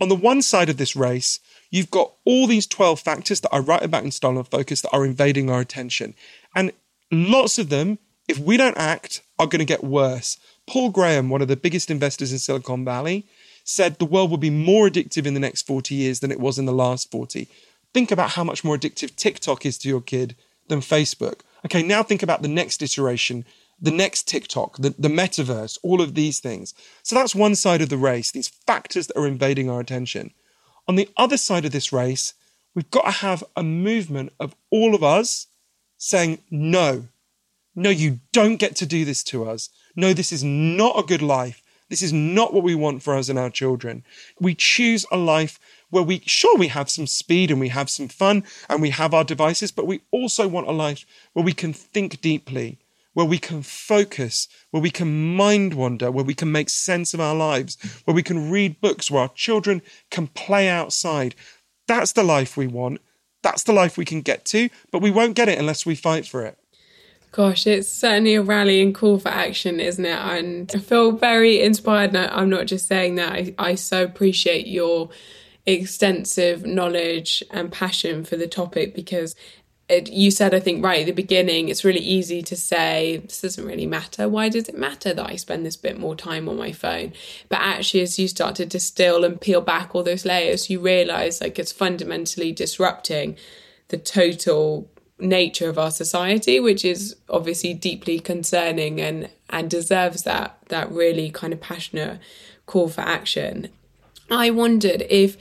On 0.00 0.08
the 0.08 0.14
one 0.14 0.42
side 0.42 0.68
of 0.68 0.78
this 0.78 0.96
race, 0.96 1.38
You've 1.70 1.90
got 1.90 2.12
all 2.24 2.46
these 2.46 2.66
12 2.66 3.00
factors 3.00 3.40
that 3.40 3.54
I 3.54 3.58
write 3.58 3.82
about 3.82 4.04
in 4.04 4.10
Stolen 4.10 4.44
Focus 4.44 4.80
that 4.82 4.92
are 4.92 5.04
invading 5.04 5.50
our 5.50 5.60
attention. 5.60 6.14
And 6.54 6.72
lots 7.10 7.58
of 7.58 7.68
them, 7.68 7.98
if 8.28 8.38
we 8.38 8.56
don't 8.56 8.78
act, 8.78 9.22
are 9.38 9.46
going 9.46 9.60
to 9.60 9.64
get 9.64 9.84
worse. 9.84 10.38
Paul 10.66 10.90
Graham, 10.90 11.28
one 11.28 11.42
of 11.42 11.48
the 11.48 11.56
biggest 11.56 11.90
investors 11.90 12.32
in 12.32 12.38
Silicon 12.38 12.84
Valley, 12.84 13.26
said 13.64 13.98
the 13.98 14.04
world 14.04 14.30
will 14.30 14.38
be 14.38 14.50
more 14.50 14.88
addictive 14.88 15.26
in 15.26 15.34
the 15.34 15.40
next 15.40 15.66
40 15.66 15.94
years 15.94 16.20
than 16.20 16.30
it 16.30 16.40
was 16.40 16.58
in 16.58 16.66
the 16.66 16.72
last 16.72 17.10
40. 17.10 17.48
Think 17.92 18.10
about 18.10 18.30
how 18.30 18.44
much 18.44 18.62
more 18.62 18.76
addictive 18.76 19.14
TikTok 19.16 19.66
is 19.66 19.78
to 19.78 19.88
your 19.88 20.00
kid 20.00 20.36
than 20.68 20.80
Facebook. 20.80 21.40
Okay, 21.64 21.82
now 21.82 22.02
think 22.02 22.22
about 22.22 22.42
the 22.42 22.48
next 22.48 22.82
iteration, 22.82 23.44
the 23.80 23.90
next 23.90 24.28
TikTok, 24.28 24.76
the, 24.78 24.94
the 24.98 25.08
metaverse, 25.08 25.78
all 25.82 26.00
of 26.00 26.14
these 26.14 26.38
things. 26.38 26.74
So 27.02 27.16
that's 27.16 27.34
one 27.34 27.54
side 27.54 27.82
of 27.82 27.88
the 27.88 27.96
race, 27.96 28.30
these 28.30 28.48
factors 28.48 29.08
that 29.08 29.18
are 29.18 29.26
invading 29.26 29.68
our 29.68 29.80
attention. 29.80 30.32
On 30.88 30.96
the 30.96 31.08
other 31.16 31.36
side 31.36 31.64
of 31.64 31.72
this 31.72 31.92
race, 31.92 32.34
we've 32.74 32.90
got 32.90 33.04
to 33.04 33.10
have 33.10 33.42
a 33.56 33.62
movement 33.62 34.32
of 34.38 34.54
all 34.70 34.94
of 34.94 35.02
us 35.02 35.46
saying, 35.98 36.38
no, 36.50 37.08
No, 37.78 37.90
you 37.90 38.20
don't 38.32 38.56
get 38.56 38.74
to 38.76 38.86
do 38.86 39.04
this 39.04 39.22
to 39.24 39.48
us. 39.48 39.68
No, 39.94 40.14
this 40.14 40.32
is 40.32 40.42
not 40.42 40.98
a 40.98 41.06
good 41.06 41.20
life. 41.20 41.62
This 41.90 42.02
is 42.02 42.12
not 42.12 42.52
what 42.52 42.64
we 42.64 42.74
want 42.74 43.02
for 43.02 43.14
us 43.14 43.28
and 43.28 43.38
our 43.38 43.50
children. 43.50 44.02
We 44.40 44.54
choose 44.54 45.04
a 45.12 45.16
life 45.16 45.60
where 45.90 46.02
we, 46.02 46.22
sure, 46.26 46.56
we 46.56 46.68
have 46.68 46.90
some 46.90 47.06
speed 47.06 47.50
and 47.50 47.60
we 47.60 47.68
have 47.68 47.90
some 47.90 48.08
fun 48.08 48.44
and 48.68 48.80
we 48.82 48.90
have 48.90 49.14
our 49.14 49.24
devices, 49.24 49.70
but 49.70 49.86
we 49.86 50.00
also 50.10 50.48
want 50.48 50.66
a 50.66 50.72
life 50.72 51.04
where 51.34 51.44
we 51.44 51.52
can 51.52 51.72
think 51.72 52.20
deeply, 52.20 52.78
where 53.16 53.24
we 53.24 53.38
can 53.38 53.62
focus, 53.62 54.46
where 54.72 54.82
we 54.82 54.90
can 54.90 55.34
mind 55.34 55.72
wander, 55.72 56.10
where 56.10 56.22
we 56.22 56.34
can 56.34 56.52
make 56.52 56.68
sense 56.68 57.14
of 57.14 57.20
our 57.20 57.34
lives, 57.34 57.78
where 58.04 58.14
we 58.14 58.22
can 58.22 58.50
read 58.50 58.78
books, 58.78 59.10
where 59.10 59.22
our 59.22 59.30
children 59.30 59.80
can 60.10 60.26
play 60.26 60.68
outside. 60.68 61.34
That's 61.88 62.12
the 62.12 62.22
life 62.22 62.58
we 62.58 62.66
want. 62.66 63.00
That's 63.42 63.62
the 63.62 63.72
life 63.72 63.96
we 63.96 64.04
can 64.04 64.20
get 64.20 64.44
to, 64.46 64.68
but 64.92 65.00
we 65.00 65.10
won't 65.10 65.34
get 65.34 65.48
it 65.48 65.58
unless 65.58 65.86
we 65.86 65.94
fight 65.94 66.26
for 66.26 66.44
it. 66.44 66.58
Gosh, 67.32 67.66
it's 67.66 67.88
certainly 67.88 68.34
a 68.34 68.42
rallying 68.42 68.92
call 68.92 69.18
for 69.18 69.30
action, 69.30 69.80
isn't 69.80 70.04
it? 70.04 70.18
And 70.18 70.70
I 70.74 70.78
feel 70.78 71.12
very 71.12 71.62
inspired. 71.62 72.14
And 72.14 72.30
I'm 72.30 72.50
not 72.50 72.66
just 72.66 72.86
saying 72.86 73.14
that. 73.14 73.32
I, 73.32 73.54
I 73.56 73.74
so 73.76 74.04
appreciate 74.04 74.66
your 74.66 75.08
extensive 75.64 76.66
knowledge 76.66 77.42
and 77.50 77.72
passion 77.72 78.24
for 78.24 78.36
the 78.36 78.46
topic 78.46 78.94
because 78.94 79.34
it, 79.88 80.10
you 80.10 80.32
said, 80.32 80.52
I 80.52 80.60
think, 80.60 80.84
right 80.84 81.00
at 81.00 81.06
the 81.06 81.12
beginning, 81.12 81.68
it's 81.68 81.84
really 81.84 82.00
easy 82.00 82.42
to 82.42 82.56
say, 82.56 83.18
this 83.18 83.40
doesn't 83.40 83.64
really 83.64 83.86
matter. 83.86 84.28
Why 84.28 84.48
does 84.48 84.68
it 84.68 84.76
matter 84.76 85.14
that 85.14 85.30
I 85.30 85.36
spend 85.36 85.64
this 85.64 85.76
bit 85.76 85.98
more 85.98 86.16
time 86.16 86.48
on 86.48 86.56
my 86.56 86.72
phone? 86.72 87.12
But 87.48 87.60
actually, 87.60 88.00
as 88.00 88.18
you 88.18 88.26
start 88.26 88.56
to 88.56 88.66
distill 88.66 89.24
and 89.24 89.40
peel 89.40 89.60
back 89.60 89.94
all 89.94 90.02
those 90.02 90.24
layers, 90.24 90.68
you 90.68 90.80
realize 90.80 91.40
like 91.40 91.58
it's 91.58 91.70
fundamentally 91.70 92.50
disrupting 92.50 93.36
the 93.88 93.96
total 93.96 94.90
nature 95.20 95.68
of 95.68 95.78
our 95.78 95.92
society, 95.92 96.58
which 96.58 96.84
is 96.84 97.14
obviously 97.28 97.72
deeply 97.72 98.18
concerning 98.18 99.00
and, 99.00 99.30
and 99.48 99.70
deserves 99.70 100.24
that, 100.24 100.58
that 100.68 100.90
really 100.90 101.30
kind 101.30 101.52
of 101.52 101.60
passionate 101.60 102.18
call 102.66 102.88
for 102.88 103.02
action. 103.02 103.68
I 104.28 104.50
wondered 104.50 105.06
if 105.08 105.36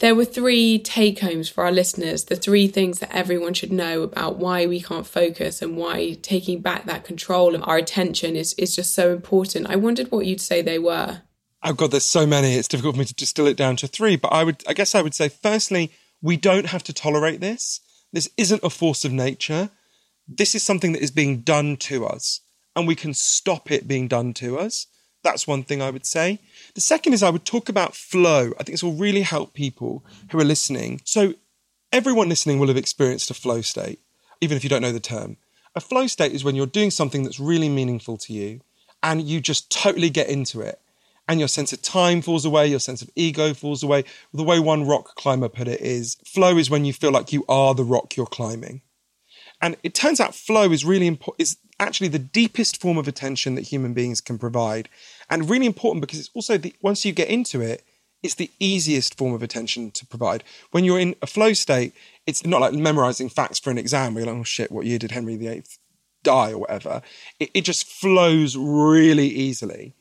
there 0.00 0.14
were 0.14 0.24
three 0.24 0.78
take 0.78 1.20
homes 1.20 1.48
for 1.48 1.64
our 1.64 1.72
listeners, 1.72 2.24
the 2.24 2.36
three 2.36 2.66
things 2.66 2.98
that 2.98 3.14
everyone 3.14 3.54
should 3.54 3.72
know 3.72 4.02
about 4.02 4.36
why 4.36 4.66
we 4.66 4.80
can't 4.80 5.06
focus 5.06 5.62
and 5.62 5.76
why 5.76 6.14
taking 6.22 6.60
back 6.60 6.84
that 6.86 7.04
control 7.04 7.54
of 7.54 7.62
our 7.66 7.76
attention 7.76 8.36
is, 8.36 8.54
is 8.54 8.74
just 8.74 8.92
so 8.92 9.12
important. 9.12 9.68
I 9.68 9.76
wondered 9.76 10.10
what 10.10 10.26
you'd 10.26 10.40
say 10.40 10.62
they 10.62 10.78
were. 10.78 11.22
Oh 11.62 11.72
God, 11.72 11.92
there's 11.92 12.04
so 12.04 12.26
many. 12.26 12.54
It's 12.54 12.68
difficult 12.68 12.96
for 12.96 12.98
me 12.98 13.04
to 13.06 13.14
distill 13.14 13.46
it 13.46 13.56
down 13.56 13.76
to 13.76 13.86
three. 13.86 14.16
But 14.16 14.32
I 14.32 14.44
would, 14.44 14.62
I 14.68 14.74
guess, 14.74 14.94
I 14.94 15.00
would 15.00 15.14
say, 15.14 15.28
firstly, 15.28 15.92
we 16.20 16.36
don't 16.36 16.66
have 16.66 16.82
to 16.84 16.92
tolerate 16.92 17.40
this. 17.40 17.80
This 18.12 18.28
isn't 18.36 18.64
a 18.64 18.70
force 18.70 19.04
of 19.04 19.12
nature. 19.12 19.70
This 20.28 20.54
is 20.54 20.62
something 20.62 20.92
that 20.92 21.02
is 21.02 21.10
being 21.10 21.40
done 21.40 21.76
to 21.78 22.06
us, 22.06 22.40
and 22.76 22.86
we 22.86 22.94
can 22.94 23.14
stop 23.14 23.70
it 23.70 23.88
being 23.88 24.08
done 24.08 24.34
to 24.34 24.58
us. 24.58 24.86
That's 25.24 25.48
one 25.48 25.64
thing 25.64 25.82
I 25.82 25.90
would 25.90 26.06
say. 26.06 26.38
The 26.74 26.82
second 26.82 27.14
is 27.14 27.22
I 27.22 27.30
would 27.30 27.46
talk 27.46 27.68
about 27.68 27.96
flow. 27.96 28.52
I 28.52 28.62
think 28.62 28.74
this 28.74 28.82
will 28.84 28.92
really 28.92 29.22
help 29.22 29.54
people 29.54 30.04
who 30.30 30.38
are 30.38 30.44
listening. 30.44 31.00
So, 31.04 31.34
everyone 31.92 32.28
listening 32.28 32.58
will 32.58 32.68
have 32.68 32.76
experienced 32.76 33.30
a 33.30 33.34
flow 33.34 33.62
state, 33.62 34.00
even 34.42 34.56
if 34.56 34.62
you 34.62 34.70
don't 34.70 34.82
know 34.82 34.92
the 34.92 35.00
term. 35.00 35.38
A 35.74 35.80
flow 35.80 36.06
state 36.06 36.32
is 36.32 36.44
when 36.44 36.54
you're 36.54 36.66
doing 36.66 36.90
something 36.90 37.24
that's 37.24 37.40
really 37.40 37.70
meaningful 37.70 38.18
to 38.18 38.32
you 38.32 38.60
and 39.02 39.22
you 39.22 39.40
just 39.40 39.70
totally 39.70 40.10
get 40.10 40.28
into 40.28 40.60
it. 40.60 40.78
And 41.26 41.40
your 41.40 41.48
sense 41.48 41.72
of 41.72 41.80
time 41.80 42.20
falls 42.20 42.44
away, 42.44 42.66
your 42.66 42.78
sense 42.78 43.00
of 43.00 43.10
ego 43.16 43.54
falls 43.54 43.82
away. 43.82 44.04
The 44.34 44.44
way 44.44 44.60
one 44.60 44.86
rock 44.86 45.14
climber 45.16 45.48
put 45.48 45.68
it 45.68 45.80
is 45.80 46.16
flow 46.26 46.58
is 46.58 46.68
when 46.68 46.84
you 46.84 46.92
feel 46.92 47.12
like 47.12 47.32
you 47.32 47.46
are 47.48 47.74
the 47.74 47.82
rock 47.82 48.14
you're 48.14 48.26
climbing. 48.26 48.82
And 49.64 49.78
it 49.82 49.94
turns 49.94 50.20
out 50.20 50.34
flow 50.34 50.70
is 50.72 50.84
really 50.84 51.06
important, 51.06 51.40
is 51.40 51.56
actually 51.80 52.08
the 52.08 52.18
deepest 52.18 52.78
form 52.82 52.98
of 52.98 53.08
attention 53.08 53.54
that 53.54 53.62
human 53.62 53.94
beings 53.94 54.20
can 54.20 54.36
provide. 54.36 54.90
And 55.30 55.48
really 55.48 55.64
important 55.64 56.02
because 56.02 56.20
it's 56.20 56.30
also 56.34 56.58
the 56.58 56.74
once 56.82 57.06
you 57.06 57.12
get 57.12 57.28
into 57.28 57.62
it 57.62 57.82
it's 58.22 58.34
the 58.34 58.50
easiest 58.58 59.18
form 59.18 59.32
of 59.34 59.42
attention 59.42 59.90
to 59.90 60.06
provide. 60.06 60.44
When 60.70 60.84
you're 60.84 60.98
in 60.98 61.14
a 61.22 61.26
flow 61.26 61.54
state 61.54 61.94
it's 62.26 62.44
not 62.44 62.60
like 62.60 62.74
memorizing 62.74 63.30
facts 63.30 63.58
for 63.58 63.70
an 63.70 63.78
exam 63.78 64.12
where 64.12 64.24
you're 64.24 64.32
like 64.34 64.40
oh 64.40 64.44
shit 64.44 64.70
what 64.70 64.84
year 64.84 64.98
did 64.98 65.12
henry 65.12 65.36
viii 65.36 65.62
die 66.22 66.52
or 66.52 66.58
whatever. 66.58 67.00
It, 67.40 67.50
it 67.54 67.62
just 67.62 67.86
flows 67.86 68.58
really 68.58 69.28
easily. 69.28 69.94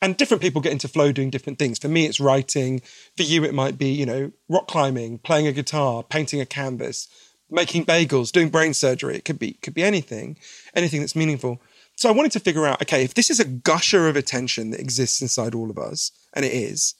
And 0.00 0.16
different 0.16 0.42
people 0.42 0.60
get 0.60 0.70
into 0.70 0.86
flow 0.86 1.10
doing 1.10 1.30
different 1.30 1.58
things. 1.58 1.80
For 1.80 1.88
me 1.88 2.06
it's 2.06 2.20
writing. 2.20 2.82
For 3.16 3.24
you 3.24 3.42
it 3.42 3.52
might 3.52 3.78
be 3.78 3.88
you 3.88 4.06
know 4.06 4.30
rock 4.48 4.68
climbing 4.68 5.18
playing 5.18 5.48
a 5.48 5.52
guitar 5.52 6.04
painting 6.04 6.40
a 6.40 6.46
canvas 6.46 7.08
making 7.50 7.84
bagels 7.84 8.30
doing 8.30 8.48
brain 8.48 8.74
surgery 8.74 9.16
it 9.16 9.24
could 9.24 9.38
be 9.38 9.52
could 9.62 9.74
be 9.74 9.82
anything 9.82 10.36
anything 10.74 11.00
that's 11.00 11.16
meaningful 11.16 11.60
so 11.98 12.08
I 12.08 12.12
wanted 12.12 12.30
to 12.32 12.40
figure 12.40 12.64
out 12.64 12.80
okay, 12.80 13.02
if 13.02 13.14
this 13.14 13.28
is 13.28 13.40
a 13.40 13.44
gusher 13.44 14.06
of 14.06 14.14
attention 14.14 14.70
that 14.70 14.78
exists 14.78 15.20
inside 15.20 15.52
all 15.52 15.68
of 15.68 15.78
us, 15.78 16.12
and 16.32 16.44
it 16.44 16.52
is, 16.52 16.94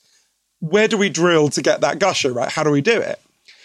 where 0.59 0.89
do 0.89 0.97
we 0.97 1.07
drill 1.07 1.47
to 1.51 1.61
get 1.61 1.79
that 1.79 1.99
gusher, 1.99 2.33
right? 2.33 2.51
How 2.51 2.63
do 2.63 2.69
we 2.69 2.81
do 2.81 2.99
it? 2.99 3.17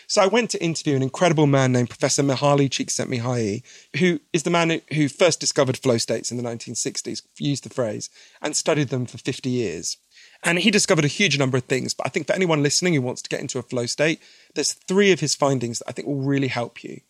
So 0.07 0.22
I 0.22 0.28
went 0.28 0.51
to 0.51 0.62
interview 0.62 0.95
an 0.95 1.03
incredible 1.03 1.49
man 1.49 1.72
named 1.72 1.89
Professor 1.89 2.22
Mihaly 2.22 2.68
Csikszentmihalyi, 2.68 3.64
who 3.99 4.20
is 4.32 4.45
the 4.45 4.51
man 4.51 4.80
who 4.93 5.09
first 5.09 5.41
discovered 5.41 5.76
flow 5.76 5.99
states 5.99 6.30
in 6.30 6.37
the 6.37 6.45
1960s, 6.45 7.22
used 7.41 7.64
the 7.64 7.74
phrase, 7.74 8.11
and 8.41 8.55
studied 8.55 8.91
them 8.91 9.05
for 9.05 9.18
50 9.18 9.51
years. 9.51 9.97
And 10.45 10.59
he 10.59 10.70
discovered 10.70 11.07
a 11.07 11.09
huge 11.09 11.38
number 11.38 11.57
of 11.57 11.64
things. 11.64 11.95
But 11.95 12.07
I 12.07 12.11
think 12.11 12.26
for 12.26 12.34
anyone 12.34 12.62
listening 12.62 12.92
who 12.92 13.01
wants 13.01 13.22
to 13.22 13.30
get 13.30 13.40
into 13.40 13.59
a 13.59 13.62
flow 13.62 13.86
state, 13.86 14.20
there's 14.55 14.74
three 14.74 15.11
of 15.11 15.20
his 15.20 15.34
findings 15.34 15.78
that 15.78 15.88
I 15.88 15.92
think 15.92 16.07
will 16.07 16.20
really 16.20 16.49
help 16.49 16.84
you. 16.84 17.01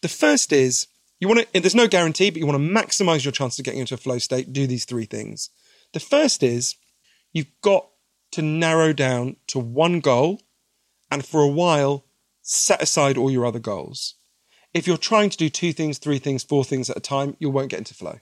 The 0.00 0.08
first 0.08 0.52
is 0.52 0.86
you 1.20 1.28
want 1.28 1.52
to, 1.52 1.60
there's 1.60 1.74
no 1.74 1.86
guarantee, 1.86 2.30
but 2.30 2.38
you 2.38 2.46
want 2.46 2.58
to 2.58 2.72
maximize 2.72 3.24
your 3.24 3.32
chance 3.32 3.58
of 3.58 3.64
getting 3.64 3.80
into 3.80 3.94
a 3.94 3.98
flow 3.98 4.18
state. 4.18 4.54
Do 4.54 4.66
these 4.66 4.86
three 4.86 5.04
things. 5.04 5.50
The 5.92 6.00
first 6.00 6.42
is 6.42 6.76
you've 7.32 7.60
got 7.60 7.88
to 8.32 8.42
narrow 8.42 8.94
down 8.94 9.36
to 9.48 9.58
one 9.58 10.00
goal 10.00 10.40
and 11.10 11.24
for 11.24 11.42
a 11.42 11.48
while 11.48 12.04
set 12.40 12.82
aside 12.82 13.18
all 13.18 13.30
your 13.30 13.44
other 13.44 13.58
goals. 13.58 14.14
If 14.72 14.86
you're 14.86 14.96
trying 14.96 15.28
to 15.30 15.36
do 15.36 15.50
two 15.50 15.72
things, 15.74 15.98
three 15.98 16.18
things, 16.18 16.42
four 16.42 16.64
things 16.64 16.88
at 16.88 16.96
a 16.96 17.00
time, 17.00 17.36
you 17.38 17.50
won't 17.50 17.70
get 17.70 17.78
into 17.78 17.94
flow. 17.94 18.20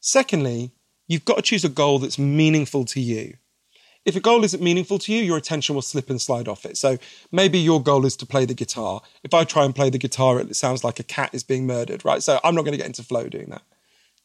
Secondly, 0.00 0.72
you've 1.06 1.24
got 1.24 1.36
to 1.36 1.42
choose 1.42 1.64
a 1.64 1.68
goal 1.68 1.98
that's 1.98 2.18
meaningful 2.18 2.84
to 2.86 3.00
you 3.00 3.36
if 4.06 4.14
a 4.14 4.20
goal 4.20 4.44
isn't 4.44 4.62
meaningful 4.62 5.00
to 5.00 5.12
you, 5.12 5.20
your 5.20 5.36
attention 5.36 5.74
will 5.74 5.82
slip 5.82 6.08
and 6.08 6.22
slide 6.22 6.46
off 6.46 6.64
it. 6.64 6.76
So 6.76 6.96
maybe 7.32 7.58
your 7.58 7.82
goal 7.82 8.06
is 8.06 8.16
to 8.18 8.26
play 8.26 8.44
the 8.44 8.54
guitar. 8.54 9.02
If 9.24 9.34
I 9.34 9.42
try 9.42 9.64
and 9.64 9.74
play 9.74 9.90
the 9.90 9.98
guitar, 9.98 10.38
it 10.38 10.54
sounds 10.54 10.84
like 10.84 11.00
a 11.00 11.02
cat 11.02 11.30
is 11.32 11.42
being 11.42 11.66
murdered, 11.66 12.04
right? 12.04 12.22
So 12.22 12.38
I'm 12.44 12.54
not 12.54 12.62
going 12.62 12.72
to 12.72 12.78
get 12.78 12.86
into 12.86 13.02
flow 13.02 13.28
doing 13.28 13.50
that. 13.50 13.62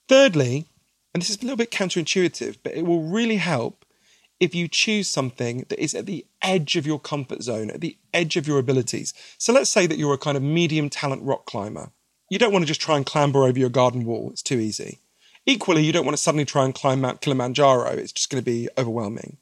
Thirdly, 0.07 0.67
and 1.13 1.21
this 1.21 1.31
is 1.31 1.37
a 1.37 1.41
little 1.41 1.57
bit 1.57 1.71
counterintuitive, 1.71 2.57
but 2.63 2.73
it 2.73 2.85
will 2.85 3.01
really 3.01 3.37
help 3.37 3.83
if 4.39 4.53
you 4.53 4.67
choose 4.67 5.09
something 5.09 5.65
that 5.69 5.83
is 5.83 5.95
at 5.95 6.05
the 6.05 6.25
edge 6.43 6.75
of 6.75 6.85
your 6.85 6.99
comfort 6.99 7.41
zone, 7.41 7.71
at 7.71 7.81
the 7.81 7.97
edge 8.13 8.37
of 8.37 8.47
your 8.47 8.59
abilities. 8.59 9.15
So 9.39 9.51
let's 9.51 9.69
say 9.69 9.87
that 9.87 9.97
you're 9.97 10.13
a 10.13 10.19
kind 10.19 10.37
of 10.37 10.43
medium 10.43 10.89
talent 10.89 11.23
rock 11.23 11.47
climber. 11.47 11.91
You 12.29 12.37
don't 12.37 12.53
want 12.53 12.63
to 12.63 12.67
just 12.67 12.81
try 12.81 12.97
and 12.97 13.05
clamber 13.05 13.43
over 13.43 13.57
your 13.57 13.69
garden 13.69 14.05
wall, 14.05 14.29
it's 14.31 14.43
too 14.43 14.59
easy. 14.59 14.99
Equally, 15.47 15.83
you 15.83 15.91
don't 15.91 16.05
want 16.05 16.15
to 16.15 16.21
suddenly 16.21 16.45
try 16.45 16.65
and 16.65 16.73
climb 16.73 17.01
Mount 17.01 17.21
Kilimanjaro, 17.21 17.89
it's 17.93 18.11
just 18.11 18.29
going 18.29 18.41
to 18.41 18.45
be 18.45 18.69
overwhelming 18.77 19.37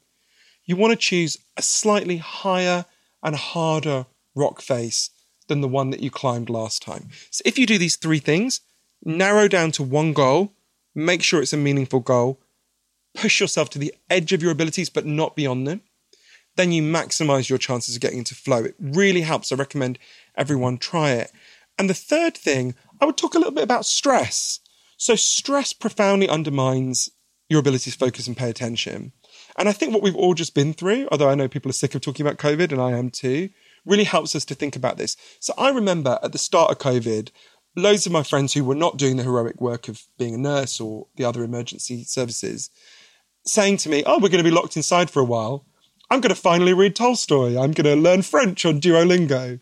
you 0.70 0.76
want 0.76 0.92
to 0.92 0.96
choose 0.96 1.36
a 1.56 1.62
slightly 1.62 2.18
higher 2.18 2.84
and 3.24 3.34
harder 3.34 4.06
rock 4.36 4.60
face 4.60 5.10
than 5.48 5.62
the 5.62 5.68
one 5.68 5.90
that 5.90 6.00
you 6.00 6.12
climbed 6.12 6.48
last 6.48 6.80
time. 6.80 7.08
So 7.32 7.42
if 7.44 7.58
you 7.58 7.66
do 7.66 7.76
these 7.76 7.96
three 7.96 8.20
things, 8.20 8.60
narrow 9.04 9.48
down 9.48 9.72
to 9.72 9.82
one 9.82 10.12
goal, 10.12 10.52
make 10.94 11.24
sure 11.24 11.42
it's 11.42 11.52
a 11.52 11.56
meaningful 11.56 11.98
goal, 11.98 12.38
push 13.16 13.40
yourself 13.40 13.68
to 13.70 13.80
the 13.80 13.92
edge 14.08 14.32
of 14.32 14.44
your 14.44 14.52
abilities 14.52 14.88
but 14.88 15.04
not 15.04 15.34
beyond 15.34 15.66
them, 15.66 15.80
then 16.54 16.70
you 16.70 16.84
maximize 16.84 17.48
your 17.48 17.58
chances 17.58 17.96
of 17.96 18.00
getting 18.00 18.18
into 18.18 18.36
flow. 18.36 18.62
It 18.62 18.76
really 18.78 19.22
helps. 19.22 19.50
I 19.50 19.56
recommend 19.56 19.98
everyone 20.36 20.78
try 20.78 21.10
it. 21.10 21.32
And 21.78 21.90
the 21.90 21.94
third 21.94 22.36
thing, 22.36 22.76
I 23.00 23.06
would 23.06 23.16
talk 23.16 23.34
a 23.34 23.38
little 23.38 23.54
bit 23.54 23.64
about 23.64 23.86
stress. 23.86 24.60
So, 24.96 25.16
stress 25.16 25.72
profoundly 25.72 26.28
undermines 26.28 27.10
your 27.48 27.58
ability 27.58 27.90
to 27.90 27.98
focus 27.98 28.28
and 28.28 28.36
pay 28.36 28.50
attention. 28.50 29.12
And 29.56 29.68
I 29.68 29.72
think 29.72 29.92
what 29.92 30.02
we've 30.02 30.16
all 30.16 30.34
just 30.34 30.54
been 30.54 30.72
through, 30.72 31.08
although 31.10 31.28
I 31.28 31.34
know 31.34 31.48
people 31.48 31.70
are 31.70 31.74
sick 31.74 31.94
of 31.94 32.00
talking 32.00 32.24
about 32.26 32.38
COVID 32.38 32.72
and 32.72 32.80
I 32.80 32.92
am 32.92 33.10
too, 33.10 33.50
really 33.84 34.04
helps 34.04 34.34
us 34.34 34.44
to 34.46 34.54
think 34.54 34.76
about 34.76 34.96
this. 34.96 35.16
So 35.38 35.52
I 35.58 35.70
remember 35.70 36.18
at 36.22 36.32
the 36.32 36.38
start 36.38 36.70
of 36.70 36.78
COVID, 36.78 37.30
loads 37.76 38.06
of 38.06 38.12
my 38.12 38.22
friends 38.22 38.54
who 38.54 38.64
were 38.64 38.74
not 38.74 38.96
doing 38.96 39.16
the 39.16 39.22
heroic 39.22 39.60
work 39.60 39.88
of 39.88 40.02
being 40.18 40.34
a 40.34 40.38
nurse 40.38 40.80
or 40.80 41.06
the 41.16 41.24
other 41.24 41.42
emergency 41.42 42.04
services 42.04 42.70
saying 43.44 43.78
to 43.78 43.88
me, 43.88 44.02
Oh, 44.06 44.18
we're 44.18 44.28
going 44.28 44.42
to 44.42 44.50
be 44.50 44.54
locked 44.54 44.76
inside 44.76 45.10
for 45.10 45.20
a 45.20 45.24
while. 45.24 45.66
I'm 46.10 46.20
going 46.20 46.34
to 46.34 46.40
finally 46.40 46.74
read 46.74 46.96
Tolstoy. 46.96 47.56
I'm 47.58 47.72
going 47.72 47.84
to 47.84 47.96
learn 47.96 48.22
French 48.22 48.66
on 48.66 48.80
Duolingo. 48.80 49.60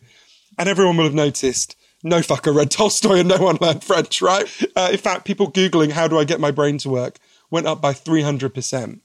And 0.58 0.68
everyone 0.68 0.96
will 0.96 1.04
have 1.04 1.14
noticed 1.14 1.76
no 2.02 2.20
fucker 2.20 2.54
read 2.54 2.70
Tolstoy 2.70 3.18
and 3.20 3.28
no 3.28 3.38
one 3.38 3.58
learned 3.60 3.84
French, 3.84 4.22
right? 4.22 4.48
Uh, 4.74 4.88
in 4.92 4.98
fact, 4.98 5.24
people 5.24 5.52
Googling, 5.52 5.92
How 5.92 6.08
do 6.08 6.18
I 6.18 6.24
get 6.24 6.40
my 6.40 6.50
brain 6.50 6.78
to 6.78 6.88
work? 6.88 7.18
went 7.50 7.66
up 7.66 7.80
by 7.80 7.92
300%. 7.92 9.00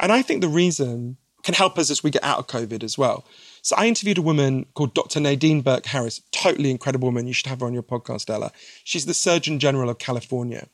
And 0.00 0.10
I 0.10 0.22
think 0.22 0.40
the 0.40 0.48
reason 0.48 1.18
can 1.42 1.54
help 1.54 1.78
us 1.78 1.90
as 1.90 2.02
we 2.02 2.10
get 2.10 2.24
out 2.24 2.38
of 2.38 2.46
COVID 2.46 2.82
as 2.82 2.98
well. 2.98 3.24
So 3.62 3.76
I 3.76 3.86
interviewed 3.86 4.18
a 4.18 4.22
woman 4.22 4.66
called 4.74 4.94
Dr. 4.94 5.20
Nadine 5.20 5.60
Burke 5.60 5.86
Harris, 5.86 6.20
totally 6.32 6.70
incredible 6.70 7.08
woman. 7.08 7.26
You 7.26 7.32
should 7.32 7.46
have 7.46 7.60
her 7.60 7.66
on 7.66 7.74
your 7.74 7.82
podcast, 7.82 8.28
Ella. 8.28 8.52
She's 8.84 9.06
the 9.06 9.14
Surgeon 9.14 9.58
General 9.58 9.90
of 9.90 9.98
California. 9.98 10.68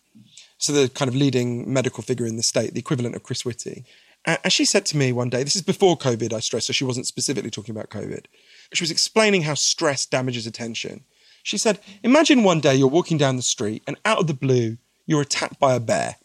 so 0.59 0.73
the 0.73 0.89
kind 0.89 1.09
of 1.09 1.15
leading 1.15 1.71
medical 1.71 2.03
figure 2.03 2.27
in 2.27 2.37
the 2.37 2.43
state, 2.43 2.73
the 2.73 2.81
equivalent 2.81 3.15
of 3.15 3.23
Chris 3.23 3.45
Whitty. 3.45 3.85
And 4.25 4.53
she 4.53 4.65
said 4.65 4.87
to 4.87 4.97
me 4.97 5.13
one 5.13 5.31
day, 5.31 5.45
this 5.45 5.55
is 5.55 5.63
before 5.63 5.97
COVID, 5.97 6.33
I 6.33 6.41
stress, 6.41 6.67
so 6.67 6.73
she 6.73 6.85
wasn't 6.85 7.07
specifically 7.07 7.51
talking 7.51 7.75
about 7.75 7.91
COVID. 7.91 8.25
She 8.73 8.83
was 8.83 8.91
explaining 8.91 9.43
how 9.43 9.55
stress 9.55 10.07
damages 10.07 10.47
attention. 10.47 11.05
She 11.43 11.59
said, 11.59 11.79
Imagine 12.03 12.43
one 12.43 12.61
day 12.61 12.75
you're 12.75 12.89
walking 12.89 13.19
down 13.19 13.37
the 13.37 13.43
street 13.43 13.85
and 13.87 13.97
out 14.05 14.19
of 14.19 14.27
the 14.27 14.35
blue, 14.35 14.79
you're 15.07 15.21
attacked 15.21 15.61
by 15.61 15.75
a 15.75 15.81
bear 15.81 16.17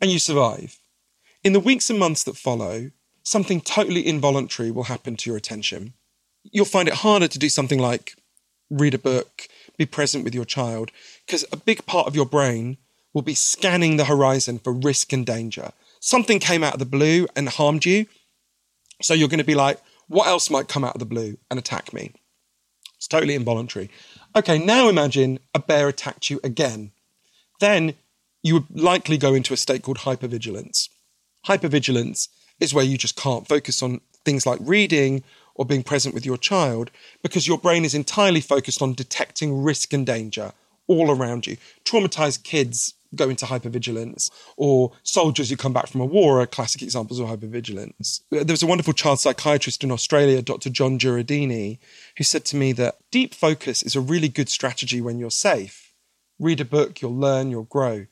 and 0.00 0.10
you 0.10 0.18
survive. 0.18 0.79
In 1.42 1.54
the 1.54 1.60
weeks 1.60 1.88
and 1.88 1.98
months 1.98 2.22
that 2.24 2.36
follow, 2.36 2.90
something 3.22 3.62
totally 3.62 4.06
involuntary 4.06 4.70
will 4.70 4.84
happen 4.84 5.16
to 5.16 5.30
your 5.30 5.38
attention. 5.38 5.94
You'll 6.42 6.66
find 6.66 6.86
it 6.86 6.94
harder 6.94 7.28
to 7.28 7.38
do 7.38 7.48
something 7.48 7.78
like 7.78 8.14
read 8.68 8.92
a 8.92 8.98
book, 8.98 9.48
be 9.78 9.86
present 9.86 10.22
with 10.22 10.34
your 10.34 10.44
child, 10.44 10.90
because 11.24 11.46
a 11.50 11.56
big 11.56 11.86
part 11.86 12.06
of 12.06 12.14
your 12.14 12.26
brain 12.26 12.76
will 13.14 13.22
be 13.22 13.34
scanning 13.34 13.96
the 13.96 14.04
horizon 14.04 14.58
for 14.58 14.72
risk 14.72 15.14
and 15.14 15.24
danger. 15.24 15.72
Something 15.98 16.40
came 16.40 16.62
out 16.62 16.74
of 16.74 16.78
the 16.78 16.84
blue 16.84 17.26
and 17.34 17.48
harmed 17.48 17.86
you. 17.86 18.04
So 19.00 19.14
you're 19.14 19.28
going 19.28 19.38
to 19.38 19.44
be 19.44 19.54
like, 19.54 19.80
what 20.08 20.28
else 20.28 20.50
might 20.50 20.68
come 20.68 20.84
out 20.84 20.94
of 20.94 21.00
the 21.00 21.06
blue 21.06 21.38
and 21.50 21.58
attack 21.58 21.94
me? 21.94 22.12
It's 22.96 23.08
totally 23.08 23.34
involuntary. 23.34 23.88
Okay, 24.36 24.58
now 24.58 24.90
imagine 24.90 25.40
a 25.54 25.58
bear 25.58 25.88
attacked 25.88 26.28
you 26.28 26.38
again. 26.44 26.92
Then 27.60 27.94
you 28.42 28.54
would 28.54 28.78
likely 28.78 29.16
go 29.16 29.32
into 29.32 29.54
a 29.54 29.56
state 29.56 29.82
called 29.82 29.98
hypervigilance. 29.98 30.90
Hypervigilance 31.46 32.28
is 32.58 32.74
where 32.74 32.84
you 32.84 32.98
just 32.98 33.16
can't 33.16 33.48
focus 33.48 33.82
on 33.82 34.00
things 34.24 34.46
like 34.46 34.58
reading 34.62 35.22
or 35.54 35.64
being 35.64 35.82
present 35.82 36.14
with 36.14 36.26
your 36.26 36.36
child 36.36 36.90
because 37.22 37.46
your 37.46 37.58
brain 37.58 37.84
is 37.84 37.94
entirely 37.94 38.40
focused 38.40 38.82
on 38.82 38.94
detecting 38.94 39.62
risk 39.62 39.92
and 39.92 40.06
danger 40.06 40.52
all 40.86 41.10
around 41.10 41.46
you. 41.46 41.56
Traumatized 41.84 42.42
kids 42.42 42.94
go 43.14 43.28
into 43.28 43.46
hypervigilance, 43.46 44.30
or 44.56 44.92
soldiers 45.02 45.50
who 45.50 45.56
come 45.56 45.72
back 45.72 45.88
from 45.88 46.00
a 46.00 46.06
war 46.06 46.40
are 46.40 46.46
classic 46.46 46.82
examples 46.82 47.18
of 47.18 47.28
hypervigilance. 47.28 48.20
There 48.30 48.44
was 48.46 48.62
a 48.62 48.66
wonderful 48.68 48.92
child 48.92 49.20
psychiatrist 49.20 49.82
in 49.82 49.90
Australia, 49.90 50.42
Dr. 50.42 50.70
John 50.70 50.98
Jureidini, 50.98 51.78
who 52.16 52.24
said 52.24 52.44
to 52.46 52.56
me 52.56 52.72
that 52.72 52.98
deep 53.10 53.34
focus 53.34 53.82
is 53.82 53.96
a 53.96 54.00
really 54.00 54.28
good 54.28 54.48
strategy 54.48 55.00
when 55.00 55.18
you're 55.18 55.30
safe. 55.30 55.92
Read 56.38 56.60
a 56.60 56.64
book, 56.64 57.02
you'll 57.02 57.16
learn, 57.16 57.50
you'll 57.50 57.64
grow. 57.64 58.06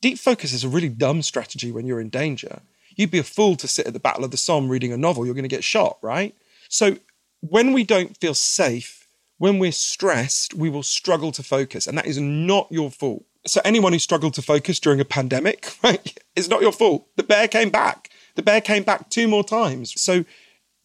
Deep 0.00 0.18
focus 0.18 0.52
is 0.52 0.64
a 0.64 0.68
really 0.68 0.88
dumb 0.88 1.22
strategy 1.22 1.70
when 1.70 1.86
you're 1.86 2.00
in 2.00 2.08
danger. 2.08 2.60
You'd 2.96 3.10
be 3.10 3.18
a 3.18 3.24
fool 3.24 3.56
to 3.56 3.68
sit 3.68 3.86
at 3.86 3.92
the 3.92 4.00
Battle 4.00 4.24
of 4.24 4.30
the 4.30 4.36
Somme 4.36 4.68
reading 4.68 4.92
a 4.92 4.96
novel, 4.96 5.24
you're 5.24 5.34
going 5.34 5.42
to 5.42 5.48
get 5.48 5.64
shot, 5.64 5.98
right? 6.02 6.34
So 6.68 6.96
when 7.40 7.72
we 7.72 7.84
don't 7.84 8.16
feel 8.16 8.34
safe, 8.34 9.08
when 9.38 9.58
we're 9.58 9.72
stressed, 9.72 10.54
we 10.54 10.68
will 10.68 10.82
struggle 10.82 11.32
to 11.32 11.42
focus, 11.42 11.86
and 11.86 11.96
that 11.96 12.06
is 12.06 12.18
not 12.18 12.68
your 12.70 12.90
fault. 12.90 13.24
So 13.46 13.60
anyone 13.64 13.92
who 13.92 13.98
struggled 13.98 14.34
to 14.34 14.42
focus 14.42 14.78
during 14.78 15.00
a 15.00 15.04
pandemic, 15.04 15.74
right, 15.82 16.18
it's 16.36 16.48
not 16.48 16.60
your 16.60 16.72
fault. 16.72 17.06
The 17.16 17.22
bear 17.22 17.48
came 17.48 17.70
back. 17.70 18.10
The 18.34 18.42
bear 18.42 18.60
came 18.60 18.82
back 18.82 19.08
two 19.10 19.28
more 19.28 19.44
times. 19.44 19.98
So 20.00 20.24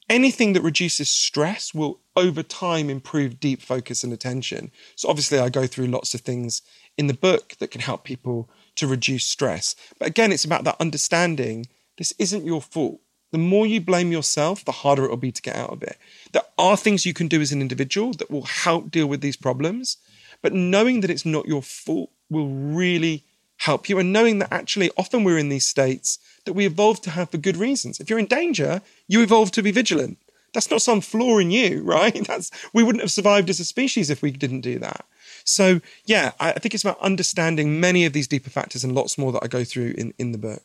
anything 0.09 0.53
that 0.53 0.61
reduces 0.61 1.09
stress 1.09 1.73
will 1.73 1.99
over 2.15 2.43
time 2.43 2.89
improve 2.89 3.39
deep 3.39 3.61
focus 3.61 4.03
and 4.03 4.13
attention. 4.13 4.71
So 4.95 5.09
obviously 5.09 5.39
I 5.39 5.49
go 5.49 5.67
through 5.67 5.87
lots 5.87 6.13
of 6.13 6.21
things 6.21 6.61
in 6.97 7.07
the 7.07 7.13
book 7.13 7.55
that 7.59 7.71
can 7.71 7.81
help 7.81 8.03
people 8.03 8.49
to 8.75 8.87
reduce 8.87 9.25
stress. 9.25 9.75
But 9.99 10.07
again, 10.07 10.31
it's 10.31 10.45
about 10.45 10.63
that 10.65 10.79
understanding 10.79 11.67
this 11.97 12.13
isn't 12.19 12.45
your 12.45 12.61
fault. 12.61 12.99
The 13.31 13.37
more 13.37 13.65
you 13.65 13.81
blame 13.81 14.11
yourself, 14.11 14.63
the 14.63 14.71
harder 14.71 15.05
it'll 15.05 15.17
be 15.17 15.31
to 15.31 15.41
get 15.41 15.55
out 15.55 15.71
of 15.71 15.83
it. 15.83 15.97
There 16.31 16.43
are 16.57 16.77
things 16.77 17.05
you 17.05 17.13
can 17.13 17.27
do 17.27 17.41
as 17.41 17.51
an 17.51 17.61
individual 17.61 18.13
that 18.13 18.31
will 18.31 18.43
help 18.43 18.91
deal 18.91 19.07
with 19.07 19.21
these 19.21 19.35
problems, 19.35 19.97
but 20.41 20.53
knowing 20.53 21.01
that 21.01 21.09
it's 21.09 21.25
not 21.25 21.47
your 21.47 21.61
fault 21.61 22.11
will 22.29 22.47
really 22.47 23.23
help 23.57 23.89
you. 23.89 23.99
And 23.99 24.13
knowing 24.13 24.39
that 24.39 24.51
actually 24.51 24.91
often 24.97 25.23
we're 25.23 25.37
in 25.37 25.49
these 25.49 25.65
states 25.65 26.19
that 26.45 26.53
we 26.53 26.65
evolved 26.65 27.03
to 27.03 27.11
have 27.11 27.29
for 27.29 27.37
good 27.37 27.57
reasons. 27.57 27.99
If 27.99 28.09
you're 28.09 28.19
in 28.19 28.25
danger, 28.25 28.81
you 29.07 29.21
evolved 29.21 29.53
to 29.55 29.63
be 29.63 29.71
vigilant. 29.71 30.17
That's 30.53 30.71
not 30.71 30.81
some 30.81 31.01
flaw 31.01 31.39
in 31.39 31.51
you, 31.51 31.81
right? 31.85 32.25
That's 32.27 32.51
we 32.73 32.83
wouldn't 32.83 33.01
have 33.01 33.11
survived 33.11 33.49
as 33.49 33.59
a 33.59 33.65
species 33.65 34.09
if 34.09 34.21
we 34.21 34.31
didn't 34.31 34.61
do 34.61 34.79
that. 34.79 35.05
So 35.45 35.79
yeah, 36.05 36.31
I 36.39 36.53
think 36.53 36.73
it's 36.73 36.83
about 36.83 36.99
understanding 36.99 37.79
many 37.79 38.05
of 38.05 38.13
these 38.13 38.27
deeper 38.27 38.49
factors 38.49 38.83
and 38.83 38.93
lots 38.93 39.17
more 39.17 39.31
that 39.31 39.43
I 39.43 39.47
go 39.47 39.63
through 39.63 39.93
in, 39.97 40.13
in 40.17 40.31
the 40.31 40.37
book. 40.37 40.63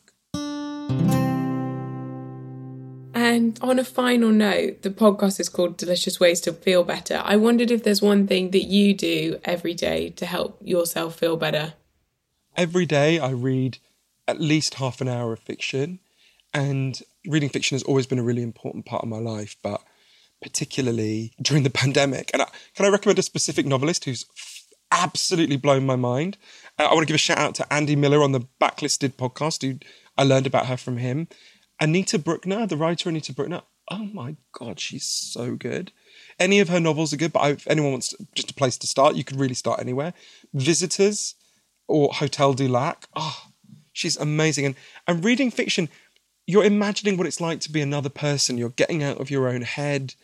And 3.13 3.59
on 3.61 3.77
a 3.77 3.83
final 3.83 4.29
note, 4.29 4.81
the 4.81 4.89
podcast 4.89 5.39
is 5.39 5.47
called 5.47 5.77
Delicious 5.77 6.19
Ways 6.19 6.41
to 6.41 6.53
Feel 6.53 6.83
Better. 6.83 7.21
I 7.23 7.35
wondered 7.35 7.69
if 7.69 7.83
there's 7.83 8.01
one 8.01 8.25
thing 8.25 8.51
that 8.51 8.63
you 8.63 8.93
do 8.93 9.39
every 9.45 9.73
day 9.73 10.09
to 10.11 10.25
help 10.25 10.57
yourself 10.63 11.19
feel 11.19 11.37
better. 11.37 11.73
Every 12.57 12.85
day 12.85 13.19
I 13.19 13.29
read 13.29 13.77
at 14.27 14.41
least 14.41 14.75
half 14.75 15.01
an 15.01 15.07
hour 15.07 15.33
of 15.33 15.39
fiction. 15.39 15.99
And 16.53 17.01
reading 17.25 17.49
fiction 17.49 17.75
has 17.75 17.83
always 17.83 18.07
been 18.07 18.19
a 18.19 18.23
really 18.23 18.43
important 18.43 18.85
part 18.85 19.03
of 19.03 19.09
my 19.09 19.19
life, 19.19 19.55
but 19.61 19.81
particularly 20.41 21.33
during 21.41 21.63
the 21.63 21.69
pandemic. 21.81 22.31
And 22.33 22.41
I, 22.41 22.47
can 22.75 22.85
I 22.85 22.89
recommend 22.89 23.19
a 23.19 23.23
specific 23.23 23.65
novelist 23.65 24.05
who's 24.05 24.25
absolutely 24.91 25.57
blown 25.57 25.85
my 25.85 25.95
mind? 25.95 26.37
Uh, 26.77 26.83
I 26.83 26.93
want 26.93 27.01
to 27.01 27.05
give 27.07 27.15
a 27.15 27.19
shout 27.19 27.37
out 27.37 27.55
to 27.55 27.73
Andy 27.73 27.95
Miller 27.95 28.21
on 28.21 28.31
the 28.31 28.47
Backlisted 28.59 29.13
podcast, 29.13 29.61
who 29.61 29.79
I 30.17 30.23
learned 30.23 30.47
about 30.47 30.67
her 30.67 30.77
from 30.77 30.97
him. 30.97 31.27
Anita 31.79 32.19
Brookner, 32.19 32.67
the 32.69 32.77
writer 32.77 33.09
Anita 33.09 33.33
Brookner, 33.33 33.63
oh 33.89 34.09
my 34.13 34.35
God, 34.53 34.79
she's 34.79 35.05
so 35.05 35.55
good. 35.55 35.91
Any 36.39 36.59
of 36.59 36.69
her 36.69 36.79
novels 36.79 37.13
are 37.13 37.17
good, 37.17 37.33
but 37.33 37.51
if 37.51 37.67
anyone 37.67 37.91
wants 37.91 38.09
to, 38.09 38.27
just 38.35 38.51
a 38.51 38.55
place 38.55 38.77
to 38.77 38.87
start, 38.87 39.15
you 39.15 39.23
could 39.23 39.39
really 39.39 39.53
start 39.53 39.79
anywhere. 39.79 40.13
Visitors 40.53 41.35
or 41.87 42.13
Hotel 42.13 42.53
du 42.53 42.67
Lac, 42.67 43.07
oh, 43.15 43.47
she's 43.91 44.17
amazing. 44.17 44.65
And, 44.65 44.75
and 45.07 45.25
reading 45.25 45.51
fiction, 45.51 45.89
you're 46.47 46.63
imagining 46.63 47.17
what 47.17 47.27
it's 47.27 47.41
like 47.41 47.59
to 47.61 47.71
be 47.71 47.81
another 47.81 48.09
person. 48.09 48.57
You're 48.57 48.69
getting 48.69 49.03
out 49.03 49.19
of 49.19 49.29
your 49.29 49.47
own 49.47 49.61
head. 49.61 50.15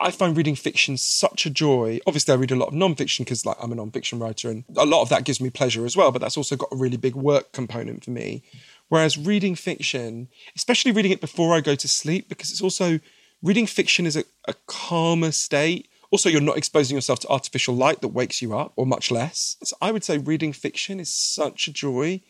I 0.00 0.10
find 0.10 0.36
reading 0.36 0.54
fiction 0.54 0.96
such 0.96 1.46
a 1.46 1.50
joy. 1.50 1.98
Obviously, 2.06 2.32
I 2.32 2.36
read 2.36 2.52
a 2.52 2.56
lot 2.56 2.68
of 2.68 2.74
nonfiction 2.74 3.20
because, 3.20 3.44
like, 3.44 3.56
I'm 3.60 3.72
a 3.72 3.76
nonfiction 3.76 4.20
writer, 4.20 4.50
and 4.50 4.64
a 4.76 4.86
lot 4.86 5.02
of 5.02 5.08
that 5.08 5.24
gives 5.24 5.40
me 5.40 5.50
pleasure 5.50 5.84
as 5.84 5.96
well. 5.96 6.12
But 6.12 6.20
that's 6.20 6.36
also 6.36 6.56
got 6.56 6.72
a 6.72 6.76
really 6.76 6.96
big 6.96 7.14
work 7.14 7.52
component 7.52 8.04
for 8.04 8.10
me. 8.10 8.42
Whereas 8.88 9.18
reading 9.18 9.54
fiction, 9.54 10.28
especially 10.56 10.92
reading 10.92 11.12
it 11.12 11.20
before 11.20 11.54
I 11.54 11.60
go 11.60 11.74
to 11.74 11.88
sleep, 11.88 12.28
because 12.28 12.50
it's 12.50 12.62
also 12.62 13.00
reading 13.42 13.66
fiction 13.66 14.06
is 14.06 14.16
a, 14.16 14.24
a 14.46 14.54
calmer 14.66 15.32
state. 15.32 15.88
Also, 16.10 16.28
you're 16.28 16.40
not 16.40 16.56
exposing 16.56 16.96
yourself 16.96 17.20
to 17.20 17.28
artificial 17.28 17.74
light 17.74 18.00
that 18.00 18.08
wakes 18.08 18.42
you 18.42 18.56
up, 18.56 18.72
or 18.76 18.86
much 18.86 19.10
less. 19.10 19.56
So 19.62 19.76
I 19.80 19.92
would 19.92 20.04
say 20.04 20.18
reading 20.18 20.52
fiction 20.52 21.00
is 21.00 21.08
such 21.08 21.68
a 21.68 21.72
joy, 21.72 22.20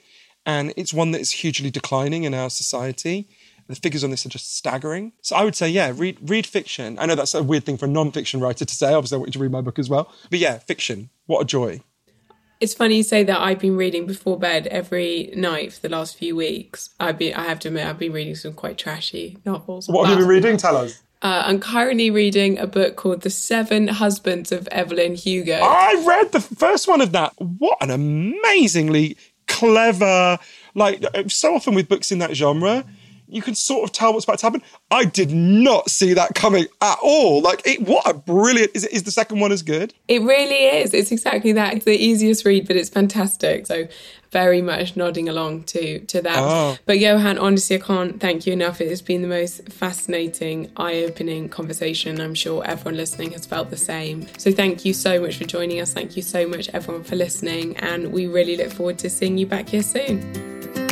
and 0.47 0.73
it's 0.77 0.95
one 0.95 1.11
that 1.13 1.21
is 1.21 1.31
hugely 1.31 1.71
declining 1.71 2.25
in 2.25 2.35
our 2.35 2.51
society. 2.51 3.29
The 3.71 3.77
figures 3.77 4.03
on 4.03 4.11
this 4.11 4.27
are 4.27 4.29
just 4.29 4.57
staggering. 4.57 5.13
So 5.23 5.37
I 5.37 5.45
would 5.45 5.55
say, 5.55 5.69
yeah, 5.69 5.93
read 5.95 6.19
read 6.29 6.47
fiction. 6.47 6.99
I 6.99 7.07
know 7.07 7.15
that's 7.15 7.35
a 7.35 7.43
weird 7.43 7.65
thing 7.65 7.77
for 7.77 7.87
a 7.87 7.89
non-fiction 7.89 8.41
writer 8.41 8.65
to 8.65 8.75
say. 8.75 8.93
Obviously, 8.93 9.17
I 9.17 9.19
want 9.19 9.29
you 9.29 9.33
to 9.35 9.39
read 9.39 9.53
my 9.53 9.61
book 9.61 9.79
as 9.79 9.89
well. 9.89 10.13
But 10.29 10.41
yeah, 10.41 10.59
fiction. 10.59 11.11
What 11.27 11.43
a 11.43 11.45
joy. 11.45 11.81
It's 12.61 12.75
funny 12.75 12.97
you 12.97 13.03
say 13.03 13.23
that. 13.25 13.41
I've 13.41 13.61
been 13.61 13.77
reading 13.77 14.07
before 14.07 14.39
bed 14.39 14.67
every 14.67 15.33
night 15.35 15.73
for 15.73 15.81
the 15.81 15.89
last 15.89 16.19
few 16.19 16.37
weeks. 16.37 16.91
I've 17.01 17.17
been, 17.17 17.35
I 17.35 17.45
have 17.45 17.59
to 17.61 17.69
admit, 17.69 17.87
I've 17.87 17.99
been 17.99 18.13
reading 18.13 18.35
some 18.35 18.53
quite 18.53 18.77
trashy 18.77 19.39
novels. 19.47 19.89
What 19.89 20.09
have 20.09 20.19
you 20.19 20.25
been 20.25 20.29
reading? 20.29 20.57
Tell 20.59 20.77
us. 20.77 21.01
Uh, 21.23 21.45
I'm 21.47 21.61
currently 21.61 22.11
reading 22.11 22.59
a 22.59 22.67
book 22.67 22.97
called 22.97 23.23
The 23.23 23.31
Seven 23.31 23.89
Husbands 23.89 24.53
of 24.53 24.67
Evelyn 24.69 25.15
Hugo. 25.15 25.59
I 25.63 26.05
read 26.07 26.33
the 26.33 26.41
first 26.41 26.89
one 26.89 27.01
of 27.01 27.13
that. 27.13 27.33
What 27.39 27.79
an 27.81 27.91
amazingly 27.91 29.17
clever, 29.47 30.39
like, 30.75 31.05
so 31.29 31.55
often 31.55 31.75
with 31.75 31.89
books 31.89 32.13
in 32.13 32.19
that 32.19 32.35
genre, 32.35 32.85
you 33.31 33.43
can 33.43 33.55
sort 33.55 33.85
of 33.85 33.93
tell 33.93 34.13
what's 34.13 34.25
about 34.25 34.39
to 34.41 34.47
happen. 34.47 34.63
I 34.91 35.05
did 35.05 35.31
not 35.31 35.91
see 35.91 36.15
that 36.15 36.35
coming 36.35 36.67
at 36.81 36.99
all. 37.03 37.41
Like, 37.43 37.63
it, 37.67 37.83
what 37.83 38.09
a 38.09 38.15
brilliant! 38.15 38.73
Is, 38.75 38.85
is 38.87 39.05
the 39.05 39.11
second 39.11 39.41
one 39.41 39.53
as 39.53 39.63
good? 39.63 39.95
It 40.09 40.23
really 40.23 40.67
is. 40.81 40.95
It's 40.95 41.13
exactly 41.13 41.53
that. 41.53 41.75
It's 41.75 41.85
the 41.85 41.97
easiest 41.97 42.45
read, 42.45 42.67
but 42.67 42.77
it's 42.77 42.91
fantastic. 42.91 43.67
So 43.67 43.89
very 44.31 44.63
much 44.63 44.97
nodding 44.97 45.29
along 45.29 45.65
to 45.65 46.01
to 46.01 46.23
that. 46.23 46.39
Oh. 46.39 46.79
But 46.87 46.99
Johann, 46.99 47.39
honestly, 47.39 47.77
I 47.77 47.81
can't 47.81 48.21
thank 48.21 48.47
you 48.47 48.53
enough. 48.53 48.81
It 48.81 48.89
has 48.89 49.03
been 49.03 49.23
the 49.23 49.29
most 49.29 49.69
fascinating, 49.73 50.71
eye-opening 50.77 51.49
conversation. 51.49 52.21
I'm 52.21 52.35
sure 52.35 52.65
everyone 52.65 52.97
listening 52.97 53.33
has 53.33 53.47
felt 53.47 53.71
the 53.71 53.77
same. 53.77 54.27
So 54.39 54.53
thank 54.53 54.85
you 54.85 54.93
so 54.93 55.21
much 55.21 55.37
for 55.39 55.45
joining 55.45 55.81
us. 55.81 55.93
Thank 55.93 56.17
you 56.17 56.23
so 56.23 56.47
much, 56.47 56.69
everyone, 56.71 57.05
for 57.05 57.17
listening, 57.17 57.77
and 57.79 58.13
we 58.13 58.27
really 58.27 58.57
look 58.57 58.71
forward 58.71 58.99
to 59.01 59.11
seeing 59.11 59.39
you 59.39 59.47
back 59.47 59.69
here 59.69 59.83
soon. 59.83 60.90